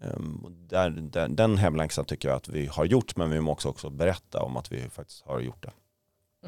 Ehm, 0.01 0.47
där, 0.68 0.90
där, 0.90 1.29
den 1.29 1.59
hemlängsan 1.59 2.05
tycker 2.05 2.29
jag 2.29 2.37
att 2.37 2.49
vi 2.49 2.66
har 2.66 2.85
gjort 2.85 3.16
men 3.16 3.31
vi 3.31 3.40
måste 3.40 3.68
också 3.68 3.90
berätta 3.90 4.42
om 4.42 4.57
att 4.57 4.73
vi 4.73 4.88
faktiskt 4.88 5.23
har 5.27 5.40
gjort 5.40 5.62
det. 5.62 5.73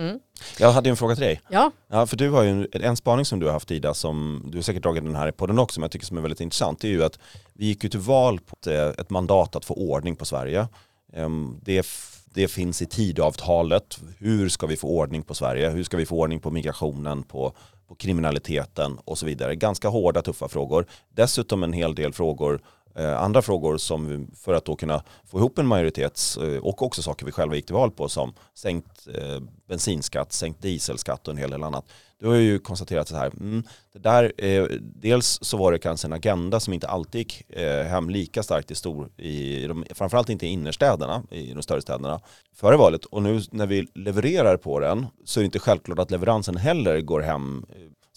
Mm. 0.01 0.20
Jag 0.61 0.73
hade 0.73 0.90
en 0.90 0.96
fråga 0.96 1.14
till 1.14 1.25
dig. 1.25 1.40
Ja. 1.49 1.70
ja 1.88 2.07
för 2.07 2.16
du 2.16 2.31
har 2.31 2.42
ju 2.42 2.51
en, 2.51 2.68
en 2.73 2.96
spaning 2.96 3.25
som 3.25 3.40
du 3.40 3.46
har 3.46 3.53
haft 3.53 3.70
Ida, 3.70 3.94
som 3.94 4.42
du 4.46 4.59
har 4.59 4.62
säkert 4.62 4.83
dragit 4.83 5.05
den 5.05 5.14
här 5.14 5.29
i 5.29 5.33
podden 5.33 5.59
också, 5.59 5.81
men 5.81 5.85
jag 5.85 5.90
tycker 5.90 6.07
som 6.07 6.16
är 6.16 6.23
väldigt 6.23 6.40
intressant, 6.40 6.81
det 6.81 6.88
är 6.88 6.92
ju 6.92 7.05
att 7.05 7.18
vi 7.55 7.66
gick 7.66 7.85
ju 7.85 7.90
till 7.90 8.01
val 8.01 8.40
på 8.40 8.70
ett, 8.70 8.99
ett 9.01 9.11
mandat 9.11 9.57
att 9.57 9.64
få 9.64 9.75
ordning 9.75 10.16
på 10.16 10.25
Sverige. 10.25 10.68
Um, 11.16 11.61
det, 11.62 11.87
det 12.25 12.49
finns 12.49 12.83
i 12.83 12.87
tidavtalet, 12.87 14.01
hur 14.18 14.49
ska 14.49 14.66
vi 14.66 14.77
få 14.77 14.88
ordning 14.88 15.23
på 15.23 15.35
Sverige? 15.35 15.70
Hur 15.70 15.85
ska 15.85 15.96
vi 15.96 16.07
få 16.07 16.16
ordning 16.16 16.40
på 16.40 16.51
migrationen, 16.51 17.23
på, 17.23 17.53
på 17.88 17.94
kriminaliteten 17.94 18.99
och 19.05 19.18
så 19.18 19.27
vidare. 19.27 19.57
Ganska 19.57 19.88
hårda, 19.88 20.23
tuffa 20.23 20.49
frågor. 20.49 20.87
Dessutom 21.14 21.62
en 21.62 21.73
hel 21.73 21.94
del 21.94 22.12
frågor 22.12 22.61
Eh, 22.62 22.80
Eh, 22.94 23.22
andra 23.22 23.42
frågor 23.42 23.76
som 23.76 24.31
för 24.37 24.55
att 24.55 24.64
då 24.64 24.76
kunna 24.76 25.03
få 25.24 25.38
ihop 25.38 25.59
en 25.59 25.66
majoritet 25.66 26.20
eh, 26.40 26.57
och 26.57 26.83
också 26.83 27.03
saker 27.03 27.26
vi 27.26 27.33
själva 27.33 27.57
gick 27.57 27.66
till 27.66 27.74
val 27.74 27.90
på 27.90 28.09
som 28.09 28.33
sänkt 28.55 29.09
eh, 29.14 29.40
bensinskatt, 29.68 30.33
sänkt 30.33 30.62
dieselskatt 30.62 31.29
och 31.29 31.33
en 31.33 31.38
hel 31.38 31.50
del 31.50 31.62
annat. 31.62 31.85
Du 32.18 32.26
har 32.29 32.35
ju 32.35 32.59
konstaterat 32.59 33.09
så 33.09 33.16
här, 33.16 33.26
mm, 33.26 33.62
det 33.92 33.98
där, 33.98 34.33
dels 34.81 35.38
så 35.42 35.57
var 35.57 35.72
det 35.72 35.79
kanske 35.79 36.09
en 36.09 36.12
agenda 36.12 36.61
som 36.61 36.72
inte 36.72 36.88
alltid 36.88 37.18
gick 37.18 37.44
hem 37.87 38.11
lika 38.11 38.42
starkt 38.42 38.70
i 38.70 38.74
stor, 38.74 39.09
i 39.16 39.66
de, 39.66 39.85
framförallt 39.90 40.29
inte 40.29 40.46
i 40.46 40.48
innerstäderna, 40.48 41.22
i 41.31 41.53
de 41.53 41.62
större 41.62 41.81
städerna, 41.83 42.20
före 42.55 42.76
valet. 42.76 43.05
Och 43.05 43.22
nu 43.22 43.40
när 43.50 43.66
vi 43.66 43.88
levererar 43.94 44.57
på 44.57 44.81
den 44.81 45.07
så 45.24 45.40
är 45.40 45.42
det 45.42 45.46
inte 45.46 45.59
självklart 45.59 45.98
att 45.98 46.11
leveransen 46.11 46.57
heller 46.57 47.00
går 47.00 47.20
hem 47.20 47.66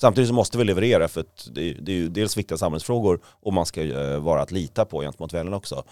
Samtidigt 0.03 0.27
så 0.27 0.33
måste 0.33 0.57
vi 0.57 0.63
leverera 0.63 1.07
för 1.07 1.21
att 1.21 1.47
det, 1.51 1.73
det 1.73 1.91
är 1.91 1.95
ju 1.95 2.09
dels 2.09 2.37
viktiga 2.37 2.57
samhällsfrågor 2.57 3.19
och 3.25 3.53
man 3.53 3.65
ska 3.65 3.83
eh, 3.83 4.19
vara 4.19 4.41
att 4.41 4.51
lita 4.51 4.85
på 4.85 5.01
gentemot 5.01 5.33
väljarna 5.33 5.57
också. 5.57 5.83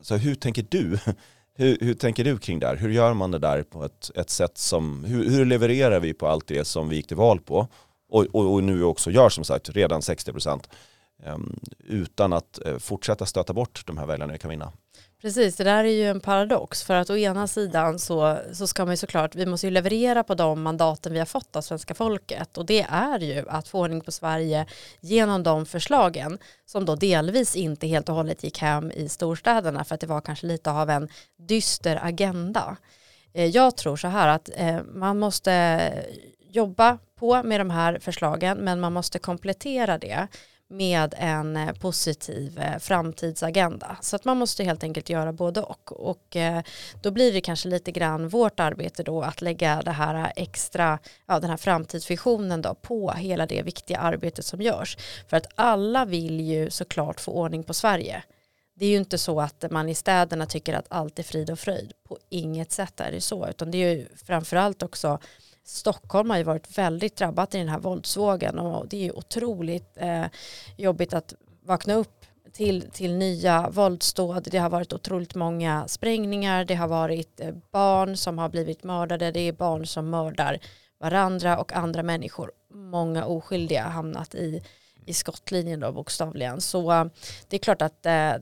Så 0.00 0.16
hur 0.16 0.34
tänker 0.34 0.66
du? 0.68 0.98
Hur, 1.58 1.78
hur, 1.80 1.94
tänker 1.94 2.24
du 2.24 2.38
kring 2.38 2.58
det 2.58 2.66
här? 2.66 2.76
Hur 2.76 2.90
gör 2.90 3.14
man 3.14 3.30
det 3.30 3.38
där 3.38 3.62
på 3.62 3.84
ett, 3.84 4.10
ett 4.14 4.30
sätt 4.30 4.58
som, 4.58 5.04
hur, 5.04 5.30
hur, 5.30 5.44
levererar 5.44 6.00
vi 6.00 6.14
på 6.14 6.28
allt 6.28 6.46
det 6.46 6.64
som 6.64 6.88
vi 6.88 6.96
gick 6.96 7.06
till 7.06 7.16
val 7.16 7.40
på? 7.40 7.68
Och, 8.08 8.26
och, 8.32 8.54
och 8.54 8.64
nu 8.64 8.84
också 8.84 9.10
gör 9.10 9.28
som 9.28 9.44
sagt 9.44 9.68
redan 9.68 10.02
60 10.02 10.32
procent 10.32 10.70
um, 11.24 11.60
utan 11.78 12.32
att 12.32 12.58
uh, 12.66 12.78
fortsätta 12.78 13.26
stöta 13.26 13.52
bort 13.52 13.82
de 13.86 13.98
här 13.98 14.06
väljarna 14.06 14.32
vi 14.32 14.38
kan 14.38 14.50
vinna. 14.50 14.72
Precis, 15.26 15.56
det 15.56 15.64
där 15.64 15.84
är 15.84 15.88
ju 15.88 16.08
en 16.08 16.20
paradox 16.20 16.82
för 16.82 16.94
att 16.94 17.10
å 17.10 17.16
ena 17.16 17.46
sidan 17.46 17.98
så, 17.98 18.38
så 18.52 18.66
ska 18.66 18.84
man 18.84 18.92
ju 18.92 18.96
såklart, 18.96 19.34
vi 19.34 19.46
måste 19.46 19.66
ju 19.66 19.70
leverera 19.70 20.22
på 20.24 20.34
de 20.34 20.62
mandaten 20.62 21.12
vi 21.12 21.18
har 21.18 21.26
fått 21.26 21.56
av 21.56 21.62
svenska 21.62 21.94
folket 21.94 22.58
och 22.58 22.66
det 22.66 22.86
är 22.90 23.18
ju 23.18 23.44
att 23.48 23.68
få 23.68 23.80
ordning 23.80 24.00
på 24.00 24.12
Sverige 24.12 24.66
genom 25.00 25.42
de 25.42 25.66
förslagen 25.66 26.38
som 26.66 26.84
då 26.84 26.94
delvis 26.94 27.56
inte 27.56 27.86
helt 27.86 28.08
och 28.08 28.14
hållet 28.14 28.44
gick 28.44 28.58
hem 28.58 28.90
i 28.90 29.08
storstäderna 29.08 29.84
för 29.84 29.94
att 29.94 30.00
det 30.00 30.06
var 30.06 30.20
kanske 30.20 30.46
lite 30.46 30.70
av 30.70 30.90
en 30.90 31.08
dyster 31.36 32.00
agenda. 32.02 32.76
Eh, 33.32 33.46
jag 33.46 33.76
tror 33.76 33.96
så 33.96 34.08
här 34.08 34.28
att 34.28 34.50
eh, 34.56 34.78
man 34.94 35.18
måste 35.18 35.90
jobba 36.50 36.98
på 37.18 37.42
med 37.42 37.60
de 37.60 37.70
här 37.70 37.98
förslagen 37.98 38.58
men 38.58 38.80
man 38.80 38.92
måste 38.92 39.18
komplettera 39.18 39.98
det 39.98 40.28
med 40.68 41.14
en 41.18 41.56
eh, 41.56 41.72
positiv 41.72 42.58
eh, 42.58 42.78
framtidsagenda. 42.78 43.96
Så 44.00 44.16
att 44.16 44.24
man 44.24 44.36
måste 44.36 44.64
helt 44.64 44.82
enkelt 44.82 45.10
göra 45.10 45.32
både 45.32 45.60
och. 45.60 45.92
Och 46.10 46.36
eh, 46.36 46.62
då 47.02 47.10
blir 47.10 47.32
det 47.32 47.40
kanske 47.40 47.68
lite 47.68 47.92
grann 47.92 48.28
vårt 48.28 48.60
arbete 48.60 49.02
då 49.02 49.22
att 49.22 49.40
lägga 49.40 49.82
det 49.82 49.90
här 49.90 50.32
extra, 50.36 50.98
ja, 51.26 51.40
den 51.40 51.50
här 51.50 51.56
framtidsvisionen 51.56 52.62
då 52.62 52.74
på 52.74 53.10
hela 53.10 53.46
det 53.46 53.62
viktiga 53.62 53.98
arbetet 53.98 54.44
som 54.44 54.62
görs. 54.62 54.96
För 55.28 55.36
att 55.36 55.46
alla 55.54 56.04
vill 56.04 56.40
ju 56.40 56.70
såklart 56.70 57.20
få 57.20 57.32
ordning 57.32 57.62
på 57.62 57.74
Sverige. 57.74 58.22
Det 58.78 58.86
är 58.86 58.90
ju 58.90 58.96
inte 58.96 59.18
så 59.18 59.40
att 59.40 59.64
man 59.70 59.88
i 59.88 59.94
städerna 59.94 60.46
tycker 60.46 60.74
att 60.74 60.86
allt 60.88 61.18
är 61.18 61.22
frid 61.22 61.50
och 61.50 61.58
fröjd. 61.58 61.92
På 62.08 62.18
inget 62.28 62.72
sätt 62.72 63.00
är 63.00 63.12
det 63.12 63.20
så, 63.20 63.48
utan 63.48 63.70
det 63.70 63.78
är 63.78 63.92
ju 63.92 64.06
framförallt 64.26 64.82
också 64.82 65.18
Stockholm 65.68 66.30
har 66.30 66.36
ju 66.36 66.42
varit 66.42 66.78
väldigt 66.78 67.16
drabbat 67.16 67.54
i 67.54 67.58
den 67.58 67.68
här 67.68 67.78
våldsvågen 67.78 68.58
och 68.58 68.88
det 68.88 68.96
är 68.96 69.04
ju 69.04 69.10
otroligt 69.10 69.96
eh, 69.96 70.24
jobbigt 70.76 71.14
att 71.14 71.34
vakna 71.62 71.94
upp 71.94 72.26
till, 72.52 72.90
till 72.90 73.14
nya 73.14 73.70
våldsdåd. 73.70 74.48
Det 74.50 74.58
har 74.58 74.70
varit 74.70 74.92
otroligt 74.92 75.34
många 75.34 75.88
sprängningar, 75.88 76.64
det 76.64 76.74
har 76.74 76.88
varit 76.88 77.40
eh, 77.40 77.54
barn 77.70 78.16
som 78.16 78.38
har 78.38 78.48
blivit 78.48 78.84
mördade, 78.84 79.30
det 79.30 79.40
är 79.40 79.52
barn 79.52 79.86
som 79.86 80.10
mördar 80.10 80.58
varandra 81.00 81.58
och 81.58 81.72
andra 81.72 82.02
människor. 82.02 82.52
Många 82.70 83.24
oskyldiga 83.24 83.84
har 83.84 83.90
hamnat 83.90 84.34
i, 84.34 84.62
i 85.06 85.14
skottlinjen 85.14 85.80
då 85.80 85.92
bokstavligen. 85.92 86.60
Så 86.60 86.92
eh, 86.92 87.04
det 87.48 87.56
är 87.56 87.60
klart 87.60 87.82
att 87.82 88.06
eh, 88.06 88.32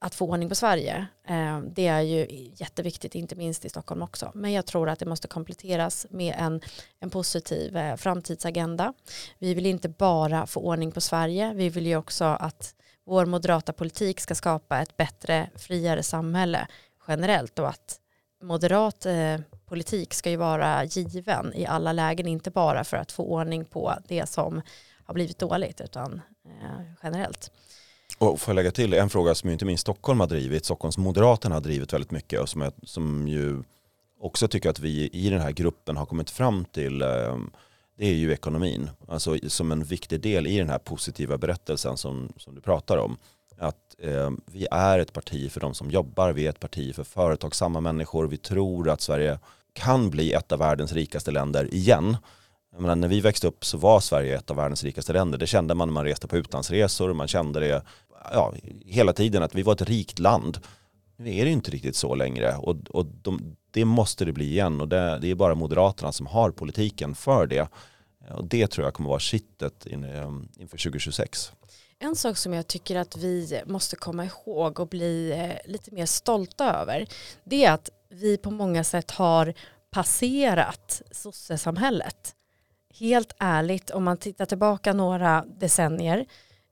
att 0.00 0.14
få 0.14 0.26
ordning 0.26 0.48
på 0.48 0.54
Sverige. 0.54 1.06
Eh, 1.28 1.60
det 1.60 1.86
är 1.86 2.00
ju 2.00 2.26
jätteviktigt, 2.54 3.14
inte 3.14 3.36
minst 3.36 3.64
i 3.64 3.68
Stockholm 3.68 4.02
också. 4.02 4.32
Men 4.34 4.52
jag 4.52 4.66
tror 4.66 4.88
att 4.88 4.98
det 4.98 5.06
måste 5.06 5.28
kompletteras 5.28 6.06
med 6.10 6.34
en, 6.38 6.60
en 7.00 7.10
positiv 7.10 7.76
eh, 7.76 7.96
framtidsagenda. 7.96 8.92
Vi 9.38 9.54
vill 9.54 9.66
inte 9.66 9.88
bara 9.88 10.46
få 10.46 10.60
ordning 10.60 10.92
på 10.92 11.00
Sverige, 11.00 11.52
vi 11.54 11.68
vill 11.68 11.86
ju 11.86 11.96
också 11.96 12.24
att 12.24 12.74
vår 13.06 13.26
moderata 13.26 13.72
politik 13.72 14.20
ska 14.20 14.34
skapa 14.34 14.78
ett 14.78 14.96
bättre, 14.96 15.50
friare 15.56 16.02
samhälle 16.02 16.66
generellt 17.08 17.58
och 17.58 17.68
att 17.68 18.00
moderat 18.42 19.06
eh, 19.06 19.36
politik 19.66 20.14
ska 20.14 20.30
ju 20.30 20.36
vara 20.36 20.84
given 20.84 21.54
i 21.54 21.66
alla 21.66 21.92
lägen, 21.92 22.26
inte 22.26 22.50
bara 22.50 22.84
för 22.84 22.96
att 22.96 23.12
få 23.12 23.22
ordning 23.22 23.64
på 23.64 23.94
det 24.08 24.26
som 24.26 24.62
har 25.04 25.14
blivit 25.14 25.38
dåligt 25.38 25.80
utan 25.80 26.20
eh, 26.44 26.80
generellt. 27.02 27.50
Och 28.18 28.40
får 28.40 28.52
jag 28.52 28.56
lägga 28.56 28.70
till 28.70 28.94
en 28.94 29.10
fråga 29.10 29.34
som 29.34 29.50
inte 29.50 29.64
minst 29.64 29.80
Stockholm 29.80 30.20
har 30.20 30.26
drivit, 30.26 30.64
Stockholms 30.64 30.98
Moderaterna 30.98 31.54
har 31.54 31.60
drivit 31.60 31.92
väldigt 31.92 32.10
mycket 32.10 32.40
och 32.40 32.48
som, 32.48 32.62
är, 32.62 32.72
som 32.82 33.28
ju 33.28 33.62
också 34.20 34.48
tycker 34.48 34.70
att 34.70 34.80
vi 34.80 35.10
i 35.12 35.30
den 35.30 35.40
här 35.40 35.52
gruppen 35.52 35.96
har 35.96 36.06
kommit 36.06 36.30
fram 36.30 36.64
till 36.64 37.02
ehm, 37.02 37.50
det 37.98 38.06
är 38.06 38.14
ju 38.14 38.32
ekonomin. 38.32 38.90
Alltså 39.08 39.36
som 39.48 39.72
en 39.72 39.84
viktig 39.84 40.20
del 40.20 40.46
i 40.46 40.58
den 40.58 40.68
här 40.68 40.78
positiva 40.78 41.38
berättelsen 41.38 41.96
som, 41.96 42.32
som 42.36 42.54
du 42.54 42.60
pratar 42.60 42.96
om. 42.96 43.16
Att 43.58 43.94
eh, 43.98 44.30
vi 44.46 44.66
är 44.70 44.98
ett 44.98 45.12
parti 45.12 45.52
för 45.52 45.60
de 45.60 45.74
som 45.74 45.90
jobbar, 45.90 46.32
vi 46.32 46.46
är 46.46 46.50
ett 46.50 46.60
parti 46.60 46.94
för 46.94 47.04
företagsamma 47.04 47.80
människor, 47.80 48.26
vi 48.26 48.36
tror 48.36 48.88
att 48.88 49.00
Sverige 49.00 49.38
kan 49.72 50.10
bli 50.10 50.32
ett 50.32 50.52
av 50.52 50.58
världens 50.58 50.92
rikaste 50.92 51.30
länder 51.30 51.74
igen. 51.74 52.16
Menar, 52.76 52.96
när 52.96 53.08
vi 53.08 53.20
växte 53.20 53.46
upp 53.46 53.64
så 53.64 53.78
var 53.78 54.00
Sverige 54.00 54.38
ett 54.38 54.50
av 54.50 54.56
världens 54.56 54.84
rikaste 54.84 55.12
länder. 55.12 55.38
Det 55.38 55.46
kände 55.46 55.74
man 55.74 55.88
när 55.88 55.92
man 55.92 56.04
reste 56.04 56.28
på 56.28 56.36
utlandsresor, 56.36 57.12
man 57.12 57.28
kände 57.28 57.60
det 57.60 57.82
ja, 58.32 58.54
hela 58.86 59.12
tiden 59.12 59.42
att 59.42 59.54
vi 59.54 59.62
var 59.62 59.72
ett 59.72 59.82
rikt 59.82 60.18
land. 60.18 60.58
Nu 61.16 61.36
är 61.36 61.44
det 61.44 61.50
inte 61.50 61.70
riktigt 61.70 61.96
så 61.96 62.14
längre 62.14 62.56
och, 62.56 62.76
och 62.90 63.06
de, 63.06 63.56
det 63.70 63.84
måste 63.84 64.24
det 64.24 64.32
bli 64.32 64.44
igen 64.44 64.80
och 64.80 64.88
det, 64.88 65.18
det, 65.18 65.30
är 65.30 65.34
bara 65.34 65.54
Moderaterna 65.54 66.12
som 66.12 66.26
har 66.26 66.50
politiken 66.50 67.14
för 67.14 67.46
det. 67.46 67.68
Och 68.30 68.44
det 68.44 68.66
tror 68.66 68.86
jag 68.86 68.94
kommer 68.94 69.08
vara 69.08 69.20
kittet 69.20 69.86
in, 69.86 70.04
ehm, 70.04 70.48
inför 70.56 70.76
2026. 70.76 71.52
En 71.98 72.16
sak 72.16 72.36
som 72.36 72.54
jag 72.54 72.66
tycker 72.66 72.96
att 72.96 73.16
vi 73.16 73.62
måste 73.66 73.96
komma 73.96 74.24
ihåg 74.24 74.80
och 74.80 74.88
bli 74.88 75.32
eh, 75.32 75.70
lite 75.72 75.94
mer 75.94 76.06
stolta 76.06 76.72
över 76.72 77.06
det 77.44 77.64
är 77.64 77.72
att 77.72 77.90
vi 78.08 78.36
på 78.36 78.50
många 78.50 78.84
sätt 78.84 79.10
har 79.10 79.54
passerat 79.90 81.02
sossesamhället. 81.10 82.34
Helt 82.94 83.32
ärligt, 83.38 83.90
om 83.90 84.04
man 84.04 84.16
tittar 84.16 84.46
tillbaka 84.46 84.92
några 84.92 85.44
decennier 85.44 86.26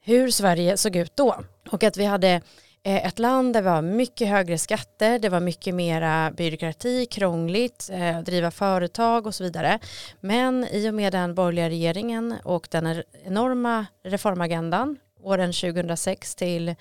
hur 0.06 0.30
Sverige 0.30 0.76
såg 0.76 0.96
ut 0.96 1.16
då. 1.16 1.36
Och 1.70 1.84
att 1.84 1.96
vi 1.96 2.04
hade 2.04 2.40
eh, 2.82 3.06
ett 3.06 3.18
land 3.18 3.52
där 3.52 3.62
det 3.62 3.70
var 3.70 3.82
mycket 3.82 4.28
högre 4.28 4.58
skatter, 4.58 5.18
det 5.18 5.28
var 5.28 5.40
mycket 5.40 5.74
mera 5.74 6.30
byråkrati, 6.30 7.06
krångligt, 7.06 7.90
eh, 7.92 8.20
driva 8.20 8.50
företag 8.50 9.26
och 9.26 9.34
så 9.34 9.44
vidare. 9.44 9.78
Men 10.20 10.66
i 10.70 10.90
och 10.90 10.94
med 10.94 11.12
den 11.12 11.34
borgerliga 11.34 11.68
regeringen 11.68 12.34
och 12.44 12.68
den 12.70 13.02
enorma 13.24 13.86
reformagendan 14.04 14.96
åren 15.22 15.52
2006 15.52 16.34
till 16.34 16.74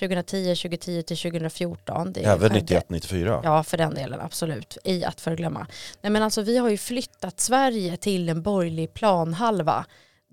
2010, 0.00 0.54
2010 0.54 1.02
till 1.02 1.16
2014. 1.16 2.12
Det 2.12 2.24
Även 2.24 2.52
91-94? 2.52 3.40
Ja, 3.44 3.62
för 3.62 3.76
den 3.76 3.94
delen, 3.94 4.20
absolut. 4.20 4.78
I 4.84 5.04
att 5.04 5.20
förglömma. 5.20 5.66
Nej, 6.02 6.10
men 6.10 6.22
alltså, 6.22 6.42
vi 6.42 6.56
har 6.56 6.68
ju 6.68 6.78
flyttat 6.78 7.40
Sverige 7.40 7.96
till 7.96 8.28
en 8.28 8.42
borgerlig 8.42 8.94
planhalva 8.94 9.84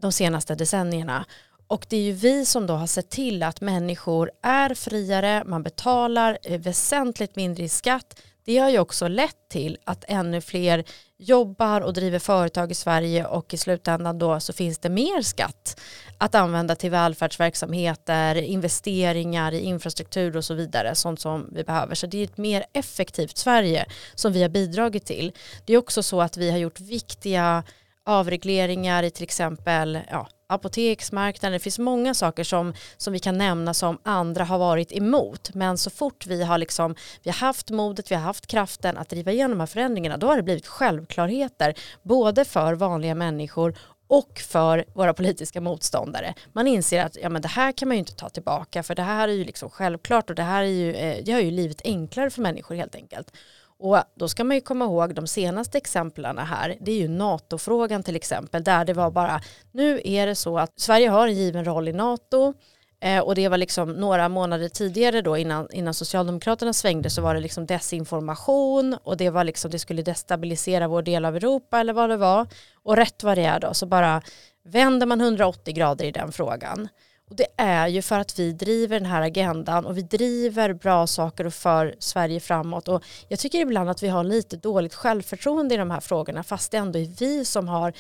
de 0.01 0.11
senaste 0.11 0.55
decennierna. 0.55 1.25
Och 1.67 1.85
det 1.89 1.97
är 1.97 2.01
ju 2.01 2.11
vi 2.11 2.45
som 2.45 2.67
då 2.67 2.73
har 2.73 2.87
sett 2.87 3.09
till 3.09 3.43
att 3.43 3.61
människor 3.61 4.31
är 4.43 4.73
friare, 4.73 5.43
man 5.45 5.63
betalar 5.63 6.37
eh, 6.43 6.59
väsentligt 6.59 7.35
mindre 7.35 7.63
i 7.63 7.69
skatt. 7.69 8.21
Det 8.45 8.57
har 8.57 8.69
ju 8.69 8.79
också 8.79 9.07
lett 9.07 9.49
till 9.49 9.77
att 9.83 10.05
ännu 10.07 10.41
fler 10.41 10.83
jobbar 11.17 11.81
och 11.81 11.93
driver 11.93 12.19
företag 12.19 12.71
i 12.71 12.75
Sverige 12.75 13.25
och 13.25 13.53
i 13.53 13.57
slutändan 13.57 14.19
då 14.19 14.39
så 14.39 14.53
finns 14.53 14.79
det 14.79 14.89
mer 14.89 15.21
skatt 15.21 15.81
att 16.17 16.35
använda 16.35 16.75
till 16.75 16.91
välfärdsverksamheter, 16.91 18.35
investeringar 18.35 19.51
i 19.51 19.59
infrastruktur 19.59 20.37
och 20.37 20.45
så 20.45 20.53
vidare, 20.53 20.95
sånt 20.95 21.19
som 21.19 21.49
vi 21.51 21.63
behöver. 21.63 21.95
Så 21.95 22.07
det 22.07 22.17
är 22.17 22.23
ett 22.23 22.37
mer 22.37 22.65
effektivt 22.73 23.37
Sverige 23.37 23.85
som 24.15 24.33
vi 24.33 24.41
har 24.41 24.49
bidragit 24.49 25.05
till. 25.05 25.31
Det 25.65 25.73
är 25.73 25.77
också 25.77 26.03
så 26.03 26.21
att 26.21 26.37
vi 26.37 26.51
har 26.51 26.57
gjort 26.57 26.79
viktiga 26.79 27.63
avregleringar 28.07 29.03
i 29.03 29.09
till 29.09 29.23
exempel 29.23 29.99
ja, 30.11 30.27
apoteksmarknaden. 30.47 31.53
Det 31.53 31.59
finns 31.59 31.79
många 31.79 32.13
saker 32.13 32.43
som, 32.43 32.73
som 32.97 33.13
vi 33.13 33.19
kan 33.19 33.37
nämna 33.37 33.73
som 33.73 33.97
andra 34.03 34.43
har 34.43 34.57
varit 34.57 34.91
emot. 34.91 35.53
Men 35.53 35.77
så 35.77 35.89
fort 35.89 36.27
vi 36.27 36.43
har, 36.43 36.57
liksom, 36.57 36.95
vi 37.23 37.29
har 37.29 37.37
haft 37.37 37.69
modet, 37.69 38.11
vi 38.11 38.15
har 38.15 38.21
haft 38.21 38.47
kraften 38.47 38.97
att 38.97 39.09
driva 39.09 39.31
igenom 39.31 39.51
de 39.51 39.59
här 39.59 39.67
förändringarna, 39.67 40.17
då 40.17 40.27
har 40.27 40.35
det 40.35 40.43
blivit 40.43 40.67
självklarheter. 40.67 41.73
Både 42.03 42.45
för 42.45 42.73
vanliga 42.73 43.15
människor 43.15 43.77
och 44.07 44.39
för 44.39 44.85
våra 44.93 45.13
politiska 45.13 45.61
motståndare. 45.61 46.33
Man 46.53 46.67
inser 46.67 47.05
att 47.05 47.17
ja, 47.21 47.29
men 47.29 47.41
det 47.41 47.47
här 47.47 47.71
kan 47.71 47.87
man 47.87 47.97
ju 47.97 47.99
inte 47.99 48.15
ta 48.15 48.29
tillbaka 48.29 48.83
för 48.83 48.95
det 48.95 49.01
här 49.01 49.27
är 49.27 49.33
ju 49.33 49.43
liksom 49.43 49.69
självklart 49.69 50.29
och 50.29 50.35
det 50.35 50.43
här 50.43 50.63
är 50.63 50.67
ju, 50.67 50.93
eh, 50.93 51.23
det 51.23 51.31
gör 51.31 51.39
ju 51.39 51.51
livet 51.51 51.81
enklare 51.83 52.29
för 52.29 52.41
människor 52.41 52.75
helt 52.75 52.95
enkelt. 52.95 53.31
Och 53.79 53.97
då 54.15 54.27
ska 54.27 54.43
man 54.43 54.57
ju 54.57 54.61
komma 54.61 54.85
ihåg 54.85 55.15
de 55.15 55.27
senaste 55.27 55.77
exemplen 55.77 56.37
här, 56.37 56.77
det 56.79 56.91
är 56.91 56.95
ju 56.95 57.07
NATO-frågan 57.07 58.03
till 58.03 58.15
exempel, 58.15 58.63
där 58.63 58.85
det 58.85 58.93
var 58.93 59.11
bara, 59.11 59.41
nu 59.71 60.01
är 60.03 60.27
det 60.27 60.35
så 60.35 60.59
att 60.59 60.79
Sverige 60.79 61.09
har 61.09 61.27
en 61.27 61.35
given 61.35 61.65
roll 61.65 61.87
i 61.87 61.93
NATO, 61.93 62.53
eh, 62.99 63.19
och 63.19 63.35
det 63.35 63.49
var 63.49 63.57
liksom 63.57 63.91
några 63.91 64.29
månader 64.29 64.69
tidigare 64.69 65.21
då 65.21 65.37
innan, 65.37 65.67
innan 65.71 65.93
Socialdemokraterna 65.93 66.73
svängde 66.73 67.09
så 67.09 67.21
var 67.21 67.33
det 67.33 67.39
liksom 67.39 67.65
desinformation 67.65 68.97
och 69.03 69.17
det 69.17 69.29
var 69.29 69.43
liksom 69.43 69.71
det 69.71 69.79
skulle 69.79 70.01
destabilisera 70.01 70.87
vår 70.87 71.01
del 71.01 71.25
av 71.25 71.35
Europa 71.35 71.79
eller 71.79 71.93
vad 71.93 72.09
det 72.09 72.17
var. 72.17 72.47
Och 72.83 72.95
rätt 72.95 73.23
vad 73.23 73.37
det 73.37 73.43
är 73.43 73.59
då 73.59 73.73
så 73.73 73.85
bara 73.85 74.21
vänder 74.63 75.05
man 75.05 75.21
180 75.21 75.73
grader 75.73 76.05
i 76.05 76.11
den 76.11 76.31
frågan. 76.31 76.89
Och 77.29 77.35
det 77.35 77.47
är 77.57 77.87
ju 77.87 78.01
för 78.01 78.19
att 78.19 78.39
vi 78.39 78.51
driver 78.51 78.99
den 78.99 79.09
här 79.09 79.21
agendan 79.21 79.85
och 79.85 79.97
vi 79.97 80.01
driver 80.01 80.73
bra 80.73 81.07
saker 81.07 81.45
och 81.45 81.53
för 81.53 81.95
Sverige 81.99 82.39
framåt. 82.39 82.87
Och 82.87 83.03
jag 83.27 83.39
tycker 83.39 83.59
ibland 83.59 83.89
att 83.89 84.03
vi 84.03 84.07
har 84.07 84.23
lite 84.23 84.57
dåligt 84.57 84.93
självförtroende 84.93 85.75
i 85.75 85.77
de 85.77 85.91
här 85.91 85.99
frågorna 85.99 86.43
fast 86.43 86.71
det 86.71 86.77
ändå 86.77 86.99
är 86.99 87.19
vi 87.19 87.45
som 87.45 87.67
har 87.67 87.93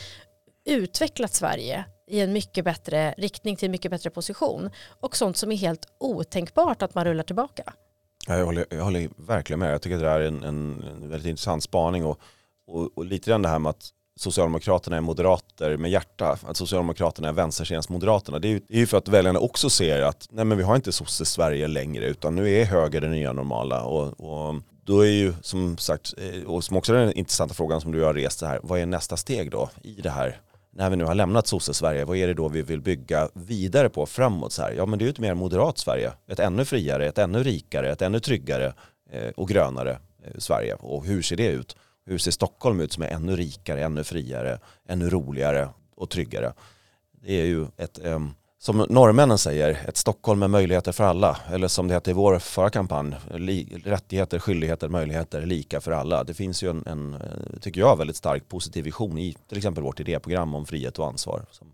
utvecklat 0.65 1.33
Sverige 1.33 1.85
i 2.07 2.19
en 2.19 2.33
mycket 2.33 2.65
bättre 2.65 3.13
riktning 3.17 3.55
till 3.55 3.65
en 3.65 3.71
mycket 3.71 3.91
bättre 3.91 4.09
position. 4.09 4.69
Och 4.99 5.17
sånt 5.17 5.37
som 5.37 5.51
är 5.51 5.55
helt 5.55 5.85
otänkbart 5.99 6.81
att 6.81 6.95
man 6.95 7.05
rullar 7.05 7.23
tillbaka. 7.23 7.73
jag, 8.27 8.45
håller, 8.45 8.65
jag 8.69 8.83
håller 8.83 9.09
verkligen 9.17 9.59
med. 9.59 9.73
Jag 9.73 9.81
tycker 9.81 9.95
att 9.95 10.01
det 10.01 10.09
är 10.09 10.19
en, 10.19 10.43
en 10.43 11.09
väldigt 11.09 11.29
intressant 11.29 11.63
spaning. 11.63 12.05
Och, 12.05 12.19
och, 12.67 12.97
och 12.97 13.05
lite 13.05 13.29
grann 13.29 13.41
det 13.41 13.49
här 13.49 13.59
med 13.59 13.69
att 13.69 13.93
Socialdemokraterna 14.17 14.97
är 14.97 15.01
moderater 15.01 15.77
med 15.77 15.91
hjärta, 15.91 16.37
att 16.43 16.57
Socialdemokraterna 16.57 17.27
är 17.27 17.33
vänstersidans 17.33 17.89
moderaterna. 17.89 18.39
Det 18.39 18.47
är, 18.47 18.61
ju, 18.69 18.87
för 18.87 18.97
att 18.97 19.07
väljarna 19.07 19.39
också 19.39 19.69
ser 19.69 20.01
att 20.01 20.27
nej 20.31 20.45
men 20.45 20.57
vi 20.57 20.63
har 20.63 20.75
inte 20.75 20.91
sosse-Sverige 20.91 21.67
längre 21.67 22.05
utan 22.05 22.35
nu 22.35 22.53
är 22.53 22.65
höger 22.65 23.01
det 23.01 23.07
nya 23.07 23.33
normala. 23.33 23.83
Och, 23.83 24.19
och 24.19 24.55
då 24.85 25.01
är 25.01 25.11
ju 25.11 25.33
som 25.41 25.77
sagt, 25.77 26.13
eh, 26.17 26.43
och 26.43 26.63
som 26.63 26.77
också 26.77 26.93
är 26.93 26.97
den 26.97 27.13
intressanta 27.13 27.53
frågan 27.53 27.81
som 27.81 27.91
du 27.91 28.03
har 28.03 28.13
rest 28.13 28.41
här, 28.41 28.59
vad 28.63 28.79
är 28.79 28.85
nästa 28.85 29.17
steg 29.17 29.51
då 29.51 29.69
i 29.81 30.01
det 30.01 30.09
här? 30.09 30.41
När 30.71 30.89
vi 30.89 30.95
nu 30.95 31.03
har 31.03 31.15
lämnat 31.15 31.47
sosse-Sverige, 31.47 32.05
vad 32.05 32.17
är 32.17 32.27
det 32.27 32.33
då 32.33 32.47
vi 32.47 32.61
vill 32.61 32.81
bygga 32.81 33.29
vidare 33.33 33.89
på 33.89 34.05
framåt 34.05 34.53
så 34.53 34.61
här? 34.61 34.71
Ja 34.71 34.85
men 34.85 34.99
det 34.99 35.03
är 35.03 35.07
ju 35.07 35.11
ett 35.11 35.19
mer 35.19 35.33
moderat 35.33 35.77
Sverige, 35.77 36.11
ett 36.27 36.39
ännu 36.39 36.65
friare, 36.65 37.07
ett 37.07 37.17
ännu 37.17 37.43
rikare, 37.43 37.91
ett 37.91 38.01
ännu 38.01 38.19
tryggare 38.19 38.73
eh, 39.11 39.29
och 39.35 39.49
grönare 39.49 39.91
eh, 40.23 40.37
Sverige 40.37 40.73
och 40.73 41.05
hur 41.05 41.21
ser 41.21 41.35
det 41.35 41.47
ut? 41.47 41.75
Hur 42.07 42.17
ser 42.17 42.31
Stockholm 42.31 42.79
ut 42.79 42.93
som 42.93 43.03
är 43.03 43.07
ännu 43.07 43.35
rikare, 43.35 43.83
ännu 43.83 44.03
friare, 44.03 44.59
ännu 44.87 45.09
roligare 45.09 45.69
och 45.95 46.09
tryggare? 46.09 46.53
Det 47.11 47.33
är 47.33 47.45
ju 47.45 47.65
ett, 47.77 47.99
ehm, 48.05 48.31
som 48.59 48.77
norrmännen 48.89 49.37
säger, 49.37 49.79
ett 49.87 49.97
Stockholm 49.97 50.39
med 50.39 50.49
möjligheter 50.49 50.91
för 50.91 51.03
alla. 51.03 51.37
Eller 51.51 51.67
som 51.67 51.87
det 51.87 51.93
hette 51.93 52.11
i 52.11 52.13
vår 52.13 52.39
förra 52.39 52.69
kampanj, 52.69 53.15
rättigheter, 53.83 54.39
skyldigheter, 54.39 54.89
möjligheter 54.89 55.45
lika 55.45 55.81
för 55.81 55.91
alla. 55.91 56.23
Det 56.23 56.33
finns 56.33 56.63
ju 56.63 56.69
en, 56.69 56.83
en, 56.85 57.13
eh, 57.13 57.59
tycker 57.61 57.81
jag, 57.81 57.97
väldigt 57.97 58.15
stark 58.15 58.49
positiv 58.49 58.83
vision 58.83 59.17
i 59.17 59.35
till 59.47 59.57
exempel 59.57 59.83
vårt 59.83 59.99
idéprogram 59.99 60.55
om 60.55 60.65
frihet 60.65 60.99
och 60.99 61.07
ansvar. 61.07 61.45
Som 61.51 61.67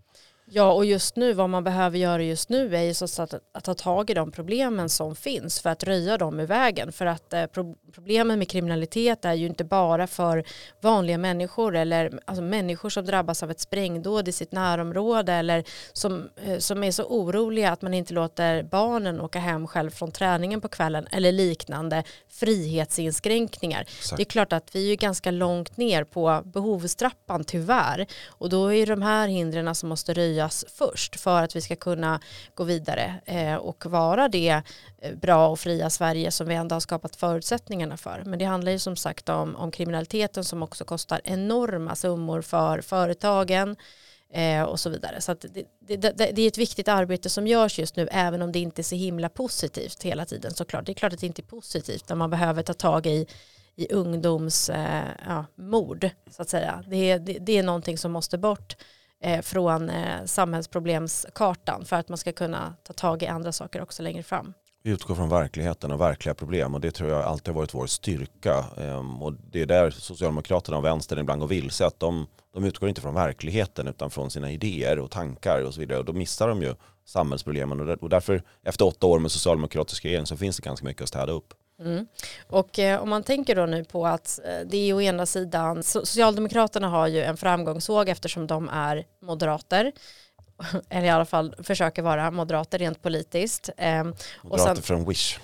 Ja, 0.46 0.72
och 0.72 0.84
just 0.84 1.16
nu, 1.16 1.32
vad 1.32 1.50
man 1.50 1.64
behöver 1.64 1.98
göra 1.98 2.22
just 2.22 2.48
nu 2.48 2.76
är 2.76 2.82
ju 2.82 2.94
så 2.94 3.22
att, 3.22 3.34
att 3.52 3.64
ta 3.64 3.74
tag 3.74 4.10
i 4.10 4.14
de 4.14 4.32
problemen 4.32 4.88
som 4.88 5.16
finns 5.16 5.60
för 5.60 5.70
att 5.70 5.84
röja 5.84 6.18
dem 6.18 6.40
i 6.40 6.46
vägen. 6.46 6.92
För 6.92 7.06
att 7.06 7.32
eh, 7.32 7.46
pro 7.46 7.74
problemen 7.92 8.38
med 8.38 8.48
kriminalitet 8.48 9.24
är 9.24 9.32
ju 9.32 9.46
inte 9.46 9.64
bara 9.64 10.06
för 10.06 10.44
vanliga 10.80 11.18
människor 11.18 11.76
eller 11.76 12.20
alltså, 12.24 12.42
människor 12.42 12.90
som 12.90 13.04
drabbas 13.04 13.42
av 13.42 13.50
ett 13.50 13.60
sprängdåd 13.60 14.28
i 14.28 14.32
sitt 14.32 14.52
närområde 14.52 15.32
eller 15.32 15.64
som, 15.92 16.28
eh, 16.36 16.58
som 16.58 16.84
är 16.84 16.90
så 16.90 17.04
oroliga 17.04 17.70
att 17.70 17.82
man 17.82 17.94
inte 17.94 18.14
låter 18.14 18.62
barnen 18.62 19.20
åka 19.20 19.38
hem 19.38 19.66
själv 19.66 19.90
från 19.90 20.12
träningen 20.12 20.60
på 20.60 20.68
kvällen 20.68 21.06
eller 21.10 21.32
liknande 21.32 22.04
frihetsinskränkningar. 22.28 23.80
Exakt. 23.80 24.16
Det 24.16 24.22
är 24.22 24.24
klart 24.24 24.52
att 24.52 24.74
vi 24.74 24.92
är 24.92 24.96
ganska 24.96 25.30
långt 25.30 25.76
ner 25.76 26.04
på 26.04 26.42
behovstrappan 26.44 27.44
tyvärr 27.44 28.06
och 28.28 28.48
då 28.48 28.72
är 28.72 28.86
det 28.86 28.92
de 28.92 29.02
här 29.02 29.28
hindren 29.28 29.74
som 29.74 29.88
måste 29.88 30.14
röjas 30.14 30.33
höjas 30.34 30.64
först 30.68 31.20
för 31.20 31.42
att 31.42 31.56
vi 31.56 31.60
ska 31.60 31.76
kunna 31.76 32.20
gå 32.54 32.64
vidare 32.64 33.20
eh, 33.26 33.54
och 33.54 33.86
vara 33.86 34.28
det 34.28 34.62
eh, 34.98 35.14
bra 35.14 35.48
och 35.48 35.60
fria 35.60 35.90
Sverige 35.90 36.30
som 36.30 36.46
vi 36.46 36.54
ändå 36.54 36.74
har 36.74 36.80
skapat 36.80 37.16
förutsättningarna 37.16 37.96
för. 37.96 38.22
Men 38.26 38.38
det 38.38 38.44
handlar 38.44 38.72
ju 38.72 38.78
som 38.78 38.96
sagt 38.96 39.28
om, 39.28 39.56
om 39.56 39.70
kriminaliteten 39.70 40.44
som 40.44 40.62
också 40.62 40.84
kostar 40.84 41.20
enorma 41.24 41.94
summor 41.94 42.42
för 42.42 42.80
företagen 42.80 43.76
eh, 44.32 44.62
och 44.62 44.80
så 44.80 44.90
vidare. 44.90 45.20
Så 45.20 45.34
det, 45.34 45.64
det, 45.80 45.96
det, 45.96 46.30
det, 46.32 46.42
är 46.42 46.48
ett 46.48 46.58
viktigt 46.58 46.88
arbete 46.88 47.30
som 47.30 47.46
görs 47.46 47.78
just 47.78 47.96
nu 47.96 48.08
även 48.10 48.42
om 48.42 48.52
det 48.52 48.58
inte 48.58 48.80
är 48.80 48.84
så 48.84 48.96
himla 48.96 49.28
positivt 49.28 50.02
hela 50.02 50.24
tiden 50.24 50.54
såklart. 50.54 50.86
Det 50.86 50.92
är 50.92 50.94
klart 50.94 51.12
att 51.12 51.20
det 51.20 51.26
inte 51.26 51.42
är 51.42 51.56
positivt 51.56 52.08
när 52.08 52.16
man 52.16 52.30
behöver 52.30 52.62
ta 52.62 52.74
tag 52.74 53.06
i 53.06 53.26
i 53.76 53.92
ungdomsmord 53.92 56.04
eh, 56.04 56.10
ja, 56.10 56.30
så 56.30 56.42
att 56.42 56.48
säga. 56.48 56.84
Det, 56.86 57.18
det, 57.18 57.38
det 57.38 57.58
är 57.58 57.62
någonting 57.62 57.98
som 57.98 58.12
måste 58.12 58.38
bort 58.38 58.76
Eh, 59.24 59.42
från 59.42 59.90
eh, 59.90 60.24
samhällsproblemskartan 60.24 61.84
för 61.84 61.96
att 61.96 62.08
man 62.08 62.18
ska 62.18 62.32
kunna 62.32 62.74
ta 62.82 62.92
tag 62.92 63.22
i 63.22 63.26
andra 63.26 63.52
saker 63.52 63.82
också 63.82 64.02
längre 64.02 64.22
fram. 64.22 64.52
Vi 64.82 64.90
utgår 64.90 65.14
från 65.14 65.28
verkligheten 65.28 65.92
och 65.92 66.00
verkliga 66.00 66.34
problem 66.34 66.74
och 66.74 66.80
det 66.80 66.90
tror 66.90 67.10
jag 67.10 67.22
alltid 67.22 67.54
har 67.54 67.60
varit 67.60 67.74
vår 67.74 67.86
styrka. 67.86 68.64
Ehm, 68.76 69.22
och 69.22 69.32
det 69.32 69.62
är 69.62 69.66
där 69.66 69.90
Socialdemokraterna 69.90 70.78
och 70.78 70.84
Vänstern 70.84 71.18
ibland 71.18 71.40
går 71.40 71.48
vilse. 71.48 71.86
Att 71.86 72.00
de, 72.00 72.26
de 72.54 72.64
utgår 72.64 72.88
inte 72.88 73.00
från 73.00 73.14
verkligheten 73.14 73.88
utan 73.88 74.10
från 74.10 74.30
sina 74.30 74.50
idéer 74.50 74.98
och 74.98 75.10
tankar 75.10 75.62
och 75.62 75.74
så 75.74 75.80
vidare. 75.80 75.98
Och 75.98 76.04
då 76.04 76.12
missar 76.12 76.48
de 76.48 76.62
ju 76.62 76.74
samhällsproblemen 77.04 77.98
och 78.00 78.08
därför 78.08 78.42
efter 78.62 78.86
åtta 78.86 79.06
år 79.06 79.18
med 79.18 79.32
socialdemokratisk 79.32 80.04
regering 80.04 80.26
så 80.26 80.36
finns 80.36 80.56
det 80.56 80.62
ganska 80.62 80.86
mycket 80.86 81.02
att 81.02 81.08
städa 81.08 81.32
upp. 81.32 81.54
Mm. 81.80 82.06
Och 82.48 82.78
eh, 82.78 83.02
om 83.02 83.10
man 83.10 83.22
tänker 83.22 83.56
då 83.56 83.66
nu 83.66 83.84
på 83.84 84.06
att 84.06 84.40
eh, 84.44 84.66
det 84.66 84.90
är 84.90 84.94
å 84.94 85.00
ena 85.00 85.26
sidan, 85.26 85.82
Socialdemokraterna 85.82 86.88
har 86.88 87.06
ju 87.06 87.22
en 87.22 87.36
framgångsvåg 87.36 88.08
eftersom 88.08 88.46
de 88.46 88.68
är 88.68 89.04
moderater 89.22 89.92
eller 90.90 91.06
i 91.06 91.10
alla 91.10 91.24
fall 91.24 91.54
försöker 91.62 92.02
vara 92.02 92.30
moderater 92.30 92.78
rent 92.78 93.02
politiskt. 93.02 93.70
Eh, 93.76 94.04
moderater 94.42 94.74
sen, 94.74 94.82
från 94.82 95.08
Wish. 95.08 95.38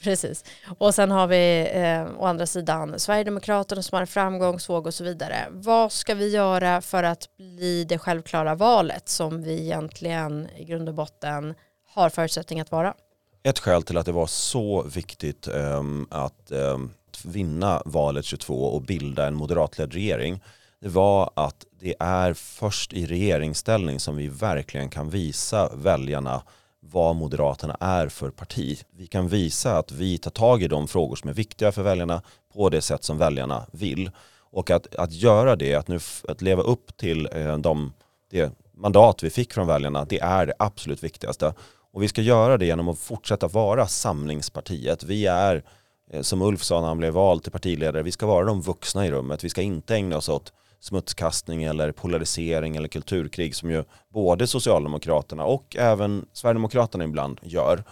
Precis. 0.00 0.44
Och 0.78 0.94
sen 0.94 1.10
har 1.10 1.26
vi 1.26 1.70
eh, 1.72 2.20
å 2.20 2.26
andra 2.26 2.46
sidan 2.46 2.98
Sverigedemokraterna 2.98 3.82
som 3.82 3.96
har 3.96 4.00
en 4.00 4.06
framgångsvåg 4.06 4.86
och 4.86 4.94
så 4.94 5.04
vidare. 5.04 5.46
Vad 5.50 5.92
ska 5.92 6.14
vi 6.14 6.28
göra 6.28 6.80
för 6.80 7.02
att 7.02 7.36
bli 7.36 7.84
det 7.84 7.98
självklara 7.98 8.54
valet 8.54 9.08
som 9.08 9.42
vi 9.42 9.60
egentligen 9.60 10.48
i 10.56 10.64
grund 10.64 10.88
och 10.88 10.94
botten 10.94 11.54
har 11.94 12.10
förutsättning 12.10 12.60
att 12.60 12.70
vara? 12.70 12.94
Ett 13.42 13.58
skäl 13.58 13.82
till 13.82 13.96
att 13.96 14.06
det 14.06 14.12
var 14.12 14.26
så 14.26 14.82
viktigt 14.82 15.48
um, 15.48 16.06
att 16.10 16.52
um, 16.52 16.90
vinna 17.24 17.82
valet 17.84 18.24
22 18.24 18.64
och 18.64 18.82
bilda 18.82 19.26
en 19.26 19.34
moderatledd 19.34 19.92
regering 19.92 20.40
det 20.80 20.88
var 20.88 21.30
att 21.34 21.66
det 21.80 21.94
är 22.00 22.34
först 22.34 22.92
i 22.92 23.06
regeringsställning 23.06 24.00
som 24.00 24.16
vi 24.16 24.28
verkligen 24.28 24.90
kan 24.90 25.10
visa 25.10 25.70
väljarna 25.74 26.42
vad 26.80 27.16
Moderaterna 27.16 27.76
är 27.80 28.08
för 28.08 28.30
parti. 28.30 28.82
Vi 28.90 29.06
kan 29.06 29.28
visa 29.28 29.78
att 29.78 29.92
vi 29.92 30.18
tar 30.18 30.30
tag 30.30 30.62
i 30.62 30.68
de 30.68 30.88
frågor 30.88 31.16
som 31.16 31.30
är 31.30 31.34
viktiga 31.34 31.72
för 31.72 31.82
väljarna 31.82 32.22
på 32.54 32.68
det 32.68 32.82
sätt 32.82 33.04
som 33.04 33.18
väljarna 33.18 33.66
vill. 33.72 34.10
Och 34.50 34.70
att, 34.70 34.94
att 34.94 35.12
göra 35.12 35.56
det, 35.56 35.74
att, 35.74 35.88
nu, 35.88 35.98
att 36.28 36.42
leva 36.42 36.62
upp 36.62 36.96
till 36.96 37.28
eh, 37.32 37.58
de, 37.58 37.92
det 38.30 38.52
mandat 38.74 39.22
vi 39.22 39.30
fick 39.30 39.52
från 39.52 39.66
väljarna, 39.66 40.04
det 40.04 40.20
är 40.20 40.46
det 40.46 40.54
absolut 40.58 41.04
viktigaste. 41.04 41.54
Och 41.98 42.02
vi 42.02 42.08
ska 42.08 42.22
göra 42.22 42.58
det 42.58 42.66
genom 42.66 42.88
att 42.88 42.98
fortsätta 42.98 43.48
vara 43.48 43.86
samlingspartiet. 43.86 45.02
Vi 45.02 45.26
är, 45.26 45.62
eh, 46.10 46.22
som 46.22 46.42
Ulf 46.42 46.62
sa 46.62 46.80
när 46.80 46.88
han 46.88 46.98
blev 46.98 47.12
vald 47.12 47.42
till 47.42 47.52
partiledare, 47.52 48.02
vi 48.02 48.12
ska 48.12 48.26
vara 48.26 48.44
de 48.44 48.60
vuxna 48.60 49.06
i 49.06 49.10
rummet. 49.10 49.44
Vi 49.44 49.48
ska 49.48 49.62
inte 49.62 49.94
ägna 49.94 50.16
oss 50.16 50.28
åt 50.28 50.52
smutskastning 50.80 51.64
eller 51.64 51.92
polarisering 51.92 52.76
eller 52.76 52.88
kulturkrig 52.88 53.54
som 53.54 53.70
ju 53.70 53.84
både 54.12 54.46
Socialdemokraterna 54.46 55.44
och 55.44 55.76
även 55.76 56.26
Sverigedemokraterna 56.32 57.04
ibland 57.04 57.40
gör. 57.42 57.84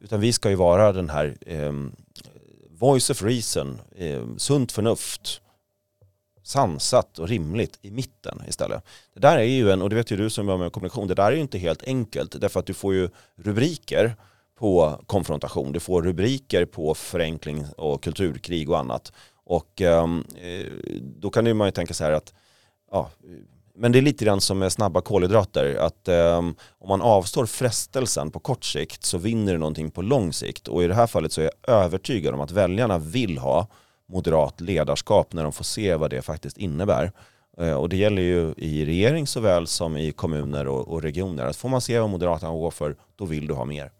Utan 0.00 0.20
vi 0.20 0.32
ska 0.32 0.50
ju 0.50 0.56
vara 0.56 0.92
den 0.92 1.10
här 1.10 1.36
eh, 1.46 1.72
voice 2.70 3.10
of 3.10 3.22
reason, 3.22 3.80
eh, 3.96 4.22
sunt 4.36 4.72
förnuft, 4.72 5.40
sansat 6.48 7.18
och 7.18 7.28
rimligt 7.28 7.78
i 7.82 7.90
mitten 7.90 8.42
istället. 8.48 8.84
Det 9.14 9.20
där 9.20 9.38
är 9.38 9.42
ju 9.42 9.70
en, 9.70 9.82
och 9.82 9.90
det 9.90 9.96
vet 9.96 10.10
ju 10.10 10.16
du 10.16 10.30
som 10.30 10.48
jobbar 10.48 10.58
med 10.58 10.72
kommunikation, 10.72 11.08
det 11.08 11.14
där 11.14 11.26
är 11.26 11.32
ju 11.32 11.40
inte 11.40 11.58
helt 11.58 11.82
enkelt 11.82 12.40
därför 12.40 12.60
att 12.60 12.66
du 12.66 12.74
får 12.74 12.94
ju 12.94 13.08
rubriker 13.36 14.16
på 14.58 15.00
konfrontation, 15.06 15.72
du 15.72 15.80
får 15.80 16.02
rubriker 16.02 16.64
på 16.64 16.94
förenkling 16.94 17.64
och 17.76 18.02
kulturkrig 18.02 18.70
och 18.70 18.78
annat. 18.78 19.12
Och 19.44 19.80
ehm, 19.80 20.24
eh, 20.36 20.66
då 21.00 21.30
kan 21.30 21.56
man 21.56 21.68
ju 21.68 21.72
tänka 21.72 21.94
så 21.94 22.04
här 22.04 22.12
att, 22.12 22.34
ja, 22.90 23.10
men 23.74 23.92
det 23.92 23.98
är 23.98 24.02
lite 24.02 24.24
grann 24.24 24.40
som 24.40 24.58
med 24.58 24.72
snabba 24.72 25.00
kolhydrater, 25.00 25.74
att 25.74 26.08
eh, 26.08 26.38
om 26.78 26.88
man 26.88 27.02
avstår 27.02 27.46
frestelsen 27.46 28.30
på 28.30 28.38
kort 28.40 28.64
sikt 28.64 29.04
så 29.04 29.18
vinner 29.18 29.52
du 29.52 29.58
någonting 29.58 29.90
på 29.90 30.02
lång 30.02 30.32
sikt. 30.32 30.68
Och 30.68 30.84
i 30.84 30.88
det 30.88 30.94
här 30.94 31.06
fallet 31.06 31.32
så 31.32 31.40
är 31.40 31.44
jag 31.44 31.74
övertygad 31.74 32.34
om 32.34 32.40
att 32.40 32.50
väljarna 32.50 32.98
vill 32.98 33.38
ha 33.38 33.66
moderat 34.08 34.60
ledarskap 34.60 35.32
när 35.32 35.42
de 35.42 35.52
får 35.52 35.64
se 35.64 35.94
vad 35.94 36.10
det 36.10 36.22
faktiskt 36.22 36.58
innebär. 36.58 37.12
Eh, 37.58 37.74
och 37.74 37.88
det 37.88 37.96
gäller 37.96 38.22
ju 38.22 38.54
i 38.56 38.84
regering 38.84 39.26
såväl 39.26 39.66
som 39.66 39.96
i 39.96 40.12
kommuner 40.12 40.66
och, 40.66 40.88
och 40.88 41.02
regioner. 41.02 41.46
Att 41.46 41.56
får 41.56 41.68
man 41.68 41.80
se 41.80 42.00
vad 42.00 42.10
Moderaterna 42.10 42.52
går 42.52 42.70
för, 42.70 42.96
då 43.16 43.24
vill 43.24 43.46
du 43.46 43.54
ha 43.54 43.64
mer. 43.64 43.92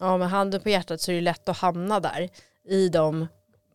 Ja, 0.00 0.16
med 0.16 0.30
handen 0.30 0.60
på 0.60 0.68
hjärtat 0.68 1.00
så 1.00 1.10
är 1.10 1.14
det 1.14 1.20
lätt 1.20 1.48
att 1.48 1.58
hamna 1.58 2.00
där 2.00 2.28
i 2.68 2.88
de 2.88 3.26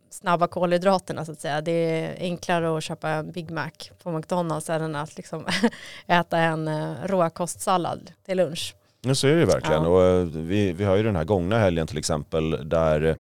snabba 0.09 0.47
kolhydraterna 0.47 1.25
så 1.25 1.31
att 1.31 1.39
säga. 1.39 1.61
Det 1.61 1.71
är 1.71 2.15
enklare 2.19 2.77
att 2.77 2.83
köpa 2.83 3.09
en 3.09 3.31
Big 3.31 3.51
Mac 3.51 3.71
på 4.03 4.11
McDonalds 4.11 4.69
än 4.69 4.95
att 4.95 5.17
liksom 5.17 5.45
äta 6.07 6.37
en 6.37 6.67
eh, 6.67 6.93
råkostsallad 7.03 8.11
till 8.25 8.37
lunch. 8.37 8.75
Nu 9.01 9.15
så 9.15 9.27
är 9.27 9.35
det 9.35 9.45
verkligen. 9.45 9.83
Ja. 9.83 9.89
Och 9.89 10.03
eh, 10.03 10.25
vi, 10.25 10.73
vi 10.73 10.83
har 10.83 10.95
ju 10.95 11.03
den 11.03 11.15
här 11.15 11.23
gångna 11.23 11.59
helgen 11.59 11.87
till 11.87 11.97
exempel 11.97 12.69
där 12.69 13.17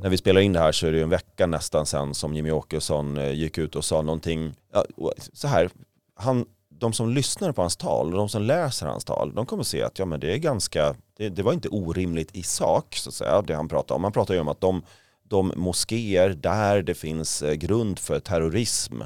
när 0.00 0.10
vi 0.10 0.16
spelar 0.16 0.40
in 0.40 0.52
det 0.52 0.60
här 0.60 0.72
så 0.72 0.86
är 0.86 0.92
det 0.92 1.02
en 1.02 1.08
vecka 1.08 1.46
nästan 1.46 1.86
sen 1.86 2.14
som 2.14 2.34
Jimmy 2.34 2.50
Åkesson 2.50 3.18
eh, 3.18 3.32
gick 3.32 3.58
ut 3.58 3.76
och 3.76 3.84
sa 3.84 4.02
någonting, 4.02 4.54
ja, 4.72 4.84
så 5.32 5.48
här, 5.48 5.70
han, 6.14 6.46
de 6.68 6.92
som 6.92 7.10
lyssnar 7.10 7.52
på 7.52 7.62
hans 7.62 7.76
tal 7.76 8.06
och 8.06 8.18
de 8.18 8.28
som 8.28 8.42
läser 8.42 8.86
hans 8.86 9.04
tal, 9.04 9.34
de 9.34 9.46
kommer 9.46 9.62
se 9.62 9.82
att 9.82 9.98
ja, 9.98 10.04
men 10.04 10.20
det 10.20 10.32
är 10.32 10.38
ganska, 10.38 10.94
det, 11.16 11.28
det 11.28 11.42
var 11.42 11.52
inte 11.52 11.68
orimligt 11.68 12.36
i 12.36 12.42
sak, 12.42 12.96
så 12.96 13.08
att 13.08 13.14
säga, 13.14 13.42
det 13.42 13.54
han 13.54 13.68
pratade 13.68 13.96
om. 13.96 14.04
Han 14.04 14.12
pratade 14.12 14.36
ju 14.36 14.40
om 14.40 14.48
att 14.48 14.60
de, 14.60 14.82
de 15.28 15.52
moskéer 15.56 16.28
där 16.28 16.82
det 16.82 16.94
finns 16.94 17.42
eh, 17.42 17.54
grund 17.54 17.98
för 17.98 18.20
terrorism 18.20 19.02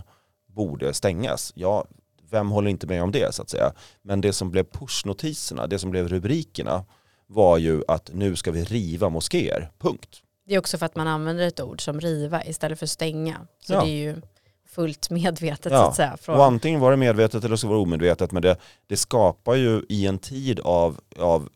borde 0.47 0.95
stängas. 0.95 1.53
Ja, 1.55 1.85
vem 2.31 2.51
håller 2.51 2.71
inte 2.71 2.87
med 2.87 3.03
om 3.03 3.13
det 3.13 3.35
så 3.35 3.43
att 3.43 3.51
säga? 3.51 3.73
Men 4.03 4.21
det 4.21 4.33
som 4.33 4.51
blev 4.51 4.65
pushnotiserna, 4.65 5.67
det 5.67 5.79
som 5.79 5.91
blev 5.91 6.09
rubrikerna 6.09 6.85
var 7.27 7.59
ju 7.59 7.83
att 7.89 8.11
nu 8.13 8.37
ska 8.37 8.51
vi 8.51 8.65
riva 8.65 9.09
moskéer, 9.09 9.71
punkt. 9.79 10.23
Det 10.47 10.55
är 10.55 10.59
också 10.59 10.79
för 10.79 10.87
att 10.87 10.97
man 10.97 11.09
använder 11.09 11.47
ett 11.47 11.61
ord 11.61 11.85
som 11.85 12.01
riva 12.01 12.45
istället 12.45 12.79
för 12.79 12.87
stänga. 12.87 13.47
Så 13.61 13.73
ja. 13.73 13.81
det 13.81 13.91
är 13.91 13.97
ju 13.97 14.17
fullt 14.77 15.11
medvetet 15.11 15.73
ja. 15.73 15.79
så 15.79 15.89
att 15.89 15.97
säga. 15.97 16.17
Från... 16.21 16.37
Och 16.37 16.45
antingen 16.45 16.81
var 16.81 16.91
det 16.91 16.97
medvetet 16.97 17.45
eller 17.45 17.57
så 17.57 17.69
var 17.69 17.75
det 17.75 17.81
omedvetet 17.81 18.33
men 18.33 18.43
det, 18.43 18.57
det 18.87 18.97
skapar 18.97 19.55
ju 19.55 19.83
i 19.89 20.07
en 20.07 20.19
tid 20.19 20.61
av, 20.61 21.01
av 21.19 21.49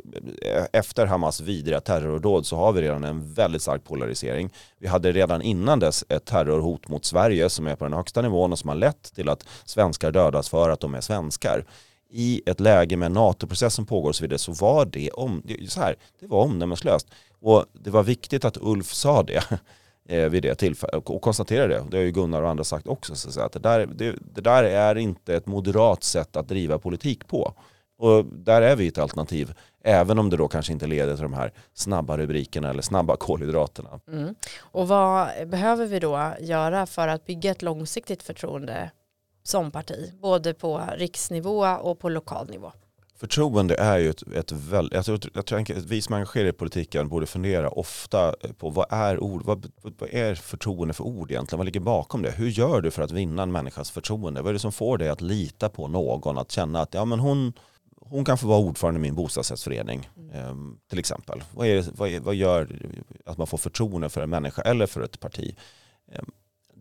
efter 0.73 1.07
Hamas 1.07 1.41
vidriga 1.41 1.81
terrordåd 1.81 2.47
så 2.47 2.57
har 2.57 2.73
vi 2.73 2.83
redan 2.83 3.05
en 3.05 3.35
väldigt 3.35 3.63
stark 3.63 3.85
polarisering. 3.85 4.51
Vi 4.79 4.89
hade 4.89 5.13
redan 5.13 5.43
innan 5.43 5.79
dess 5.79 6.05
ett 6.09 6.25
terrorhot 6.25 6.89
mot 6.89 7.05
Sverige 7.05 7.51
som 7.51 7.67
är 7.67 7.77
på 7.77 7.85
den 7.85 7.93
högsta 7.93 8.23
nivån 8.23 8.53
och 8.53 8.59
som 8.59 8.69
har 8.69 8.77
lett 8.77 9.15
till 9.15 9.29
att 9.29 9.47
svenskar 9.65 10.11
dödas 10.11 10.49
för 10.49 10.71
att 10.71 10.81
de 10.81 10.95
är 10.95 11.01
svenskar 11.01 11.65
i 12.11 12.43
ett 12.47 12.61
läge 12.61 12.97
med 12.97 13.13
NATO-processen 13.13 13.87
pågår 13.87 14.09
och 14.09 14.17
så 14.17 14.25
vidare 14.25 14.39
så 14.39 14.53
var 14.53 14.85
det, 14.85 15.11
om, 15.11 15.43
så 15.69 15.81
här, 15.81 15.97
det 16.21 16.27
var 16.27 16.43
omdömeslöst. 16.43 17.07
Och 17.41 17.65
det 17.73 17.91
var 17.91 18.03
viktigt 18.03 18.45
att 18.45 18.57
Ulf 18.61 18.93
sa 18.93 19.23
det. 19.23 19.45
Eh, 20.09 20.29
vid 20.29 20.43
det 20.43 20.55
tillfället 20.55 21.09
och 21.09 21.23
konstaterade 21.23 21.75
det. 21.75 21.85
Det 21.91 21.97
har 21.97 22.05
ju 22.05 22.11
Gunnar 22.11 22.43
och 22.43 22.49
andra 22.49 22.65
sagt 22.65 22.87
också. 22.87 23.15
Så 23.15 23.29
att, 23.29 23.35
säga, 23.35 23.47
att 23.47 23.53
det, 23.53 23.59
där, 23.59 23.87
det, 23.87 24.15
det 24.35 24.41
där 24.41 24.65
är 24.65 24.99
inte 24.99 25.35
ett 25.35 25.47
moderat 25.47 26.05
sätt 26.05 26.37
att 26.37 26.49
driva 26.49 26.79
politik 26.79 27.27
på. 27.27 27.55
Och 27.99 28.25
där 28.25 28.63
är 28.63 28.77
vi 28.77 28.89
ett 28.89 28.99
alternativ, 28.99 29.55
även 29.85 30.19
om 30.19 30.31
det 30.31 30.37
då 30.37 30.49
kanske 30.49 30.73
inte 30.73 30.87
leder 30.87 31.15
till 31.15 31.23
de 31.23 31.33
här 31.33 31.53
snabba 31.75 32.19
rubrikerna 32.19 32.71
eller 32.71 32.83
snabba 32.83 33.17
kolhydraterna. 33.17 34.01
Mm. 34.09 34.35
Och 34.59 34.89
vad 34.89 35.29
behöver 35.49 35.87
vi 35.87 35.99
då 35.99 36.33
göra 36.41 36.87
för 36.87 37.09
att 37.09 37.27
bygga 37.27 37.51
ett 37.51 37.63
långsiktigt 37.63 38.23
förtroende 38.23 38.91
som 39.43 39.71
parti, 39.71 40.13
både 40.23 40.55
på 40.55 40.83
riksnivå 40.97 41.67
och 41.67 41.99
på 41.99 42.09
lokal 42.09 42.51
nivå? 42.51 42.73
Förtroende 43.21 43.75
är 43.75 43.99
ju 43.99 44.11
ett, 44.11 44.23
ett 44.23 44.53
väldigt, 44.53 44.95
jag 44.95 45.05
tror, 45.05 45.21
jag 45.35 45.47
tror 45.47 45.61
att 45.61 45.71
vi 45.71 46.03
som 46.03 46.13
är 46.13 46.17
engagerade 46.17 46.51
i 46.51 46.53
politiken 46.53 47.09
borde 47.09 47.27
fundera 47.27 47.69
ofta 47.69 48.35
på 48.59 48.71
vad 48.71 48.87
är, 48.91 49.19
ord, 49.19 49.45
vad, 49.45 49.73
vad 49.83 50.09
är 50.13 50.35
förtroende 50.35 50.95
för 50.95 51.05
ord 51.05 51.31
egentligen? 51.31 51.59
Vad 51.59 51.65
ligger 51.65 51.81
bakom 51.81 52.23
det? 52.23 52.31
Hur 52.31 52.49
gör 52.49 52.81
du 52.81 52.91
för 52.91 53.03
att 53.03 53.11
vinna 53.11 53.43
en 53.43 53.53
människas 53.53 53.91
förtroende? 53.91 54.43
Vad 54.43 54.49
är 54.49 54.53
det 54.53 54.59
som 54.59 54.73
får 54.73 54.99
dig 54.99 55.09
att 55.09 55.21
lita 55.21 55.69
på 55.69 55.89
någon? 55.89 56.39
Att 56.39 56.51
känna 56.51 56.81
att 56.81 56.95
ja, 56.95 57.05
men 57.05 57.21
hon, 57.21 57.53
hon 57.97 58.25
kan 58.25 58.39
få 58.39 58.47
vara 58.47 58.59
ordförande 58.59 58.99
i 58.99 59.03
min 59.03 59.15
bostadsrättsförening 59.15 60.11
mm. 60.33 60.79
till 60.91 60.99
exempel. 60.99 61.43
Vad, 61.55 61.67
är, 61.67 61.85
vad, 61.97 62.09
är, 62.09 62.21
vad 62.21 62.35
gör 62.35 62.69
att 63.27 63.39
man 63.39 63.47
får 63.47 63.59
förtroende 63.59 64.09
för 64.09 64.21
en 64.21 64.31
människa 64.31 64.63
eller 64.63 64.87
för 64.87 65.01
ett 65.01 65.21
parti? 65.21 65.57
Ehm, 66.13 66.31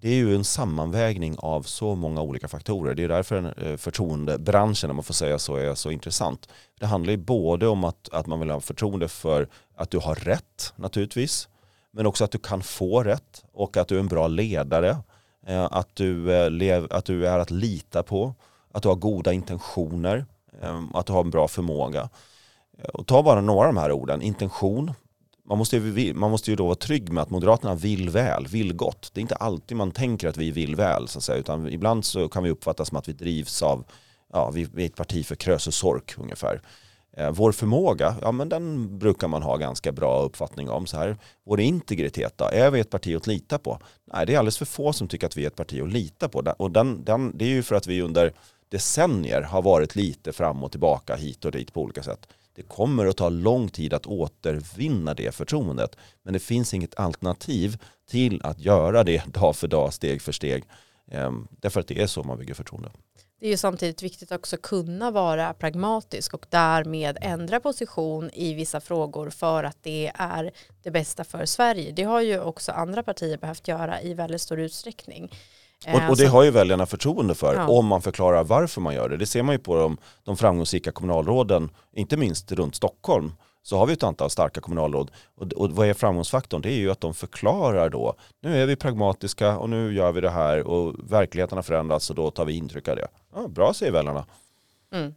det 0.01 0.09
är 0.09 0.15
ju 0.15 0.35
en 0.35 0.43
sammanvägning 0.43 1.35
av 1.39 1.61
så 1.61 1.95
många 1.95 2.21
olika 2.21 2.47
faktorer. 2.47 2.95
Det 2.95 3.03
är 3.03 3.07
därför 3.07 3.63
eh, 3.67 3.77
förtroendebranschen, 3.77 4.89
om 4.89 4.95
man 4.95 5.03
får 5.03 5.13
säga 5.13 5.39
så, 5.39 5.55
är 5.55 5.75
så 5.75 5.91
intressant. 5.91 6.49
Det 6.79 6.85
handlar 6.85 7.11
ju 7.11 7.17
både 7.17 7.67
om 7.67 7.83
att, 7.83 8.09
att 8.11 8.27
man 8.27 8.39
vill 8.39 8.49
ha 8.49 8.59
förtroende 8.59 9.07
för 9.07 9.47
att 9.75 9.91
du 9.91 9.97
har 9.97 10.15
rätt 10.15 10.73
naturligtvis, 10.75 11.49
men 11.91 12.05
också 12.05 12.23
att 12.23 12.31
du 12.31 12.37
kan 12.37 12.61
få 12.61 13.03
rätt 13.03 13.43
och 13.53 13.77
att 13.77 13.87
du 13.87 13.95
är 13.95 13.99
en 13.99 14.07
bra 14.07 14.27
ledare, 14.27 14.97
eh, 15.47 15.67
att 15.71 15.95
du, 15.95 16.33
eh, 16.33 16.49
lev, 16.49 16.87
att 16.89 17.05
du 17.05 17.27
är 17.27 17.39
att 17.39 17.51
lita 17.51 18.03
på, 18.03 18.33
att 18.71 18.83
du 18.83 18.89
har 18.89 18.95
goda 18.95 19.33
intentioner, 19.33 20.25
att 20.93 21.05
du 21.05 21.13
har 21.13 21.21
en 21.21 21.29
bra 21.29 21.47
förmåga. 21.47 22.09
Och 22.93 23.07
ta 23.07 23.23
bara 23.23 23.41
några 23.41 23.67
av 23.67 23.73
de 23.73 23.79
här 23.79 23.91
orden, 23.91 24.21
intention, 24.21 24.93
man 25.49 25.57
måste, 25.57 25.77
ju, 25.77 26.13
man 26.13 26.31
måste 26.31 26.51
ju 26.51 26.55
då 26.55 26.65
vara 26.65 26.75
trygg 26.75 27.11
med 27.11 27.21
att 27.23 27.29
Moderaterna 27.29 27.75
vill 27.75 28.09
väl, 28.09 28.47
vill 28.47 28.73
gott. 28.73 29.11
Det 29.13 29.19
är 29.19 29.21
inte 29.21 29.35
alltid 29.35 29.77
man 29.77 29.91
tänker 29.91 30.27
att 30.27 30.37
vi 30.37 30.51
vill 30.51 30.75
väl, 30.75 31.07
så 31.07 31.17
att 31.17 31.23
säga, 31.23 31.37
utan 31.37 31.69
ibland 31.69 32.05
så 32.05 32.29
kan 32.29 32.43
vi 32.43 32.49
uppfattas 32.49 32.87
som 32.87 32.97
att 32.97 33.09
vi 33.09 33.13
drivs 33.13 33.61
av, 33.61 33.83
ja, 34.33 34.51
vi, 34.51 34.61
är 34.61 34.79
ett 34.85 34.95
parti 34.95 35.25
för 35.25 35.35
krös 35.35 35.67
och 35.67 35.73
sork 35.73 36.15
ungefär. 36.17 36.61
Eh, 37.17 37.31
vår 37.31 37.51
förmåga, 37.51 38.15
ja 38.21 38.31
men 38.31 38.49
den 38.49 38.97
brukar 38.99 39.27
man 39.27 39.43
ha 39.43 39.57
ganska 39.57 39.91
bra 39.91 40.21
uppfattning 40.21 40.69
om. 40.69 40.85
Så 40.85 40.97
här. 40.97 41.17
Vår 41.45 41.59
integritet 41.59 42.33
då, 42.35 42.45
är 42.45 42.71
vi 42.71 42.79
ett 42.79 42.89
parti 42.89 43.15
att 43.15 43.27
lita 43.27 43.57
på? 43.57 43.79
Nej, 44.13 44.25
det 44.25 44.33
är 44.33 44.39
alldeles 44.39 44.57
för 44.57 44.65
få 44.65 44.93
som 44.93 45.07
tycker 45.07 45.27
att 45.27 45.37
vi 45.37 45.43
är 45.43 45.47
ett 45.47 45.55
parti 45.55 45.81
att 45.81 45.91
lita 45.91 46.29
på. 46.29 46.53
Och 46.57 46.71
den, 46.71 47.03
den, 47.03 47.37
det 47.37 47.45
är 47.45 47.49
ju 47.49 47.63
för 47.63 47.75
att 47.75 47.87
vi 47.87 48.01
under 48.01 48.33
decennier 48.69 49.41
har 49.41 49.61
varit 49.61 49.95
lite 49.95 50.33
fram 50.33 50.63
och 50.63 50.71
tillbaka 50.71 51.15
hit 51.15 51.45
och 51.45 51.51
dit 51.51 51.73
på 51.73 51.81
olika 51.81 52.03
sätt. 52.03 52.27
Det 52.60 52.64
kommer 52.64 53.05
att 53.05 53.18
ta 53.18 53.30
lång 53.30 53.70
tid 53.70 53.93
att 53.93 54.05
återvinna 54.05 55.14
det 55.14 55.36
förtroendet. 55.36 55.95
Men 56.24 56.34
det 56.34 56.39
finns 56.39 56.74
inget 56.74 56.99
alternativ 56.99 57.78
till 58.10 58.41
att 58.43 58.60
göra 58.60 59.03
det 59.03 59.26
dag 59.34 59.55
för 59.55 59.68
dag, 59.68 59.93
steg 59.93 60.22
för 60.22 60.32
steg. 60.32 60.64
Ehm, 61.12 61.47
därför 61.51 61.80
att 61.80 61.88
det 61.88 62.01
är 62.01 62.07
så 62.07 62.24
man 62.24 62.38
bygger 62.38 62.53
förtroende. 62.53 62.91
Det 63.39 63.45
är 63.45 63.49
ju 63.49 63.57
samtidigt 63.57 64.03
viktigt 64.03 64.32
också 64.32 64.55
att 64.55 64.62
kunna 64.62 65.12
vara 65.12 65.53
pragmatisk 65.53 66.34
och 66.34 66.45
därmed 66.49 67.18
ändra 67.22 67.60
position 67.60 68.30
i 68.34 68.53
vissa 68.53 68.80
frågor 68.80 69.30
för 69.30 69.64
att 69.64 69.78
det 69.82 70.12
är 70.16 70.51
det 70.84 70.91
bästa 70.91 71.24
för 71.24 71.45
Sverige. 71.45 71.91
Det 71.91 72.03
har 72.03 72.22
ju 72.22 72.39
också 72.39 72.72
andra 72.72 73.03
partier 73.03 73.38
behövt 73.38 73.68
göra 73.68 74.01
i 74.01 74.14
väldigt 74.14 74.41
stor 74.41 74.60
utsträckning. 74.60 75.32
Och, 75.88 76.09
och, 76.09 76.17
det 76.17 76.25
har 76.25 76.43
ju 76.43 76.51
väljarna 76.51 76.86
förtroende 76.86 77.36
för 77.36 77.55
ja. 77.55 77.67
om 77.67 77.86
man 77.86 78.01
förklarar 78.01 78.43
varför 78.43 78.82
man 78.82 78.93
gör 78.93 79.09
det. 79.09 79.17
Det 79.17 79.25
ser 79.25 79.43
man 79.43 79.55
ju 79.55 79.59
på 79.59 79.75
de, 79.75 79.97
de 80.23 80.38
framgångsrika 80.38 80.91
kommunalråden, 80.91 81.69
inte 81.93 82.17
minst 82.17 82.51
runt 82.51 82.75
Stockholm 82.75 83.32
så 83.63 83.77
har 83.77 83.86
vi 83.86 83.93
ett 83.93 84.03
antal 84.03 84.30
starka 84.30 84.61
kommunalråd. 84.61 85.11
Och, 85.36 85.53
och 85.53 85.71
vad 85.71 85.88
är 85.88 85.93
framgångsfaktorn? 85.93 86.61
Det 86.61 86.71
är 86.71 86.77
ju 86.77 86.91
att 86.91 87.01
de 87.01 87.13
förklarar 87.13 87.89
då, 87.89 88.15
nu 88.41 88.61
är 88.61 88.65
vi 88.65 88.75
pragmatiska 88.75 89.57
och 89.57 89.69
nu 89.69 89.93
gör 89.93 90.11
vi 90.11 90.21
det 90.21 90.30
här 90.30 90.67
och 90.67 90.95
verkligheten 91.11 91.57
har 91.57 91.63
förändrats 91.63 92.09
och 92.09 92.15
då 92.15 92.32
tar 92.32 92.45
vi 92.45 92.53
intryck 92.53 92.88
av 92.88 92.95
det. 92.95 93.07
Ja, 93.36 93.47
bra 93.47 93.73
säger 93.73 93.91
väljarna. 93.91 94.25
Mm. 94.93 95.13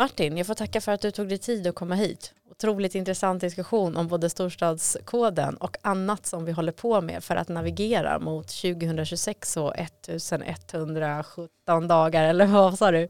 Martin, 0.00 0.36
jag 0.36 0.46
får 0.46 0.54
tacka 0.54 0.80
för 0.80 0.92
att 0.92 1.00
du 1.00 1.10
tog 1.10 1.28
dig 1.28 1.38
tid 1.38 1.66
att 1.66 1.74
komma 1.74 1.94
hit 1.94 2.32
otroligt 2.50 2.94
intressant 2.94 3.40
diskussion 3.40 3.96
om 3.96 4.08
både 4.08 4.30
storstadskoden 4.30 5.56
och 5.56 5.76
annat 5.82 6.26
som 6.26 6.44
vi 6.44 6.52
håller 6.52 6.72
på 6.72 7.00
med 7.00 7.24
för 7.24 7.36
att 7.36 7.48
navigera 7.48 8.18
mot 8.18 8.48
2026 8.48 9.56
och 9.56 9.78
1117 9.78 11.88
dagar, 11.88 12.24
eller 12.24 12.46
vad 12.46 12.78
sa 12.78 12.90
du? 12.90 13.08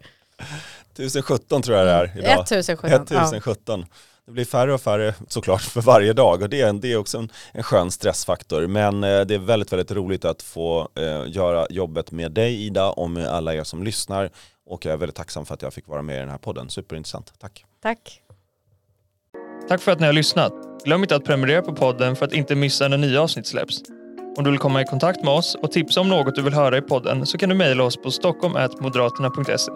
1017 0.94 1.62
tror 1.62 1.78
jag 1.78 1.86
det 1.86 1.92
är 1.92 2.18
idag. 2.18 2.42
1017. 2.42 2.90
1017. 2.90 3.80
Ja. 3.80 3.86
Det 4.26 4.32
blir 4.32 4.44
färre 4.44 4.74
och 4.74 4.80
färre 4.80 5.14
såklart 5.28 5.62
för 5.62 5.80
varje 5.80 6.12
dag 6.12 6.42
och 6.42 6.48
det 6.48 6.60
är, 6.60 6.72
det 6.72 6.92
är 6.92 6.96
också 6.96 7.18
en, 7.18 7.32
en 7.52 7.62
skön 7.62 7.90
stressfaktor. 7.90 8.66
Men 8.66 9.04
eh, 9.04 9.20
det 9.20 9.34
är 9.34 9.38
väldigt, 9.38 9.72
väldigt 9.72 9.90
roligt 9.90 10.24
att 10.24 10.42
få 10.42 10.88
eh, 10.94 11.22
göra 11.26 11.66
jobbet 11.70 12.10
med 12.10 12.32
dig 12.32 12.66
Ida 12.66 12.90
och 12.90 13.10
med 13.10 13.26
alla 13.26 13.54
er 13.54 13.64
som 13.64 13.82
lyssnar. 13.82 14.30
Och 14.70 14.84
jag 14.84 14.92
är 14.92 14.96
väldigt 14.96 15.16
tacksam 15.16 15.46
för 15.46 15.54
att 15.54 15.62
jag 15.62 15.74
fick 15.74 15.88
vara 15.88 16.02
med 16.02 16.16
i 16.16 16.18
den 16.18 16.28
här 16.28 16.38
podden. 16.38 16.70
Superintressant. 16.70 17.32
Tack. 17.38 17.64
Tack. 17.82 18.22
Tack 19.68 19.80
för 19.80 19.92
att 19.92 20.00
ni 20.00 20.06
har 20.06 20.12
lyssnat. 20.12 20.52
Glöm 20.84 21.02
inte 21.02 21.16
att 21.16 21.24
prenumerera 21.24 21.62
på 21.62 21.72
podden 21.72 22.16
för 22.16 22.26
att 22.26 22.32
inte 22.32 22.54
missa 22.54 22.88
när 22.88 22.98
nya 22.98 23.22
avsnitt 23.22 23.46
släpps. 23.46 23.82
Om 24.36 24.44
du 24.44 24.50
vill 24.50 24.58
komma 24.58 24.82
i 24.82 24.84
kontakt 24.84 25.24
med 25.24 25.34
oss 25.34 25.54
och 25.54 25.72
tipsa 25.72 26.00
om 26.00 26.08
något 26.08 26.34
du 26.34 26.42
vill 26.42 26.54
höra 26.54 26.78
i 26.78 26.82
podden 26.82 27.26
så 27.26 27.38
kan 27.38 27.48
du 27.48 27.54
mejla 27.54 27.84
oss 27.84 27.96
på 27.96 28.10
stockholm.moderaterna.se. 28.10 29.72